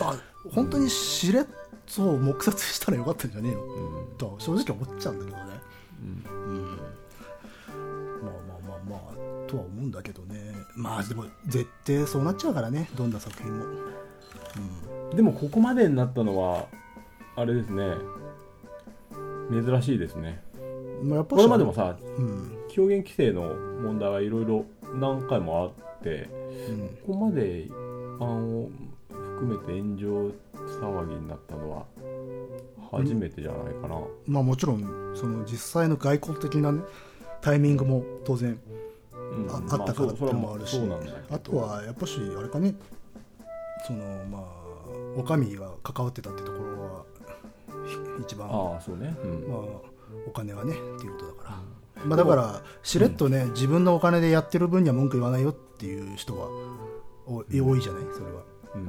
[0.00, 0.16] あ
[0.50, 1.44] 本当にしれっ
[1.94, 3.62] と黙殺したらよかったんじゃねえの？
[3.62, 3.64] う
[4.04, 4.16] ん。
[4.16, 5.44] と正直思っちゃうんだけどね、
[6.02, 6.08] うん。
[6.08, 6.78] うん。
[9.46, 10.33] とは思うんだけどね
[10.76, 13.64] まあでも絶対そうなっちゃうからねどんな作品も、
[15.14, 16.66] でもここまでになったのは
[17.36, 17.94] あれですね。
[19.50, 20.42] 珍しいですね。
[21.02, 22.58] うんまあ、やっぱこれまでもさうん。
[22.76, 24.64] 表現規制の問題はいろいろ
[24.94, 25.66] 何回もあ
[25.98, 26.28] って
[26.68, 26.88] うん。
[27.06, 27.70] ここまで一
[28.18, 28.70] 般を
[29.10, 30.32] 含めて炎上
[30.80, 31.84] 騒ぎになったのは
[32.90, 36.82] 初めてじゃないかな、まあもちろんその実際の外交的なね
[37.40, 38.83] タイミングも当然うん
[39.50, 40.80] ああったからってのもあるし。
[41.30, 42.74] あとはやっぱしあれかね。
[43.86, 43.98] その
[44.30, 44.42] まあ
[45.16, 47.04] お上が関わってたってところは
[47.86, 49.48] ひ一番ああそうね、うん。
[49.48, 49.60] まあ、
[50.26, 51.60] お金はねっていうことだか
[51.96, 56.48] ら、まあ、だからしれっとね、自分のお金でやってる分には文句言わないよっていう人は
[57.26, 58.02] お多いじゃない？
[58.14, 58.42] それは。
[58.74, 58.80] うん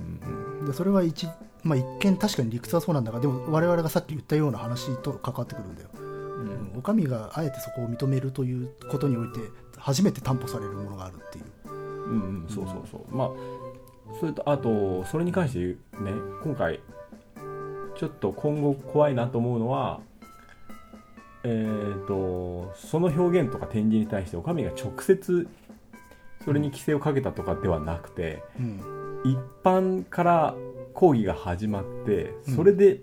[0.60, 1.28] うんでそれは一,、
[1.64, 6.04] まあ、一見確かに理屈はそうなんだがでも我々がさっき言ったような話と関わってくるんだよ、うん。
[6.04, 9.40] うんお上があえてそこを認めるということにおいて
[9.86, 11.46] 初めて担保されるものがあるっていう。
[11.68, 13.16] うんうんそうそうそう。
[13.16, 13.30] まあ
[14.20, 15.60] それとあとそれに関して
[16.02, 16.12] ね
[16.44, 16.80] 今回
[17.96, 20.00] ちょっと今後怖いなと思うのは
[21.44, 25.48] えっ、とその表現とか展示に対してお上が直接
[26.44, 29.22] それに規制をかけたとかではなくて、うん。
[29.24, 30.56] 一般から
[30.96, 33.02] 抗議が始まってうんそれで、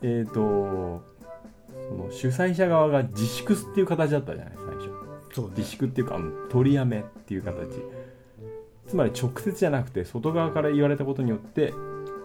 [0.00, 1.02] えっ、と
[1.88, 4.69] その主催者側が自粛っていう形だったじゃない最初そうね
[5.56, 7.82] 自粛っていうかあの取りやめっていう形。
[8.86, 11.72] つまり直接じゃなくて外側から言われたことによって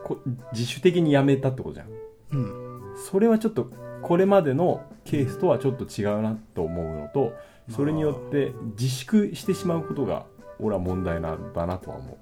[0.03, 0.19] こ
[0.51, 1.87] 自主的にやめたってことじゃん。
[2.31, 2.81] うん。
[2.95, 3.69] それはちょっと
[4.01, 7.33] これまでのケースとはちょっと違うなと思うのと
[7.69, 10.25] それによって自粛してしまうことが
[10.59, 12.17] 俺は問題なんだなとは思う。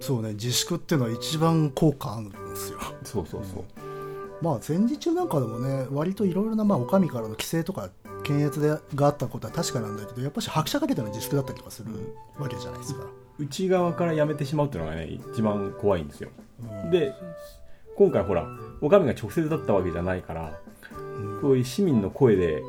[0.00, 2.78] そうね自粛っていうのは一番効果あるんですよ。
[3.04, 3.64] そうそうそう、
[4.42, 7.90] まあ戦時中なんかでもね割といろいろなまあお上からの規制とか
[8.24, 13.06] 検閲でがあったことは確かなんだけどやっぱし拍車かけての自粛だったりとかするわけじゃないですか、
[13.38, 16.30] 内側からやめてしまうっていうのがね一番怖いんですよ。
[16.60, 16.90] うん。
[16.90, 17.12] で
[17.96, 18.48] 今回ほら
[18.80, 20.58] お上が直接だったわけじゃないから
[20.96, 21.40] うん。
[21.40, 22.62] こういう市民の声で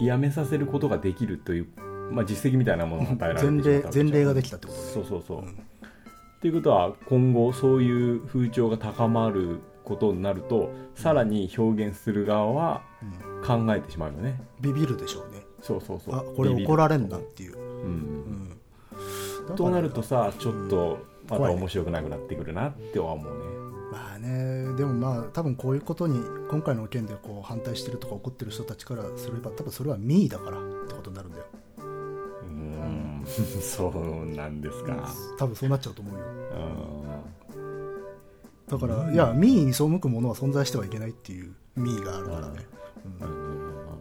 [0.00, 1.66] やめさせることができるという、
[2.10, 4.84] まあ、実績みたいなものが与えられてしま前例った前例ができたってことね。
[4.92, 5.44] そうそうそう、うん。
[5.48, 5.48] っ
[6.40, 12.91] ていうことは今後そういう風潮が高まることになるとさらに表現する側はうん
[13.46, 14.40] 考えてしまうよね。
[14.60, 15.42] ビビるでしょうね。
[15.60, 16.14] そうそうそう。
[16.14, 18.58] あこれ怒られんなっていう、うん。
[19.56, 20.98] となるとさちょっと
[21.28, 23.40] また面白くなくなってくるなっては思うね。
[23.90, 24.74] まあね。
[24.76, 31.44] でもまあ多分こういうことに今回の件でこう反対してるとか怒ってる人たちからすれば多分それは民意だからってことになるんだよ。
[31.78, 33.24] うーん。
[33.26, 35.08] そうなんですか。
[35.38, 36.24] 多分そうなっちゃうと思うよ。
[37.56, 37.82] うん。
[38.68, 42.81] だから、いや民意に背くものは存在してはいけないっていう民意があるからね、うんうん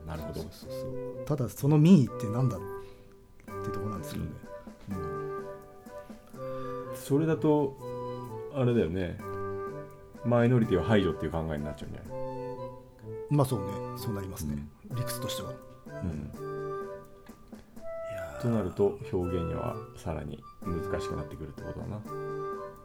[0.07, 0.39] なるほど。
[0.41, 1.25] そうそうそう。
[1.25, 2.59] ただその民意ってなんだっ
[3.63, 4.29] てとこなんですよね、
[6.95, 7.77] それだと
[8.53, 9.17] あれだよね。
[10.25, 12.11] マイノリティを排除っていう考えになっちゃうんじゃない？
[13.29, 13.65] まあそうね。
[13.97, 14.57] そうなりますね、
[14.91, 15.53] 理屈としては。
[15.87, 16.31] うん。
[18.41, 22.01] となると表現にはさらに難しくなってくるってことだな。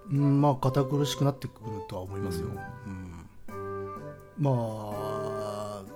[0.09, 2.49] うんまあ堅苦しくなってくるとは思いますよ、
[2.87, 3.27] うん。
[4.39, 4.55] まあ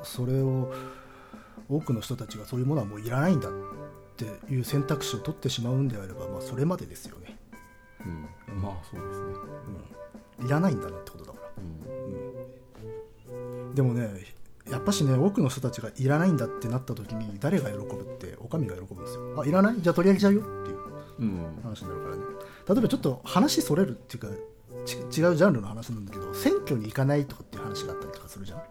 [0.02, 0.72] それを
[1.68, 3.52] 多くの人たちがそういうものはもういらないんだっ
[4.16, 7.38] ていう選択肢を取ってしまうんであれば、まあ、それまでですよね、
[8.04, 8.62] うん。
[8.62, 9.26] まあそうですね。
[10.40, 11.50] うん、いらないんだなってことだから。
[13.32, 13.36] う
[13.70, 13.74] ん。
[13.74, 14.08] でもね
[14.68, 19.40] やっぱしね多くの人たちがいらないんだってなった時に誰が喜ぶってお上が喜ぶんですよ。
[19.40, 19.80] あいらない？
[19.80, 20.78] じゃあ取り上げちゃうよっていう
[21.20, 21.60] うん。
[21.62, 22.22] 話になるからね。
[22.68, 24.28] 例えばちょっと話それるっていうか
[24.84, 28.62] ち違うジャンルの話なんだけど選挙に行かないとかっていう話があったりとかするじゃん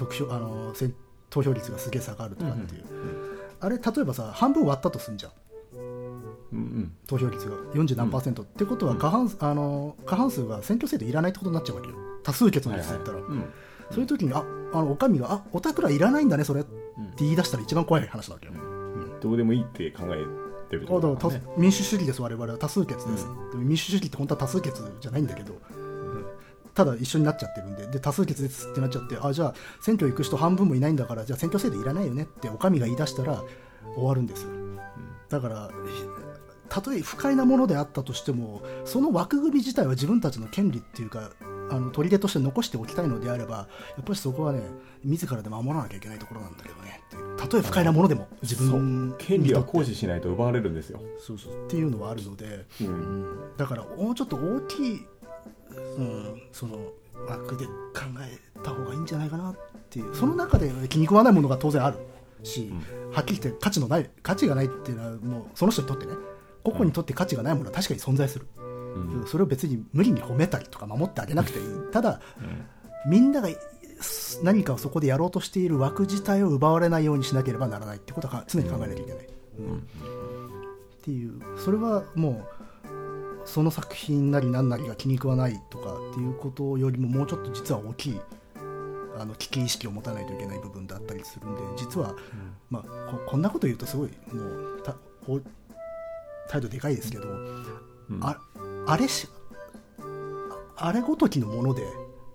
[0.00, 0.94] 得票あの選
[1.28, 2.84] 投票率がすげえ下がるとかっていう、
[3.60, 5.32] あれ例えばさ半分割ったとすんじゃん。
[6.52, 6.92] うんうん。
[7.06, 7.56] 投票率が。
[7.74, 11.94] 40何パーセント、ってことは過半,、あの過半数が選挙制度いらないってことになっちゃうわけよ。
[12.24, 12.98] 多数決のはいはい。
[12.98, 13.44] 率だったら、うん。
[13.90, 16.62] そういう時にああのお上があおたくらいらないんだねそれ。
[16.62, 18.52] ってうん言い出したら一番怖い話なわけよ、
[19.20, 20.24] どうでもいいって考え
[20.68, 21.42] てるね。
[21.56, 22.58] 民主主義です我々は。
[22.58, 25.79] 多数決です、でも民主主義って本当は多数決じゃないんだけど、うん
[26.74, 33.42] ただ一緒になっちゃってるんでで多数決ですってなっちゃってあじゃあ選挙行く人半分もいないんだからじゃあ選挙制度いらないよねってお上が言い出したら
[33.94, 34.50] 終わるんですよ。
[35.28, 35.70] だから
[36.68, 41.30] たとえ不快なものであったとしてもその枠組み自体は自分たちの権利っていうか
[41.70, 43.66] あの砦として残しておきたいのであればや
[44.00, 44.62] っぱりそこはね
[45.04, 47.00] 自らで守らなきゃいけないところなんだけどね。
[47.36, 51.64] たとえ不快なものでも自分権利は行使しないと奪われるんですよ、そうそう。
[51.66, 53.56] っていうのはあるので、ううんん。
[53.56, 55.06] だからもうちょっと大きい、
[55.76, 56.78] うん、その
[57.28, 57.72] 枠で考
[58.20, 59.56] えた方がいいんじゃないかなっ
[59.90, 60.14] ていう。
[60.14, 61.98] その中で気に食わないものが当然ある、
[62.42, 62.72] し、
[63.12, 66.14] はっきり言って価値のない価値がないっていうのはもうその人にとってね
[66.62, 69.26] 個々にとって価値がないものは確かに存在する、うん。
[69.26, 71.64] それを別に無理に褒めたりとか守ってあげなくていい。
[71.92, 72.20] ただ、
[73.06, 73.48] みんなが
[74.42, 79.26] 何かをそこでやろうとしている枠自体を奪われないようにしなければならないってことは常に考えなきゃいけない、
[79.58, 79.76] うん。
[79.76, 79.80] っ
[81.02, 81.40] ていう。
[81.58, 82.59] それはもう
[83.50, 88.20] その作品なり何なりが気に食わないとかっていうことよりももうちょっと実は大きい
[89.18, 92.14] あの危機意識を持たないといけない部分だったりするんで実は、
[92.70, 94.94] まあ、ここんなこと言うとすごいもうた
[95.26, 95.40] お
[96.48, 98.20] 態度でかいですけど、うん。
[98.22, 98.38] あ
[98.86, 99.28] あれし
[99.98, 101.82] ああれごときのもので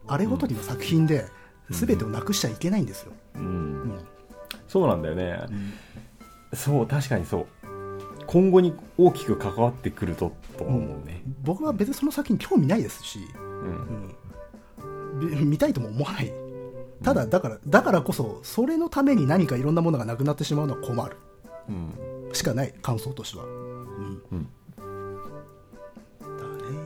[0.08, 1.26] あれごときの作品で
[1.70, 3.14] 全てをなくしちゃいけないんですよ。
[3.36, 3.42] うん。
[3.42, 3.48] う
[3.86, 4.00] ん。
[4.68, 5.40] そうなんだよね、
[6.54, 7.75] そう確かにそう
[8.28, 14.16] 今後に大きく関わってくるととは思うね、僕は別にその作品興味ないですし、うん。
[15.22, 15.30] うん。
[15.30, 16.34] び見たいとも思わない。
[17.04, 21.18] ただだからだからこそそれのために何かいろんなものがなくなってしまうのは困る。
[21.70, 22.34] うん。
[22.34, 24.48] しかない感想としては、うん。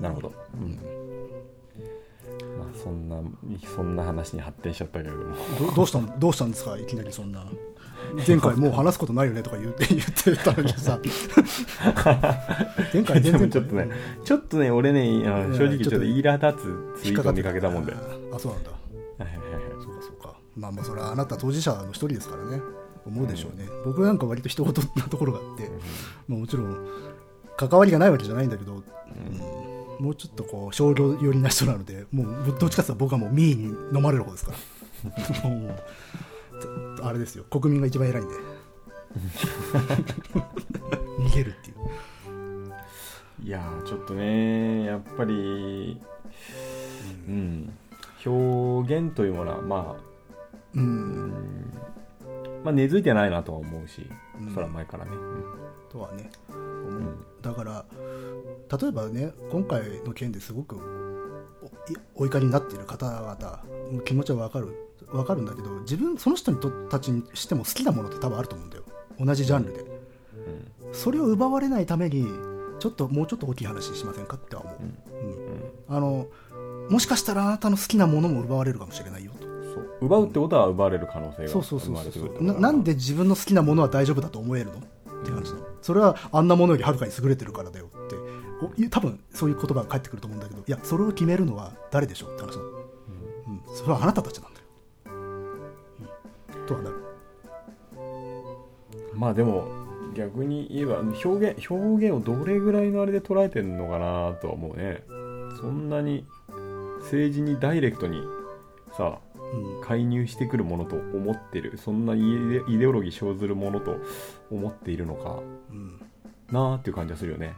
[0.02, 0.80] なるほど、うん。
[2.58, 3.18] まあ、そんな
[3.76, 5.36] そんな話に発展しちゃったけれども。
[5.60, 6.78] どどうしたんどうしたんですか？
[6.78, 7.46] いきなりそんな
[8.28, 11.00] 前回もう話すことないよねとか言って 言ってたのにさ。
[12.93, 13.89] 前回で全然もちょっとね
[14.24, 16.64] ちょっとね俺ね正直ちょっとちょっと苛立
[16.97, 17.93] つツイートを見かけたもんで
[18.34, 18.70] あそうなんだ。
[18.72, 18.78] は
[19.20, 20.36] いはいはいそうかそうか。
[20.56, 22.62] まあまあそれはあなた当事者の一人ですからね。
[23.06, 25.70] 思うでしょうね、僕なんか割と人事なところがあって、
[26.28, 26.78] まあ、もちろん
[27.58, 28.84] 関わりがないわけじゃないんだけど、うん。
[30.00, 34.54] もうちょっとこう商業寄りな人なのでもうどっちかっていうと僕はもう民意に飲まれる方ですか
[35.43, 35.50] ら。
[35.50, 35.76] もう
[37.03, 37.43] あれですよ。
[37.45, 38.36] 国民が一番偉いんで。
[41.20, 41.76] 逃げるっていう。
[43.43, 45.99] いやーちょっとねやっぱり
[47.28, 47.74] うん。
[48.26, 50.01] 表現というものはまあ
[50.76, 51.28] ううん。
[51.28, 51.32] ん
[52.64, 54.05] まあ根付いてないなとは思うし、
[54.41, 54.53] うん。
[54.53, 55.12] それは前からね、
[55.89, 57.26] とはねうん。
[57.41, 57.86] だから
[58.80, 60.76] 例えばね今回の件ですごく
[62.16, 64.68] おお怒りになっている方々の気持ちは分かる
[65.08, 68.84] 分かるんだけど自分その人にとたちにしても好きなものって多分あると思うんだよ。
[69.20, 69.86] 同じジャンルで。
[70.94, 72.28] それを奪われないために
[72.80, 74.88] ちょっともうちょっと大きい話しませんかっては思う、うん。
[74.88, 75.96] うん。
[75.96, 76.28] あの
[76.90, 79.46] もしかしたらあなたの好きなものも奪われるかもしれないよと。
[79.46, 79.48] そ
[79.80, 79.98] う。
[80.02, 82.44] 奪うってことは奪われる可能性がそうそうそうそう。
[82.44, 84.78] ななんで自分の好きなものは大丈夫だと思えるの？
[84.80, 88.16] って話だそれはあんなものよりはるかに優れてるからだよって
[88.89, 94.66] 多分そういう言葉が返ってくると思うんだけどいやそれを決めるのは誰でしょうって話だ、うん、それはあなたたちなんだよ、
[96.57, 96.95] うん、とはなる
[99.14, 99.68] まあでも
[100.16, 105.03] 逆に言えば表現表現をどれぐらいのあれで捉えてるのかなとは思うね。
[105.60, 106.26] そんなに
[107.01, 108.22] 政治にダイレクトに
[108.97, 109.82] さうん。
[109.82, 111.78] 介入してくるものと思ってる。
[111.78, 113.97] そんなイデイデオロギー生ずるものと
[114.51, 115.39] 思っているのか
[115.72, 115.99] うん。
[116.51, 117.55] なーっていう感じはするよね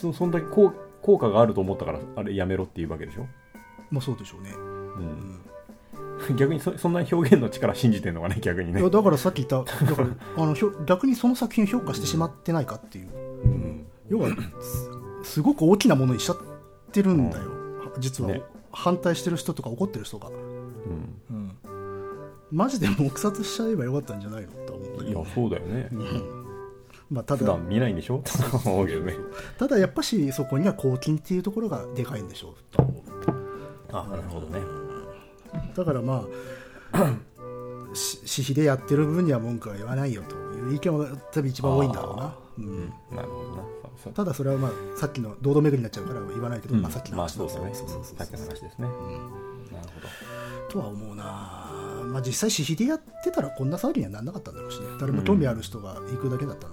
[0.00, 0.72] そうそそんだけ効
[1.02, 3.26] 効果があると思ったからあれやめろっていうわけでしょ、
[3.90, 6.34] まあそうでしょうね、う、うん。
[6.34, 8.80] ん逆にそそんな表現の力信じてんのかね逆にね。
[8.80, 13.08] いやだからさっき言っただからあのひょ逆にその作品を評価してしまってないかっていう。
[13.44, 13.86] うん。
[14.08, 14.30] 要は
[14.60, 14.90] す
[15.34, 16.38] すごく大きなものにしちゃっ
[16.92, 17.50] てるんだよ、
[17.98, 18.42] 実は、ね。
[18.72, 20.36] 反対してる人とか怒ってる人が、うん。
[21.30, 21.56] うん、
[22.52, 25.88] マジで黙殺しちゃえばよかったんじゃないのと思うんだけどいやそうだよね。
[25.92, 26.35] うん
[27.10, 27.38] まあ、ただ。
[27.38, 28.16] 普段見ないんでしょ？
[28.18, 29.14] うけどね。
[29.58, 32.50] ただやっぱしそこには公金っていうところがでかいんでしょ？
[32.50, 33.02] うと思う
[33.92, 34.60] あなるほどね。
[35.76, 36.24] だからま
[36.92, 37.12] あ
[37.94, 42.92] し私費でやってる分には文句は言わないよという意見は多分一番多いんだろうな、うん。
[43.14, 43.56] なるほどな。
[43.56, 44.12] そうそう。
[44.12, 46.82] ただそれはまあさっきの堂々巡りになっちゃうから言わないけど、うん。
[46.82, 47.72] まあ、さっきのまあ話ですね。
[48.18, 48.78] さっきの話ですね。
[48.78, 49.88] なる
[50.68, 51.22] ほとは思うな。
[52.06, 54.86] まあ実際私費でやってたらこんな騒ぎにはならなかったんだろうしね。
[55.00, 56.72] 誰も興味ある人が行くだけだったん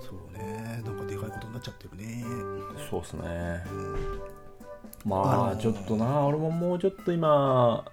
[0.00, 0.82] そうね。
[0.84, 2.24] なんかでかいことになっちゃってるね。
[2.90, 3.22] そうっすね。
[5.06, 6.26] あまあちょっとな。
[6.26, 7.84] 俺ももうちょっと今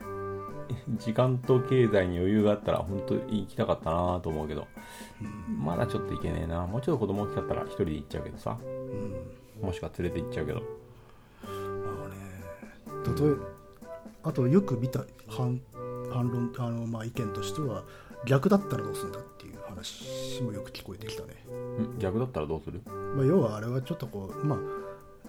[0.98, 4.68] 時間と経済に余裕があったら本当に行きたかったなと思うけど。
[5.64, 6.66] まだちょっと行けねえな。
[6.66, 8.58] もうちょっと子供大きかったら一人で行っちゃうけどさ。
[8.62, 9.68] うん。
[9.68, 10.60] もしくは連れて行っちゃうけど。
[10.60, 13.36] まあね例え
[14.24, 15.60] あとよく見た反
[16.12, 17.84] 反論あの、まあ、意見としては
[18.26, 21.30] 逆だったらどうするんだっていう話もよく聞こえてきたね、
[21.96, 22.82] ん逆だったらどうする？
[22.86, 24.58] まあ、要はあれはちょっとこうま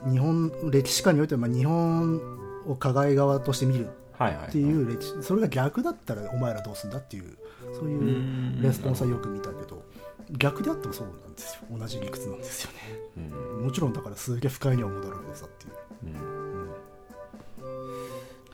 [0.07, 2.21] あ日本歴史家においては、まあ、日本
[2.67, 7.37] を加害側として見るはいはいっていう歴史それが逆だったらお前らどうするんだっていう
[7.75, 9.83] そういうレスポンスはよく見たけど
[10.33, 11.79] 逆であってもそうなんですよ。
[11.79, 12.79] 同じ理屈なんですよね。
[13.17, 13.21] う
[13.63, 13.65] ん。
[13.67, 15.73] もちろんだからすげえ不快には思うだろうけどさっていう。
[16.05, 16.42] うん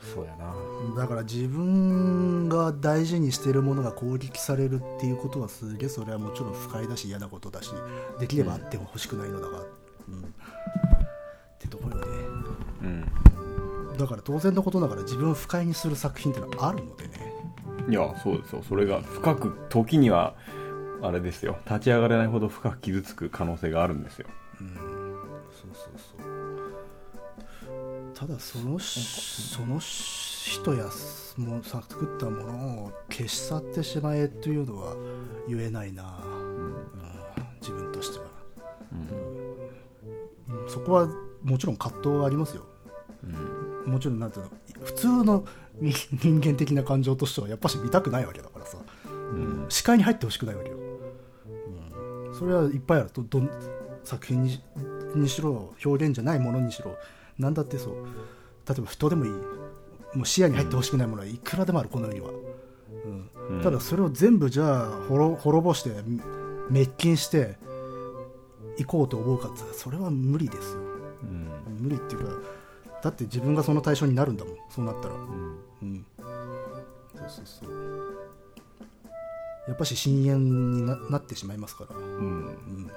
[0.01, 0.53] そうやな。
[0.95, 7.71] だから自分が大事にしてるものが攻撃されるっていうことはすげえそれはもちろん不快だし嫌なことだし
[8.19, 9.63] できればあっても欲しくないのだが、うん。
[9.63, 9.67] っ
[11.59, 12.11] てところよね。
[12.83, 13.97] うん。
[13.97, 17.33] だから当然のことながら自分を不快にする作品ってのはあるのでね。
[17.89, 20.35] いやそうですよそれが深く時には
[21.01, 21.57] あれですよ。
[21.65, 24.27] 立ち上がれないほど深く傷つく可能性があるんですよ。
[24.61, 24.75] うん。
[24.75, 26.08] そうそうそう
[28.19, 30.89] ただそのその人や
[31.37, 34.93] も作ったものを消し去ってしまえというのは
[35.47, 36.75] 言えないな、うん、
[37.61, 38.25] 自分としては、
[40.51, 41.07] うん、そこは
[41.43, 42.65] もちろん葛藤はありますよ、
[43.85, 44.51] うん、もちろんなんていうの
[44.83, 45.45] 普通の
[46.11, 50.75] 人間的な感情としてはやっぱし見たくないわけだからさ、うん、視界に入ってほしくないわけよ、
[52.27, 53.11] うん、それはいっぱいある。
[53.11, 53.41] とど
[54.03, 54.61] 作品に
[55.15, 56.97] にしろ表現じゃないものにしろ
[57.39, 57.93] 何だってそう。
[58.67, 59.31] 例えば人でもいい。
[60.13, 62.31] もう視野に入ってほしくないものはいくらでもあるこの世には、
[63.49, 65.91] うん、ただそれを全部じゃあ滅ぼして
[66.69, 67.57] 滅菌して
[68.77, 70.79] いこうと思うかってそれは無理ですよ、
[71.21, 72.49] うん、無理っていうか
[73.03, 74.55] だって自分がその対象になるんだもん。
[74.69, 76.05] そうなったら、うん、うん、
[77.15, 77.69] そうそうそう。
[79.67, 82.91] やっぱし深淵にななってしまいますから、うん、うん、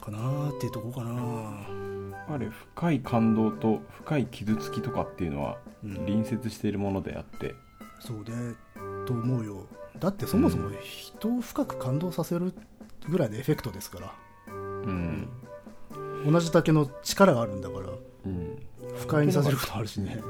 [0.00, 1.81] かなーっていうとこかな
[2.28, 7.56] あれ深い感動と深い傷つきとかっていうのは隣接しているものであって、うん、
[8.00, 8.54] そうね。
[9.06, 9.66] と思うよ。
[9.98, 12.52] だってそもそも人を深く感動させる
[13.08, 14.14] ぐらいのエフェクトですから、
[14.48, 15.28] うん、
[16.26, 17.88] 同じだけの力があるんだから、
[18.26, 18.58] うん、
[18.96, 20.20] 不快にさせることあるしね、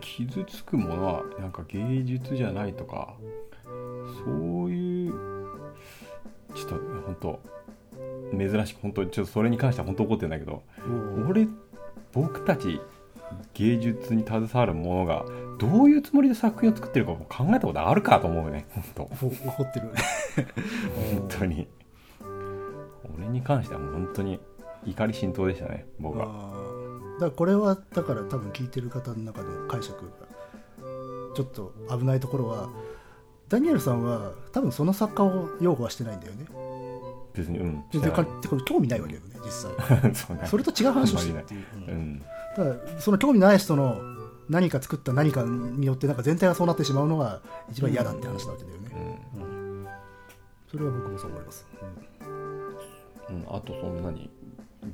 [0.00, 3.14] 傷つくものはなんか芸術じゃないとか
[4.24, 5.12] そういう
[6.54, 7.40] ちょっと本当
[8.36, 10.62] 珍しく本当にちょっとそれに関しては本当怒ってるんだけど
[11.28, 11.48] 俺
[12.12, 12.80] 僕たち
[13.54, 15.24] 芸術に携わるものが
[15.58, 19.02] どういうつもりで作品を作ってるか考えたことあるかと思うね本当。
[19.02, 19.90] 怒ってる。
[21.12, 21.68] 本当に。
[23.18, 24.40] 俺に関しては本当に
[24.86, 26.26] 怒り心頭でしたね僕は。
[27.14, 30.12] だからこれはだから多分聞いてる方の中で解釈が
[31.34, 32.70] ちょっと危ないところは
[33.48, 36.46] ダニエルさんは多分その作家を擁護はしてないんだよね
[37.38, 37.84] 別にうん。
[37.90, 38.12] 全然
[38.66, 40.14] 興味ないわけよね実際。
[40.14, 41.32] そそれと違う話をして。
[41.32, 42.22] るっていう、うん、
[42.56, 44.00] ただその興味ない人の
[44.48, 49.86] 何か作った何かによってなんか全体がそうなってしまうのが一番嫌だって話なわけだよね、うん、うん、
[50.70, 51.66] それは僕もそう思います、
[53.30, 54.30] うん、うん、あとそんなに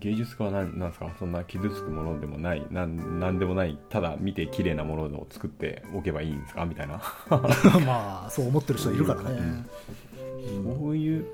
[0.01, 1.09] 芸術家は何なんですか？
[1.19, 6.65] そんな傷つくものでもないなんなんでもないただ見て綺麗なものを作っておけばいいんですか？
[6.65, 7.01] みたいな。
[7.87, 9.65] まあそう思ってる人いるからね。
[10.81, 11.27] そういう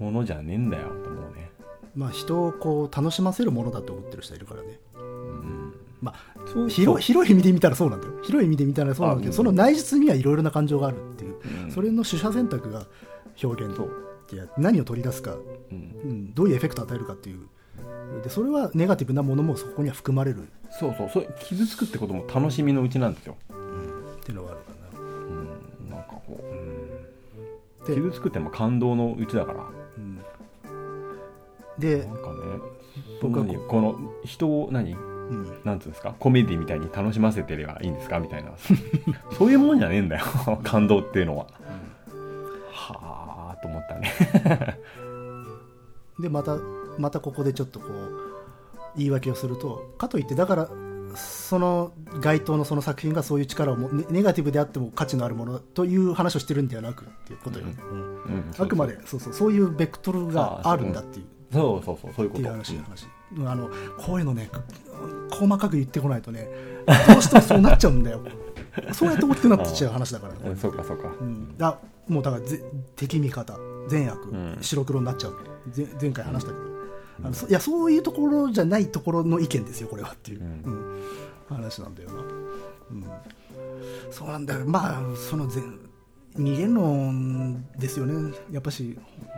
[0.00, 1.50] ものじゃねえんだよと思うね。
[1.94, 8.14] まあ人をこう楽しませるものだと思ってる人いるからね、うん、まあ広広い意味で見たらそうなんだよ。
[8.22, 12.86] 広い意味で見たらそうなんだけど、その内実にはいろいろな感情があるっていう、うん、それの取捨選択が
[13.42, 13.88] 表現と
[14.56, 17.48] 何を取り出すか、うん、どういうエフェクトを与えるかっていう。
[18.22, 20.48] でそれはネガティブなものもそこには含まれる。
[20.70, 21.10] そうそう。
[21.10, 29.79] それ傷つくってことも楽しみのうちなんですよ、うん、っていうのがあるかな、うん、なんかこう、うん、傷つくっても感動のうちだから、うん、
[31.80, 32.36] でなんかね
[33.20, 38.50] 僕はこの人を何、うん、なんつうんですかコメディみたいに楽しませてればいいんですかみたいな。
[39.36, 40.24] そういうもんじゃねえんだよ
[40.64, 41.46] 感動っていうのは、
[42.12, 42.20] うん、
[42.72, 44.78] はあと思ったね。
[46.20, 46.56] でまた
[46.98, 48.30] またここでちょっとこう
[48.96, 50.68] 言い訳をするとかといってだから
[51.14, 57.98] その該当のその作品がそういう力をもネガティブであっても価値のあるものという話をしてるんではなくっていうことよね、うん。
[57.98, 62.42] うん、あくまでそうそうそういうベクトルがあるんだっていうそうそうそうそういうこと。
[62.42, 63.06] っていう話,、話。
[63.46, 64.50] あのこういうのね
[65.30, 66.48] 細かく言ってこないとね
[67.08, 68.20] どうしてもそうなっちゃうんだよ。
[68.92, 71.76] そうやって大きくなってちゃう話だから、ね、そうかそうか、うん、あ
[72.08, 72.42] もうだから
[72.94, 75.34] 敵味方善悪、うん、白黒になっちゃう。
[76.00, 76.64] 前回話したけど、
[77.24, 81.02] あのいやそういうところじゃないところの意見ですよこれはっていう、うん。
[81.48, 83.04] 話なんだよな、うん、
[84.10, 84.64] そうなんだよ。
[84.66, 85.48] まあその
[86.36, 88.34] 二元論ですよね。
[88.50, 88.96] やっぱし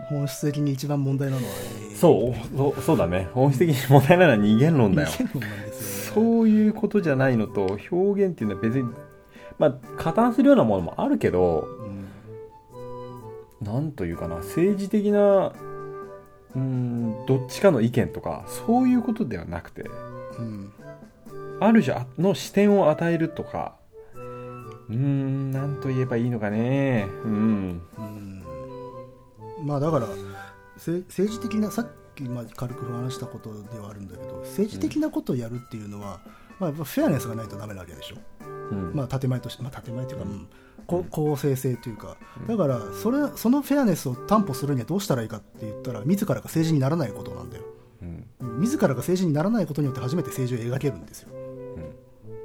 [0.09, 1.59] 本質的に一番問題なのは、ね、
[1.97, 3.29] そうそうそうだね。
[3.33, 5.09] 本質的に問題なのは二元論だよ、
[6.15, 8.89] そういうことじゃないのと表現っていうのは別に
[9.59, 11.67] まあ加担するようなものもあるけど、
[13.61, 15.53] うん、なんというかな政治的な
[16.55, 19.83] うんどっちかの意見とかそういうことではなくて、
[20.39, 20.73] うん、
[21.61, 23.77] ある種の視点を与えるとか
[24.93, 27.09] うん何と言えばいいのかね。
[27.25, 28.45] うん、うん、
[29.65, 30.09] まあだから
[30.75, 36.21] 政治的なさっきまあ軽く話したことではあるんだけど政治的なことをやるっていうのは、
[36.59, 38.93] まあ、やっぱフェアネスがないとダメなわけでしょ、うん。
[38.95, 40.29] まあ、建前として、まあ、建前というか、う
[40.99, 41.05] ん。
[41.05, 42.17] 公正性というか。
[42.41, 42.47] うん。
[42.47, 47.65] だからそれそのフェアネスを担保するにはどうしたらいいかって言ったら自らが政治にならないことなんだよ。
[48.03, 48.27] うん。
[48.41, 51.29] うん自らが政治にならないことによって初めて政治を描けるんですよ。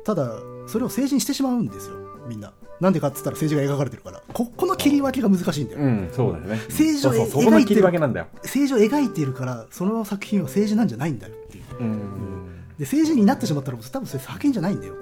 [0.08, 1.96] ただそれを政治にしてしまうんですよ
[2.28, 2.54] みんな。
[2.80, 4.22] なんでかって言ったら政治が描かれてるから。
[4.34, 6.62] ここの切り分けが難しいんだよ、うん、うん、そうだよね。
[6.70, 8.28] 政治をそうそうそこの切り分けなんだよ。
[8.44, 11.64] 政治を描いているからその作品は政治なんじゃないんだよっていう。
[11.80, 14.94] うんで政治になってしまったら多分それ作品じゃないんだよ、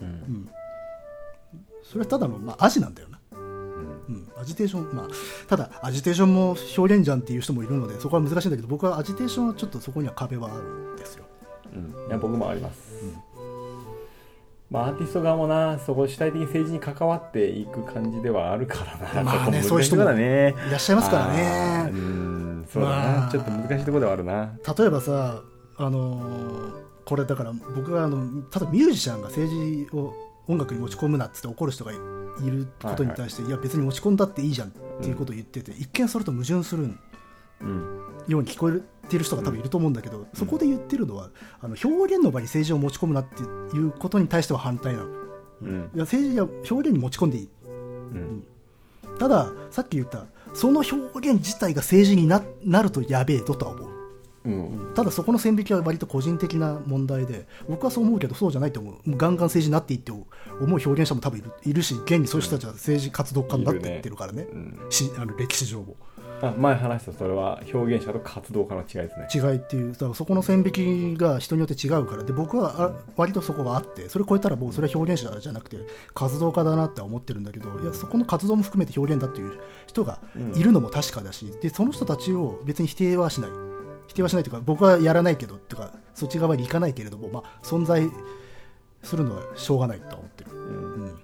[0.00, 0.06] うん。
[0.06, 0.48] うん、
[1.82, 5.08] それはただの、まあ、アジなんだよな、うん、アジテーションまあ
[5.46, 11.24] ただアジテーションも表現じゃんっていう人もいるのでそこは難しいんだけど僕はアジテーションはちょっとそこには壁はあるんですよ。
[11.74, 13.04] うん、いや僕もあります、
[14.70, 22.00] まあアーティスト側もなそこ主体的に政治に関わっていく感じではあるからなまあねそういう人もいらっしゃいますからあーうね
[22.62, 24.52] んそうだな、まあちょっと難しいところではあるな。
[24.78, 25.42] 例えばさ
[25.76, 29.50] あのーこれだから僕はあのただミュージシャンが政
[29.90, 30.12] 治を
[30.46, 37.00] 音楽に持ち込むなっつって怒る人がいることに対して、いや別に持ち込んだっていいじゃんっていうことを言ってて、一見それと矛盾するうん
[37.60, 41.30] ように聞こえてる人が多分いると思うんだけど、そこで言ってるのは
[41.60, 45.06] あの表現の場に政治を持ち込むなっていうことに対しては反対なの。
[45.06, 45.18] い
[45.62, 45.90] うん。
[45.94, 47.48] や政治は表現に持ち込んでいい。
[47.66, 48.44] うん。
[49.18, 53.88] たださっき言ったその表現自体が政治にななるとやべえととは思う。
[54.44, 54.94] うん。
[54.94, 59.16] ただそこの線引きは割と個人的な問題で僕はそう思うけどそうじゃないと思う。
[59.16, 60.24] ガンガン政治になっていいって思う。
[60.60, 64.46] 表現者も多分いるいるし現にそういう人たちは政治活動家になっていってるからね。
[64.50, 64.78] うん。
[64.90, 65.96] しあの歴史上も
[66.40, 69.28] あ前話したそれは表現者と活動家の違いですね。
[69.34, 72.24] 違いっていうだからそこの線引きが人によって違うから。
[72.24, 75.78] で僕はあ割とそこがあってそれ超えたらもうそれは表現者じゃなくて
[76.14, 80.20] 活動家だなって思ってるんだけどいやそこの活動も含めて表現だっていう人が
[80.54, 83.50] いるのも確かだし、でその人たちを別に否定はしない。
[84.08, 88.08] 否定はしないというか僕はやらないけどとかそっち側に行かないけれども、まあ、存在
[89.02, 90.94] するのはしょうがないとは思ってる、うん。
[90.94, 91.18] うん。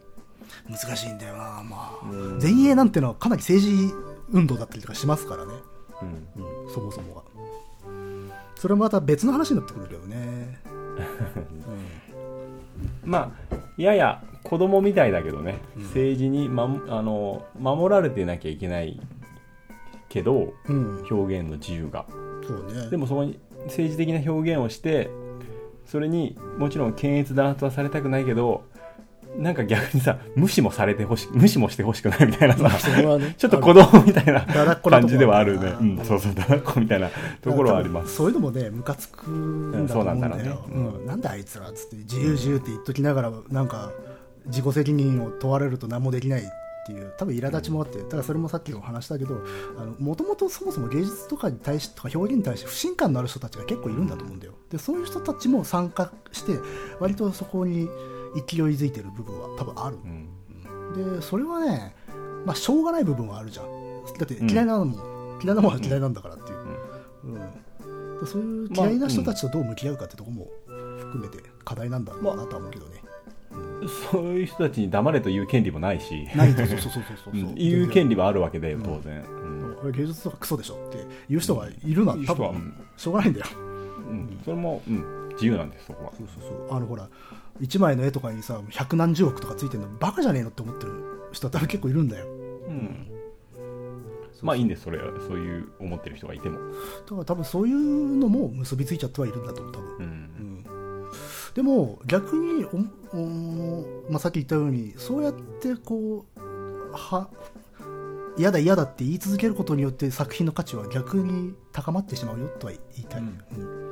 [0.70, 2.06] 難しいんだよなまあ。
[2.06, 2.38] うん。
[2.38, 3.94] 前衛なんてのはかなり政治
[4.35, 5.53] 運動だったりとかしますからね。
[6.03, 6.45] うん。
[6.66, 7.22] うんそもそもが。
[8.57, 10.59] それもまた別の話になってくるけどね、
[13.05, 15.82] まあやや子供みたいだけどね、うん。
[15.85, 19.01] 政治に、ま、あの守られてなきゃいけない
[20.09, 22.07] けどうん、うん、表現の自由が。
[22.47, 22.91] そうね。
[22.91, 25.11] でもそこに政治的な表現をして
[25.87, 28.64] それにもちろん検閲弾圧はされたくないけど
[29.37, 34.43] なんか逆にさ無視もされてほし無視もしてほしくないみたいなさね ちょっと子供みたいな
[34.76, 37.11] 感じではあるね、なうん、そうそうだらっこみたいな
[37.41, 38.14] ところはあります。
[38.14, 41.07] そういうのもねムカつくんだと思うんだよ、うんそうなんうん。
[41.07, 43.91] なんであいつらっつって自由自由って言っときながらなんか
[44.47, 46.43] 自己責任を問われると何もできない
[46.85, 49.43] っていう多分苛立ちもあって、ただそれもさっきも話したけど
[49.99, 54.53] もともとそもそも芸術とかに対してとか表現に対して不信感のある人たちが結構いるんだと思うんだよ。
[54.70, 56.59] でそういう人たちも参加して
[57.01, 57.89] 割とそこに
[58.35, 59.97] 勢いづいてる部分は多分ある。
[60.05, 61.16] うん。
[61.16, 61.95] でそれはね、
[62.45, 63.66] まあ、しょうがない部分はあるじゃん。
[64.18, 66.59] だって嫌いなのも、嫌いなものは嫌いなんだからっていう、
[67.24, 68.20] うん。
[68.20, 70.49] でそういう嫌いな人たちとどう向き合うかってとこも
[70.99, 73.03] 含めて課題なんだろうなとは思うけどね、
[74.12, 77.37] そういう人たちに黙れという権利もないし、ないとそうそうそうそうそう、 う。
[77.37, 77.55] ん。
[77.55, 79.76] 言う権利はあるわけだようん当然、うん。
[79.80, 82.74] これ芸術とかクソでしょっていう人がいるのは多分。
[82.97, 83.47] しょうがないんだよ。
[84.09, 84.41] うん。
[84.45, 86.12] それも、うん、自由なんですそこは。
[86.16, 86.76] そうそうそう。
[86.76, 87.09] あのほら
[87.61, 90.92] 一枚の絵とかにさ百何十億とかついてるのバカじゃねえのって思ってる
[91.32, 92.26] 人は多分結構いるんだよ。
[92.26, 93.11] うん。
[94.42, 95.12] まあいいんですそれは。
[95.26, 96.64] そういう思ってる人がいても、だ
[97.11, 99.96] から多分そういうのも結びついちゃってはいるんだと思う多分。
[99.96, 100.02] うん。
[100.02, 101.07] うん。
[101.55, 102.64] でも逆に
[103.12, 107.30] おお、まあ、さっき言ったようにそうやってこうは
[108.36, 113.44] 嫌だ嫌だって言い続けることによって作品の価値は逆に高まってしまうよとは言いたい、うん。
[113.57, 113.84] うん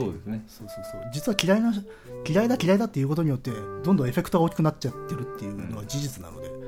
[0.00, 0.44] そうですね。
[0.48, 1.10] そうそうそう。
[1.12, 1.72] 実は嫌いな
[2.28, 3.50] 嫌いだ嫌いだっていうことによって
[3.84, 6.58] どんどんエフェクトが大きくなっちゃってるっていうのは事実なので、っで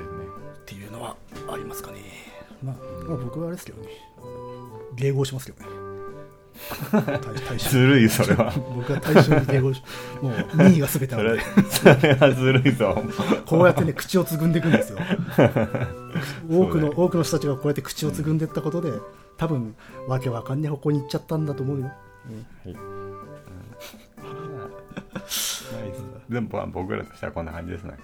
[0.00, 0.22] すね
[0.66, 1.16] ていうのは
[1.52, 1.98] ありますかね、
[2.62, 3.88] まあ、まあ僕はあれですけどね。
[4.96, 5.82] 迎合しますけどね。
[7.58, 8.52] ずるいそれは。
[8.76, 9.82] 僕は対象に迎合し
[10.20, 11.30] もう2位が全てなの
[11.70, 13.02] それでそれはずるいぞ。
[13.46, 14.98] こうやってね口をつぐんでいくんですよ。
[16.50, 18.92] 多くの、多くの人たちがこうやって口をつぐんでいったことで
[19.42, 19.74] 多分
[20.06, 21.86] わけわかんねえ方向に行っちゃったんだと思うよ。
[21.86, 21.90] は
[22.64, 23.12] い、うん。
[25.72, 27.94] ナイスでもまあ僕らとしてはこんな感じですね。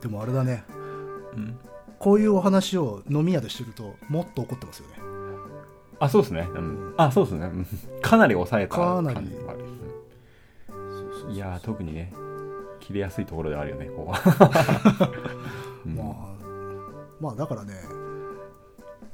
[0.00, 0.62] でもあれだね。
[1.34, 1.58] うん。
[1.98, 4.94] こういうお話を飲み屋でしてるともっと怒ってますよね。
[5.98, 7.46] あそうですね、うん、あそうですね。
[7.46, 7.66] うん。
[8.00, 9.10] かなり抑えた感じ。
[9.10, 12.12] はあるいやー特にね
[12.78, 14.20] 切れやすいところではあるよねここは、
[15.84, 16.32] う ん まあ
[17.20, 17.74] まあだからね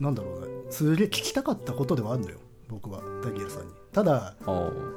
[0.00, 2.38] なんだろうねすげえ聞きたかったことではあるんだよ
[2.68, 3.72] 僕はダニエルさんに。
[3.92, 4.34] ただ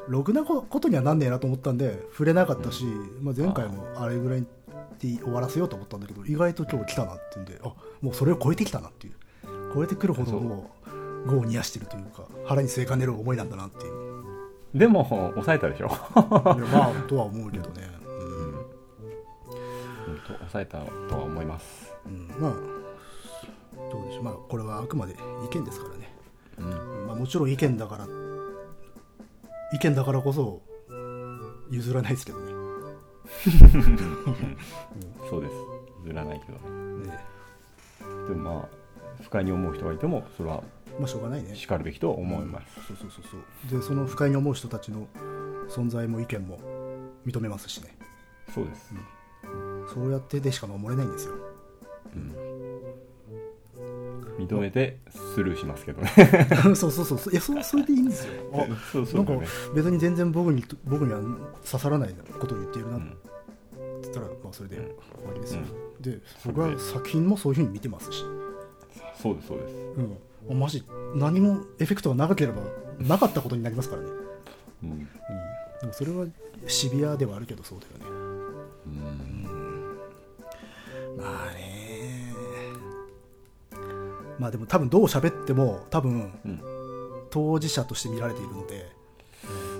[0.08, 2.84] ろくなことにはなんねえなと思ったんで触れなかったし、
[3.22, 4.42] まあ、前回もあれぐらい
[5.00, 9.14] で終わらせようと思ったんだけど意外と今日来たなっていうんであもうそれを超えてきたなっていう。
[9.74, 10.92] 超えてくるほどもう。
[11.30, 14.22] 業を煮やしてるというか腹に据えかねる思いなんだなっていう。
[14.74, 15.90] でも抑えたでしょ。
[16.16, 17.90] まあとは思うけどね、
[20.08, 20.18] うん。
[20.20, 21.94] と抑えたとは思います。
[22.06, 22.42] うんうん。
[22.42, 22.81] まあ
[23.92, 24.24] どうでしょう。
[24.24, 25.16] まあこれはあくまで
[25.46, 26.14] 意見ですからね、
[26.58, 27.08] うん。
[27.08, 28.08] まあ、もちろん意見だから
[29.74, 30.62] 意見だからこそ
[31.70, 32.52] 譲らないですけどね。
[35.30, 35.54] そうです。
[36.06, 37.08] ずらないけどね。
[37.08, 37.20] ね
[38.28, 38.70] でもまあ
[39.22, 40.64] 不快に思う人がいてもそれは
[41.00, 41.56] まあしょうがないね。
[41.56, 43.24] しかるべきと思います、そうそうそう
[43.70, 43.80] そう。
[43.80, 45.08] でその不快に思う人たちの
[45.70, 46.60] 存在も意見も
[47.26, 47.98] 認めますしね。
[48.54, 48.94] そうです、
[49.94, 51.36] そうやってでしか守れないんですよ。
[52.14, 52.36] うん、
[54.48, 56.10] 認めてスルーしますけどね。
[56.76, 57.34] そうそうそうそう。
[57.34, 58.34] いやそそれでいいんですよ。
[58.54, 61.20] あ そうそなかうんだね別に全然僕に僕には
[61.64, 64.02] 刺さらないことを言っているなってうん。
[64.02, 64.84] 言ったら、まあ、それでうん。
[64.84, 64.94] 終
[65.28, 65.62] わりですよ、
[66.00, 68.24] でそう僕は作品もそういうふうに見てますし、
[69.22, 69.76] そうですそうです。
[70.50, 70.84] うん、マジ
[71.16, 72.62] 何もエフェクトがなければ
[73.00, 74.10] なかったことになりますからね、
[74.84, 74.90] うん。
[74.90, 76.26] うん、でもそれは
[76.68, 78.18] シビアではあるけどそうだよね。
[78.88, 79.42] うん。
[81.18, 81.81] まあね
[84.40, 86.62] まあでも多分どう喋っても多分うん。
[87.32, 88.92] 当事者として見られているので、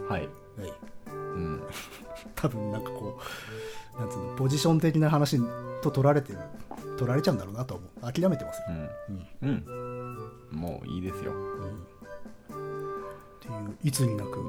[0.10, 0.74] はい、はい、
[1.08, 1.62] うん、
[2.34, 3.20] 多分なんかこ
[3.98, 5.40] うなんつうのポジション的な話
[5.82, 6.40] と取られてる
[6.98, 8.14] 取られちゃうんだろうなとは思う。
[8.14, 8.66] 諦めてますよ、
[9.42, 9.50] うん。
[9.50, 10.58] うん。
[10.58, 11.32] もういいですよ。
[11.32, 12.56] っ
[13.40, 14.40] ていういつになく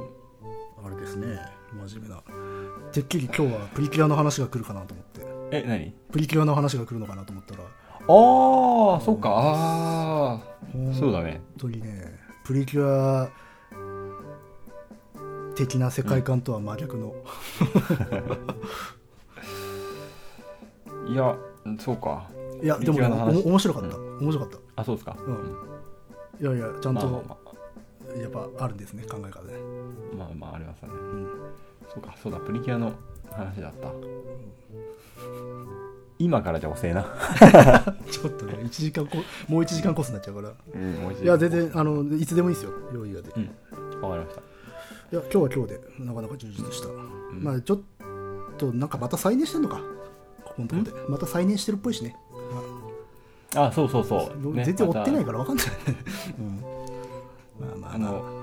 [0.85, 1.39] あれですね。
[1.73, 2.23] 真面目な。
[2.93, 5.23] てっきり今日はプリキュアの話が来るかなと思って。
[5.51, 5.93] え何？
[6.13, 7.65] プリキュアの話が来るのかなと思ったら
[8.09, 9.31] ああそっか。
[9.31, 11.41] ああそうだね。
[11.59, 13.31] 本当にねプリキュア
[15.55, 17.15] 的な世界観とは真逆の、
[21.07, 21.37] いや
[21.79, 22.29] そうか。
[22.63, 23.07] いやでもね
[23.45, 24.59] 面白かった、う面白かった。
[24.77, 25.17] あそうですか。
[25.19, 25.57] うん。
[26.41, 27.37] いやいやちゃんと、まあまあ
[28.15, 29.55] まやっぱあるんですね考え方ね、
[30.15, 30.95] あまあまあありますよね。
[30.95, 31.29] うん。
[31.89, 32.39] そうかそうだ。
[32.39, 32.93] プリキュアの
[33.31, 33.89] 話だった
[36.25, 37.03] 今からじゃ遅えな。
[38.11, 39.19] ちょっとね1時間こ
[39.49, 40.53] もう1時間コースになっちゃうから。
[41.23, 42.73] いや全然あのいつでもいいですよ。
[42.95, 44.01] 用意がで、いうん。
[44.01, 44.43] わかりました。
[45.17, 46.89] や今日は今日でなかなか充実した、
[47.33, 47.81] まあちょっ
[48.57, 49.81] となんかまた再燃してんのか。
[50.45, 51.09] ここのところで。
[51.09, 52.17] また再燃してるっぽいしね、
[53.55, 55.67] あそうそうそう、ね、全然追ってないまから分かんない、
[56.39, 58.43] うん、まあまあまあ。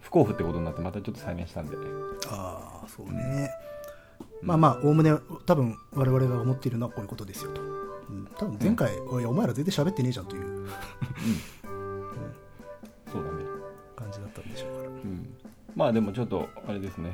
[0.00, 1.76] 不交付ってことになってまたちょっと再燃したんで
[2.28, 3.48] ああそうね、
[4.42, 5.12] まあまあおおむね
[5.46, 10.68] 多分我々が思っているのはこういうことですよと、うん、多分前回、おいお前ら全然喋ってねえじゃんという。
[13.12, 13.44] そうだね。
[13.96, 14.88] 感じだったんでしょうから。
[14.88, 15.34] うん。
[15.74, 17.10] まあでもちょっとあれですね。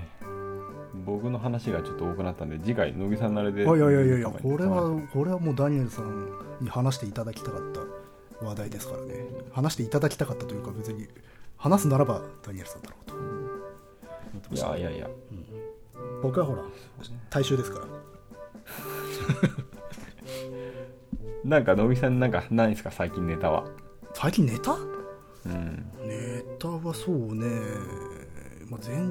[1.05, 3.63] 僕の話がちょっと多くなったんで次回乃木さんのあれで。
[3.63, 9.27] いやいやいやいやこれはこれはもうダニエルさんに話していただきたかった話題ですからね。
[9.53, 11.07] 話していただきたかったというか別に
[11.57, 13.15] 話すならばダニエルさんだろうと。
[13.15, 13.25] 思
[14.39, 14.99] ってまいやいや。
[14.99, 15.09] いや
[16.27, 16.63] 僕はほら
[17.31, 17.87] 大衆ですから。
[21.45, 22.91] なんか乃木さんなんかないですか？
[22.91, 23.65] 最近ネタは。
[24.13, 24.73] 最近ネタ？
[24.73, 25.87] うん。
[26.05, 27.47] ネタはそうね、
[28.69, 29.09] まあ、前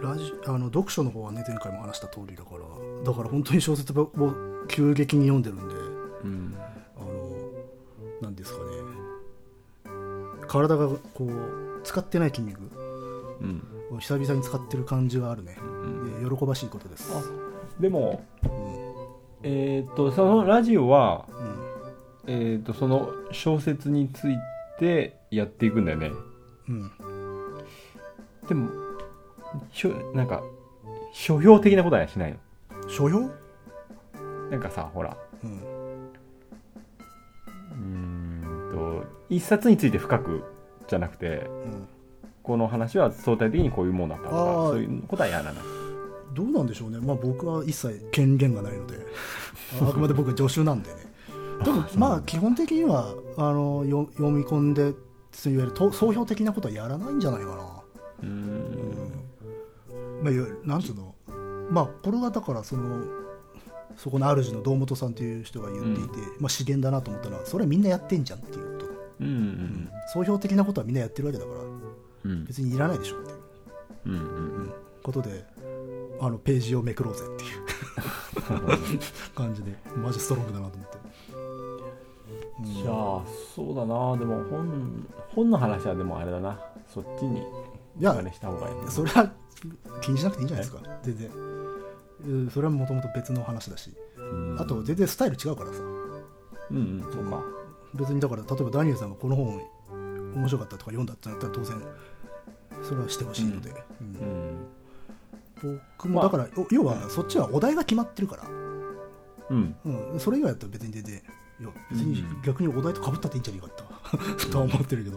[0.00, 2.60] ラジあの読書の方はね前回も話した通りだから。
[3.04, 4.12] だから本当に小説を
[4.68, 5.74] 急激に読んでるんで。
[6.22, 6.54] うん。
[6.96, 7.08] あの
[8.22, 8.66] なんですかね。
[10.46, 12.60] 体がこう使ってない筋肉
[13.40, 13.64] うん。
[13.90, 16.30] を久々に使ってる感じがあるね、うん。
[16.30, 17.22] で喜ばしいことですあ
[17.80, 18.50] でもうん。
[19.42, 21.26] えっ、とそのラジオは
[22.26, 22.32] うん。
[22.32, 24.36] えっ、とその小説につい
[24.78, 26.10] てやっていくんだよね。
[26.68, 26.90] うん。
[28.48, 28.70] でも
[29.72, 30.42] しょなんか
[31.12, 32.38] 書評的なことはしないの。
[32.88, 33.30] 所用
[34.50, 35.16] なんかさほら。
[35.42, 36.10] うん。
[37.70, 37.76] うー
[38.68, 40.44] んと一冊について深く
[40.88, 41.88] じゃなくてうん
[42.42, 45.54] この話は相対的にこういうものだったとかそういうことはやらない。
[46.34, 48.94] どうなんでしょうね、まあ、僕は一切権限がないので
[49.82, 50.96] あ あくまで僕は助手なんでね。
[51.64, 54.94] でもまあ基本的にはあのよ読み込んでいわ
[55.44, 57.54] ゆると総評的なことはやらないんじゃないかな、
[58.22, 58.94] うーん。
[60.22, 61.14] まあ、いわゆるなんつうの。
[61.70, 63.04] まあこれはだからその
[63.96, 68.90] そこの主の堂本さんという人が言っていて、まあ、資源だなと思ったのはそれはみんなやってんじゃんっていうこと。
[69.20, 71.60] うんうん総評的なことはみんなやってるわけだから。
[71.60, 71.79] うん
[72.46, 73.36] 別にいらないでしょっていう。
[74.06, 74.16] うんう
[74.62, 74.72] ん
[75.02, 75.44] ことで
[76.20, 77.60] あのページをめくろうぜっていう。
[79.34, 80.98] 感じでマジストロングだなと思って、
[82.82, 83.22] じゃあ
[83.54, 84.16] そうだな。
[84.16, 86.60] でも本本の話はでもあれだな。
[86.88, 87.40] そっちに
[87.98, 88.84] いやした方がいい。
[88.84, 89.32] なそれは
[90.00, 90.82] 気にしなくていいんじゃないですか。
[91.02, 91.30] 全然。
[92.26, 93.90] うんそれはもともと別の話だし。
[94.18, 94.60] うん。
[94.60, 95.78] あと全然スタイル違うからさ。
[95.80, 97.42] うんうんそうか。
[97.94, 99.60] 別にだから例えばダニエルさんがこの本
[100.34, 101.82] 面白かったとか読んだってなったら当然
[102.82, 103.70] それはしてほしいので、
[104.00, 104.68] うん。
[105.62, 105.80] うん。
[105.96, 108.48] 僕もだから、お要はそっちはお題が決まってるから、
[109.50, 109.76] うん。
[109.84, 111.22] うん、それ以外だったら別に全然
[111.60, 112.42] いや別にうん。
[112.42, 113.84] 逆にお題とかぶったっていいんじゃないかと。
[114.48, 115.16] とは思ってるけど、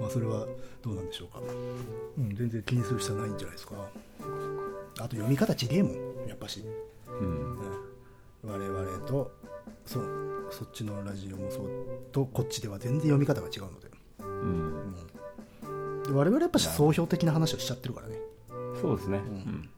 [0.00, 0.46] まあ、それは
[0.82, 1.40] どうなんでしょうか、
[2.18, 3.74] うん、全然気にする必要はないんじゃないですか。
[4.98, 6.28] あと読み方ちげえもん。
[6.28, 6.64] やっぱし、
[7.08, 7.58] うん。
[8.44, 8.50] うん。
[8.50, 9.32] 我々と
[9.86, 10.04] そう。
[10.50, 11.68] そっちのラジオもそう。
[12.12, 13.90] とこっちでは全然読み方が違うので。
[14.20, 14.94] うん。
[14.94, 15.00] で
[16.10, 18.16] 我々やっぱし総評的な話をしちゃってるからね、
[18.80, 19.18] そうですね。
[19.18, 19.68] うん。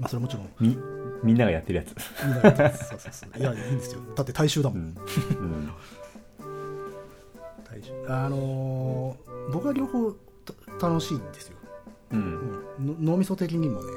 [0.00, 0.48] まあ、それはもちろん。
[0.60, 0.76] み
[1.24, 1.94] みんながやってるやつ。
[2.24, 3.40] みんながやってますそうそうそう。
[3.40, 4.00] いやいやいいんですよ。
[4.14, 4.86] だって大衆だもん、うん。
[4.86, 5.70] うん。
[7.64, 7.92] 大衆。
[8.08, 10.12] あのー僕は両方
[10.78, 11.56] た楽しいんですよ、
[12.12, 12.64] うん。
[12.78, 12.86] うん。
[12.86, 13.90] の脳みそ的にもね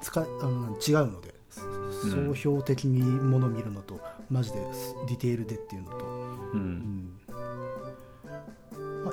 [0.00, 1.34] 使いあの違うので
[2.02, 2.34] うん。
[2.34, 4.00] 総評的にものを見るのと、
[4.30, 4.58] マジで
[5.08, 6.08] ディテールでっていうのと、う
[6.54, 6.60] うん。
[6.60, 7.25] んまあ、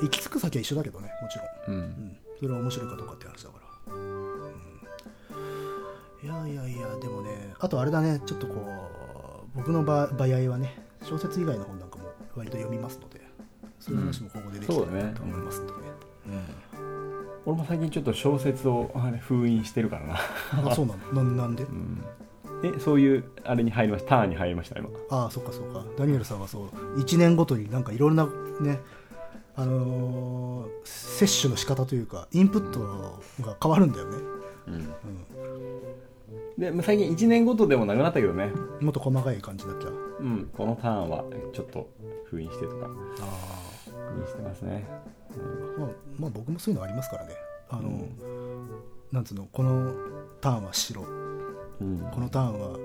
[0.03, 1.77] 行き着く先は一緒だけどねもちろん。
[1.77, 1.89] ううん。
[1.89, 3.55] ん、それは面白いかどうかって話だか
[3.87, 4.51] ら、うん、
[6.23, 12.05] いやいやいやでもねあとあれだねちょっとこう僕の場場合はね小説以外の本なんかも
[12.35, 13.21] 割と読みますので
[13.79, 14.99] そういう話も今後でできたそうだね。
[14.99, 15.79] らなと思いますんでね、
[17.45, 18.89] 俺も最近ちょっと小説を
[19.27, 20.19] 封印してるからな。
[20.63, 21.23] うんあそうなの？
[21.35, 21.63] ななんで？
[21.63, 22.01] うん。
[22.63, 24.09] えそういうあれに入りました？
[24.11, 24.89] ターンに入りました今。
[25.09, 25.83] ああそっかそっか。
[25.97, 26.67] ダニエルさんはそう。
[26.99, 28.25] 1年ごとになんかいろんな
[28.61, 28.79] ね
[29.55, 32.79] あのー摂取の仕方というかインプット
[33.43, 34.17] が変わるんだよね、
[34.67, 34.93] うん。
[36.57, 38.51] でまあ最近1年ごとでもなくなったけどね。
[38.81, 39.89] もっと細かい感じになっちゃ。
[39.89, 41.23] ううんこのターンは
[41.53, 41.89] ちょっと
[42.25, 44.85] 封印してとかあにしてますね。
[44.89, 45.89] あまあ、
[46.19, 47.35] まあ僕もそういうのありますからね。
[47.69, 48.09] あの、うん。
[49.11, 49.93] なんつうのこの
[50.41, 51.03] ターンは白。
[51.81, 51.99] うん。
[52.11, 52.77] このターンは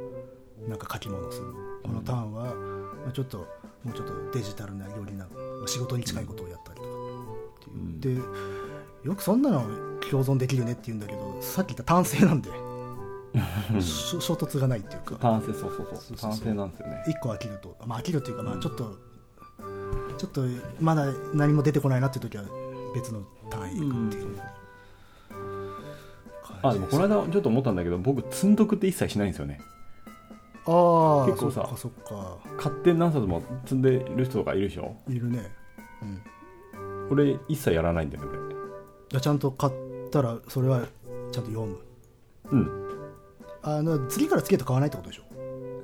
[0.68, 1.46] なんか書き物する。
[1.82, 2.54] このターンは、
[3.08, 3.46] まあ、ちょっとも
[3.86, 6.90] うちょっとデジタルなよりなまあ仕事に近いことをやったりとか。
[7.70, 8.22] っていう、
[9.02, 9.62] でよくそんなの
[10.10, 12.50] 共存できるねって言うんだけどさっき言った単性なんで。
[13.80, 15.16] し衝突がないっていうか。
[15.16, 16.16] 単性そうそうそう。
[16.16, 17.04] 単性なんですよね。
[17.06, 18.96] 1個飽きると、まあ、飽きるっていうか、まあ、ちょっと
[20.18, 20.42] ちょっと
[20.80, 22.44] まだ何も出てこないなっていう時は
[22.94, 24.40] 別の単位行くっていう。
[26.62, 29.60] あでもこの間ちょっと思ったんだけど僕積んどくって一切しないんですよね
[30.70, 32.36] ああ結構さそっかそっか。
[32.58, 34.94] 買って何冊も積んでる人とかいるでしょ？
[35.08, 35.50] いるね。
[36.02, 37.08] うん。
[37.10, 38.30] 俺一切やらないんだよね。
[39.20, 39.72] ちゃんと買っ
[40.10, 40.82] たらそれは
[41.32, 41.78] ちゃんと読む。
[41.78, 41.78] れ
[42.50, 42.88] うん。
[43.62, 45.22] あの次から次へと買わないってことでしょ？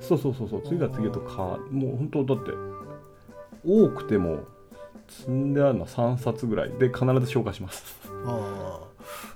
[0.01, 0.61] そうそうそうそう。
[0.63, 2.51] 次が次へとかもう本当だって
[3.65, 4.43] 多くても
[5.07, 7.83] 積んであるのは3冊ぐらいで必ず消化します。
[8.25, 8.94] ああ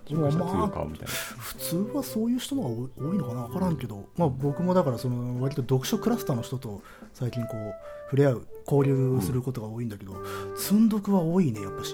[0.10, 1.12] 消化したら次まあを買うみたいな。
[1.12, 6.82] 普通はそういう人が多いのかな分からんけど、まあ、僕もだからその割と読書クラスターの人と
[7.14, 7.76] 最近こう
[8.06, 10.14] 触れ合う交流することが多いんだけど、
[10.58, 11.94] 積んどくは多いねやっぱし、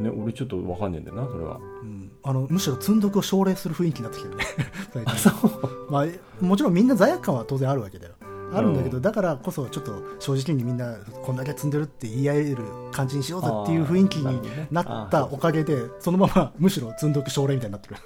[0.00, 1.56] ね俺ちょっと分かんねえんだよなそれは。
[1.56, 4.44] うん、あのむしろ積んどくを奨励する雰囲気になってきてるね。
[4.92, 5.90] 最近。
[5.90, 6.06] まあ、
[6.44, 8.14] もちろんみんな罪悪感は当然あるわけだよ
[8.52, 17.96] あるんだけど、うんだからこそちょっと正直にみんなこんだけ積んでるって言い合える感じにしようぜっていう雰囲気になったおかげでそのまま むしろ積んどく奨励みたいになってる、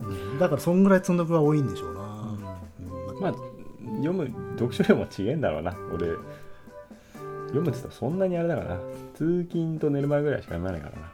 [0.00, 0.38] うん。
[0.38, 3.20] だからそんぐらい積んどくは多いんでしょうな、うん。
[3.20, 3.34] まあ
[3.96, 5.74] 読む読書量も違えんだろうな。
[5.92, 6.08] 俺
[7.48, 8.80] 読むって言ったらそんなにあれだからな。
[9.14, 11.12] 通勤と寝る前ぐらいしか読まないからな。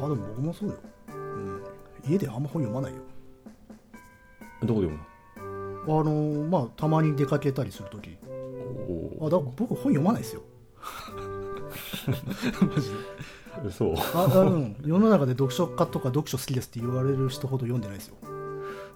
[0.00, 0.76] まあでも僕もそうよ、
[1.08, 1.62] うん、
[2.06, 2.98] 家であんま本読まないよ。
[4.62, 5.13] どこで読
[5.86, 10.42] あのまあたまに出かけたりするときむのあだ僕本読まないですよ。
[12.06, 12.90] マジ
[13.64, 13.70] で？
[13.70, 14.76] そうああうん。
[14.84, 18.16] 世の中で読書家とか読書好きですって言われる人ほど読んでないですよ、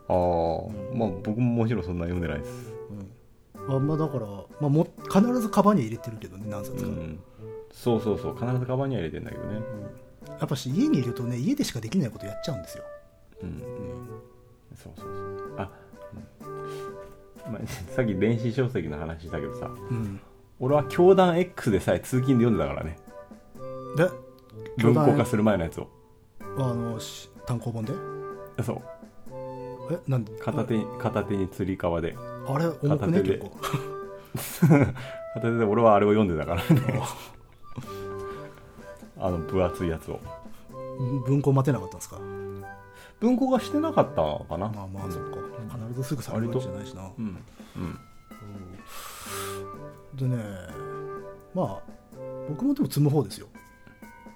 [0.08, 2.72] ああまあ僕ももちろんそんな読んでないです。
[3.66, 3.76] うん。
[3.76, 4.26] あまあ、だから、
[4.60, 7.20] まあ、も必ずカバンには入れてるけどね何冊か、うん。
[7.70, 8.34] そうそうそう。
[8.34, 9.60] 必ずカバンには入れてんだけどね。
[10.40, 12.84] やっぱし家にいるとね家でしかできないことやっちゃうんですよ、
[13.42, 13.62] うん。
[14.74, 15.54] そうそうそう。
[15.58, 15.87] あ、うん
[17.50, 20.20] まあ、さっき電子書籍の話したけどさうん、
[20.60, 22.98] 俺は教団 X でさえ通勤で読んでたからね。
[23.96, 24.08] で
[24.82, 25.88] 文庫化する前のやつを。
[26.58, 27.92] あのし単行本で？
[28.62, 28.82] そう。
[29.90, 32.16] えなんで片手に片手につり革で。
[32.46, 32.90] あれ重くね？
[32.98, 33.38] 片手で。
[33.38, 33.50] 結構。
[35.34, 37.02] 片手で俺はあれを読んでたからね。
[39.20, 40.20] あの分厚いやつを。
[41.26, 42.18] 文庫待てなかったんですか？
[43.20, 44.68] 文庫化してなかったのかな。
[44.68, 45.38] まあまあそっか
[46.02, 47.10] すぐされるわけじゃないしな。
[47.18, 47.38] うん。
[47.76, 47.98] うん。
[50.16, 50.42] でね
[51.54, 51.82] まあ
[52.48, 53.46] 僕もでも積む方ですよ、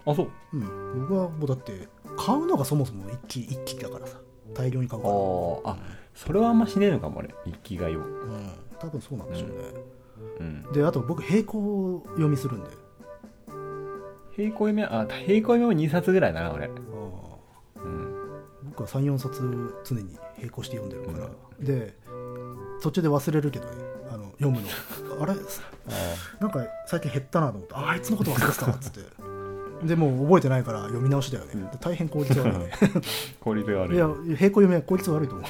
[0.07, 0.31] あそう。
[0.53, 4.19] うん、僕はもうだって買うのがそもそも一気一気だからさ。
[4.55, 5.15] 大量に買うあから。
[5.15, 5.77] ーあ
[6.15, 8.01] それはあんましねえのかも俺一気買いを。
[8.01, 9.55] うん、多分そうなんでしょうね、
[10.41, 10.73] うん。
[10.73, 12.71] であと僕並行読みするんで。
[14.37, 16.67] 平行読みはあ平行読みも2冊ぐらいだな俺。
[16.67, 17.32] うん
[18.73, 21.29] 僕は34冊常に並行して読んでるから、
[21.61, 21.95] で
[22.83, 23.73] 途中で忘れるけどね
[24.11, 24.69] あの読むの。
[25.23, 25.33] あれ？
[25.33, 25.37] あ
[26.41, 27.75] なんか最近減ったなと思って。
[27.75, 29.01] ああいつのこと忘れてたわっつって。
[29.87, 31.69] でもう覚えてないから読み直しだよね、うん。
[31.81, 32.71] 大変効率悪いね。
[32.73, 33.03] ー
[33.41, 33.97] 効率が悪い。
[33.97, 35.47] いや並行読みは効率悪いと思う。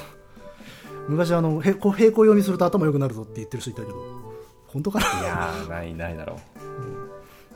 [1.07, 3.95] 昔あの並行並行読みすると頭良くなるぞって言ってる人いたけど。
[4.67, 5.05] 本当かな？
[5.21, 6.37] いやーないないだろう。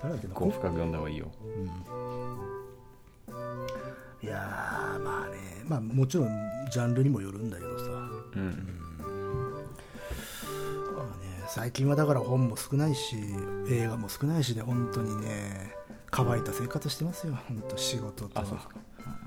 [0.01, 0.33] 誰だっけな？
[0.33, 1.29] こう深く読んだ方がいいよ
[4.23, 5.37] いやーまあね
[5.67, 6.29] まあもちろん
[6.71, 7.97] ジャンルにもよるんだけどさ、ま
[8.35, 8.49] うん。
[10.97, 13.15] あね、最近はだから本も少ないし
[13.69, 15.73] 映画も少ないしで本当にね
[16.09, 18.43] 乾いた生活してますよ本当仕事と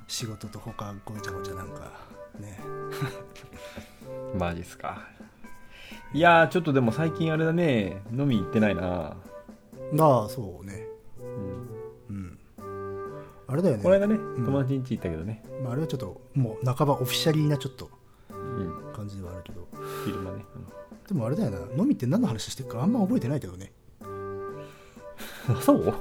[0.08, 1.92] 仕事と他ごちゃごちゃなんか
[2.40, 2.58] ね。
[4.36, 5.02] マジっすか。
[6.12, 9.16] いやーちょっとでも最近あれだね飲み行ってないな、
[9.92, 10.74] まあそうね。
[10.74, 10.89] うん、うん
[13.50, 13.82] あれだよね。
[13.82, 14.44] この間ねん。
[14.44, 17.90] 友達ん家行ったけどね、まあ、あれはちょっともう半ばオフィシャリーなちょっと
[18.30, 19.66] うん、感じではあるけど。
[20.04, 20.44] 昼間ね、
[21.08, 21.58] でもあれだよな。
[21.76, 23.72] 飲みって何の話してるかあんま覚えてないけどね。
[24.02, 24.66] うん、
[25.48, 25.92] あそう、わ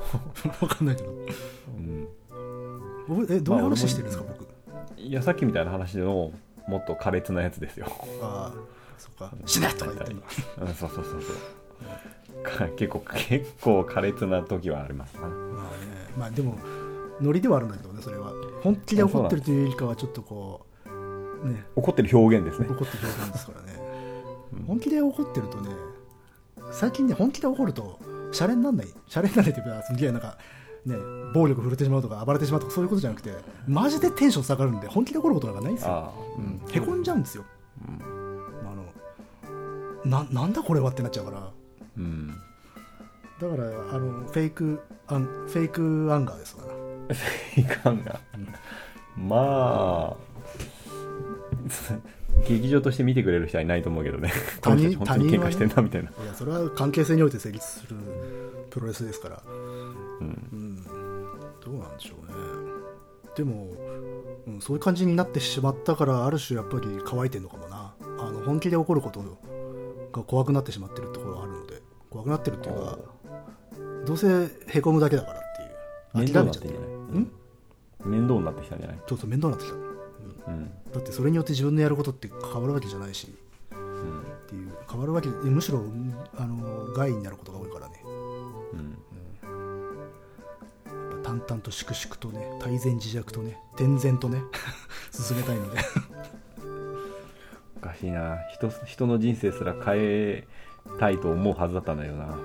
[0.68, 1.10] かんないけど。
[1.10, 1.14] う
[1.82, 2.08] ん、
[3.08, 4.48] 覚ええどういう話してるんですか、僕？
[4.98, 6.32] いやさっきみたいな話での
[6.68, 7.88] もっと苛烈なやつですよ、
[8.22, 8.60] ああ
[8.98, 9.34] そっか。
[9.46, 10.24] 死ねとか言ってんの。
[10.62, 11.34] うん、そうそうそうそう。
[12.44, 15.22] か結構結構苛烈な時はありますな。
[15.22, 15.38] まあね。
[16.18, 16.58] まあでも
[17.22, 18.34] ノリではあるんだけどねそれは。
[18.62, 20.66] 本気で怒ってるというよりかはちょっとこ
[21.44, 21.64] うね。
[21.76, 22.68] 怒ってる表現ですね。
[22.70, 23.80] 怒ってる表現ですからね。
[24.54, 24.64] うん。
[24.64, 25.70] 本気で怒ってるとね
[26.72, 28.00] 最近ね本気で怒ると
[28.32, 28.88] シャレになんない。
[29.08, 30.38] シャレになんないっていうかすげえなんか
[30.86, 30.96] ね
[31.34, 33.32] 暴力振るってしまうとか暴れてしまうとかそういうことじゃなくて
[33.68, 36.12] マジでテンション下がるんで本気で怒ることなんかないんですよ、ああ。
[36.38, 37.46] うん、へこんじゃうんですよ。
[37.88, 38.02] うん。
[40.06, 41.50] あのななんだこれはってなっちゃうから。
[41.98, 42.34] うん。
[43.40, 46.74] だからあの fake an fake anger ですから
[47.56, 48.19] いかんが、
[49.18, 50.30] まあ
[52.48, 54.31] 劇場として見てくれる人はいないと思うけどね。
[54.61, 57.95] こ他人本当に喧嘩してんなみたいな、いやそれは関係性において成立する
[58.69, 59.44] プロレスですから。
[59.48, 60.27] うん。
[60.27, 60.84] うん。
[61.64, 62.34] どうなんでしょうね。
[63.36, 63.68] でも、
[64.48, 67.94] うん、そういう感じになってしまったからある種やっぱり乾いてるのかもな。
[68.19, 69.22] あの本気で起こること
[70.11, 71.90] が怖くなってしまってるところがあるので。
[72.10, 72.98] 怖くなってるっていうか
[74.06, 74.27] どうせ
[74.68, 75.39] へこむだけだから
[76.14, 77.31] 面倒になっててっんじゃないん。
[78.06, 78.98] 面倒になってきたんじゃない？
[79.07, 79.77] そうそう面倒になってきた。
[80.52, 80.72] うん。
[80.94, 83.34] だってそれによって自分のやることって変わるわけじゃないし。
[83.72, 84.72] うんっていう。
[84.90, 85.84] 変わるわけむしろ
[86.38, 88.02] あの害になることが多いからね。
[88.73, 88.77] う
[91.18, 91.23] ん。
[91.23, 94.41] 淡々と粛々とね泰然自若とね天然とね
[95.11, 95.77] 進めたいので。
[97.77, 98.38] おかしいな。
[98.53, 100.48] 人人の人生すら変え
[100.99, 102.36] たいと思うはずだったんだよな。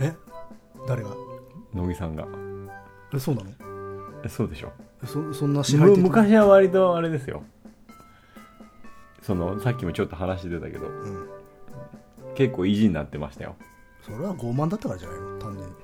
[0.00, 0.14] え？
[0.88, 1.10] 誰が？
[1.74, 2.26] 乃木さんが
[3.14, 3.50] えそうなの？
[4.24, 4.72] えそうでしょ。
[5.02, 6.02] えそそんな支配的な？
[6.02, 7.42] む昔は割とあれですよ。
[9.20, 10.86] そのさっきもちょっと話してたけど。
[10.86, 11.28] うん。
[12.34, 13.56] 結構意地になってましたよ。
[14.00, 15.38] それは傲慢だったからじゃないの？
[15.38, 15.74] 単純に。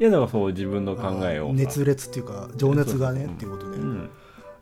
[0.00, 1.52] いやだからそう自分の考えを。
[1.52, 4.10] 熱烈っていうか情熱がねっていうことで、いうん。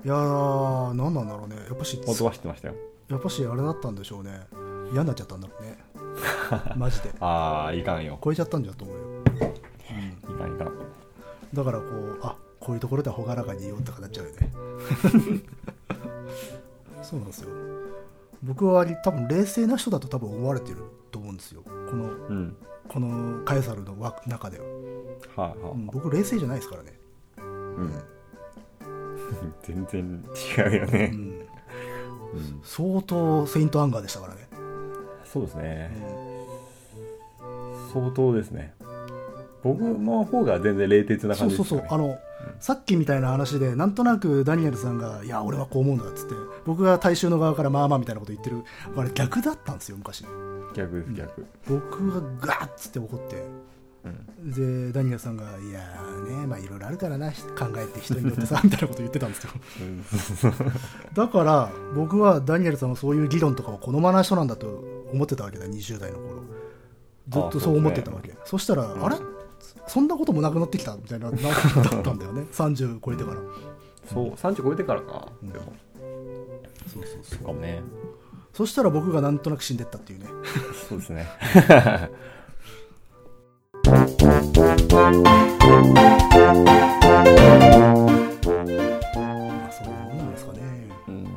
[0.04, 1.56] やー何なんだろうね。
[1.68, 2.74] やっぱし音は知ってましたよ。
[3.08, 4.40] やっぱしあれだったんでしょうね。
[4.92, 5.78] 嫌になっちゃったんだろうね。
[6.76, 7.12] マジで。
[7.20, 8.18] ああいかんよ。
[8.22, 10.67] 超えちゃったんじゃと思うよ、いかんいかん
[11.54, 14.52] だからこうあこういうところでは朗らかに言おうとかなっちゃうよね。
[17.02, 17.48] そうなんですよ。
[18.42, 20.78] 僕は多分冷静な人だと多分思われてる
[21.10, 21.62] と思うんですよ。
[21.62, 22.56] このうん。
[22.88, 24.64] このカエサルの枠中では、
[25.48, 26.98] はいはい、うん僕冷静じゃないですからね。
[27.38, 27.92] うん。
[29.62, 30.24] 全然
[30.56, 31.20] 違うよね、うん。
[31.20, 31.46] うん、
[32.62, 34.48] 相当セイントアンガーでしたからね、
[35.24, 35.90] そうですうねん。
[37.92, 38.74] 相当ですね
[39.62, 42.18] 僕の方が全然冷徹なそう感じですか、ね、そうそうあの、
[42.60, 46.34] さっきみたいな話でなんとなくダニエルさんが「いや俺はこう思うんだ」っつって。
[46.66, 48.62] 僕が大衆の側からまあまあみたいなこと言ってる。
[48.96, 50.24] あれ逆だったんですよ昔。
[50.74, 53.44] 逆です逆、僕がガーッつって怒って
[54.04, 59.50] うんでダニエルさんが「いやーねまあいろいろあるからな考えて人によってさ」みたいなこと言ってたんですよ。
[59.80, 60.04] う ん
[61.14, 66.42] だから僕はダニエルさんはそういう議論とかを好まない人なんだと思ってたわけだ20代の頃。
[67.28, 68.34] ずっとそう思ってたわけ。
[68.44, 69.16] そ,、したら、んあれ？
[69.86, 72.46] そんなこともなくなってきたみたいななだったんだよね。
[72.52, 73.36] 30超えてから。
[74.12, 75.52] そう30超えてからか、うん。
[75.52, 75.72] でも。
[76.86, 77.46] そうそうそう。
[77.46, 77.82] かもね。
[78.52, 80.26] そしたら僕がなんとなく死んでったっていうね。
[80.88, 81.28] そうですね。
[83.84, 84.08] まあ
[89.72, 91.24] そういうもんですかね、うん。
[91.24, 91.30] ま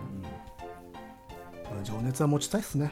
[1.81, 2.91] あ情熱は持ちたいっすね。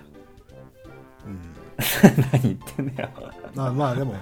[2.32, 3.10] 何言ってんだよ
[3.56, 4.16] まあまあでも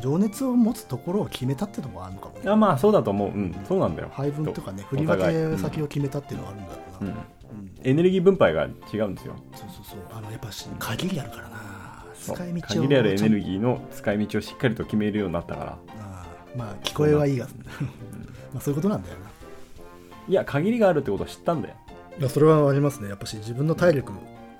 [0.00, 2.50] 情熱を持つところを決めたってのもあるのかもね。
[2.50, 3.28] あまあそうだと思う。
[3.30, 3.56] うん。
[3.66, 4.10] そうなんだよ。
[4.12, 7.16] 配分とかね振おり分け先を決めたっていうのはあるんだろうな、うん。
[7.16, 7.70] うん。
[7.82, 9.34] エネルギー分配が違うんですよ。
[9.54, 9.98] そうそうそう。
[10.12, 11.56] あのやっぱし限りあるからな。
[12.18, 15.78] 使い道を限りあるエネルギーの使い道をしっかりと決めるようになったから。
[16.56, 17.46] まあ聞こえはいいが
[18.52, 18.60] まあ。
[18.60, 19.30] そういうことなんだよな。
[20.28, 21.74] いや限りがあるってことを知ったんだよ。
[22.18, 23.08] いやそれはありますね。
[23.08, 24.12] やっぱし自分の体力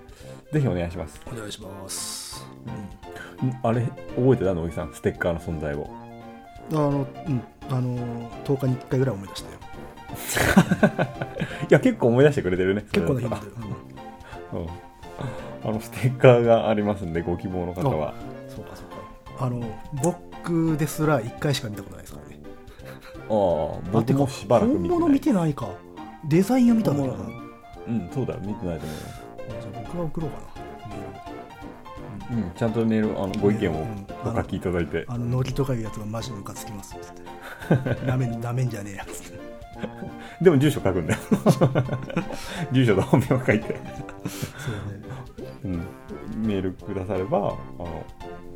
[0.56, 1.19] ぜひお願いします。
[1.27, 2.45] お願いします、
[3.44, 3.52] ん。
[3.61, 4.53] あれ覚えてた？
[4.53, 5.90] のおじさんステッカーの存在を。
[6.72, 7.44] あのうん。
[7.69, 9.57] あの10日に1回ぐらい思い出したよ
[11.69, 13.41] いや結構思い出してくれてるね結構な頻度で、
[14.53, 14.69] うんうん。
[15.64, 18.14] あのステッカーがありますんでご希望の方は。
[18.48, 18.86] そうかそう
[19.38, 19.45] か。
[19.45, 19.61] あの
[20.02, 22.40] 僕ですら1回しか見たことないですからね。
[23.18, 23.26] ああ
[23.91, 24.90] 僕もしばらく見てない。
[24.90, 25.68] 本物見てないか。
[26.23, 27.23] デザインを見たんだけどな。
[27.26, 27.36] 本
[27.88, 28.36] うんそうだ。
[28.36, 30.65] よ見てないと思うよじゃあ僕が送ろうかな。
[30.89, 31.35] メール
[32.31, 34.07] うん、ちゃんとメールあのご意見をうん。
[34.31, 36.95] お書きいただいて、あのノリとかいうやつがマジムカつきます。
[36.95, 38.05] っつって。
[38.05, 39.05] なめんなめんじゃねえや。
[39.05, 39.39] つって。
[40.41, 41.19] でも住所書くんだよ。
[42.72, 43.80] 住所と本名を書いて、
[44.27, 45.85] そうね。
[46.35, 48.05] うん、メールくださればあの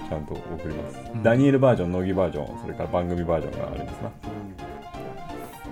[0.07, 1.23] ちゃんと送ります、うん。
[1.23, 4.11] ダニエルバージョン乃木バージョンそれから番組バージョンがありますな。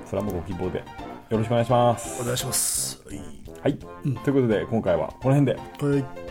[0.05, 0.79] それはもうご希望で。
[0.79, 2.21] よろしくお願いします。
[2.21, 3.01] お願いします。
[3.07, 4.15] はいはい、うん。
[4.17, 5.55] ということで今回はこの辺で。
[5.55, 6.27] はい。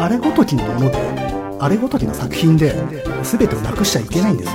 [0.00, 0.96] あれごときのもので
[1.60, 2.72] あれごときの作品で
[3.22, 4.54] 全てをなくしちゃいけないんですよ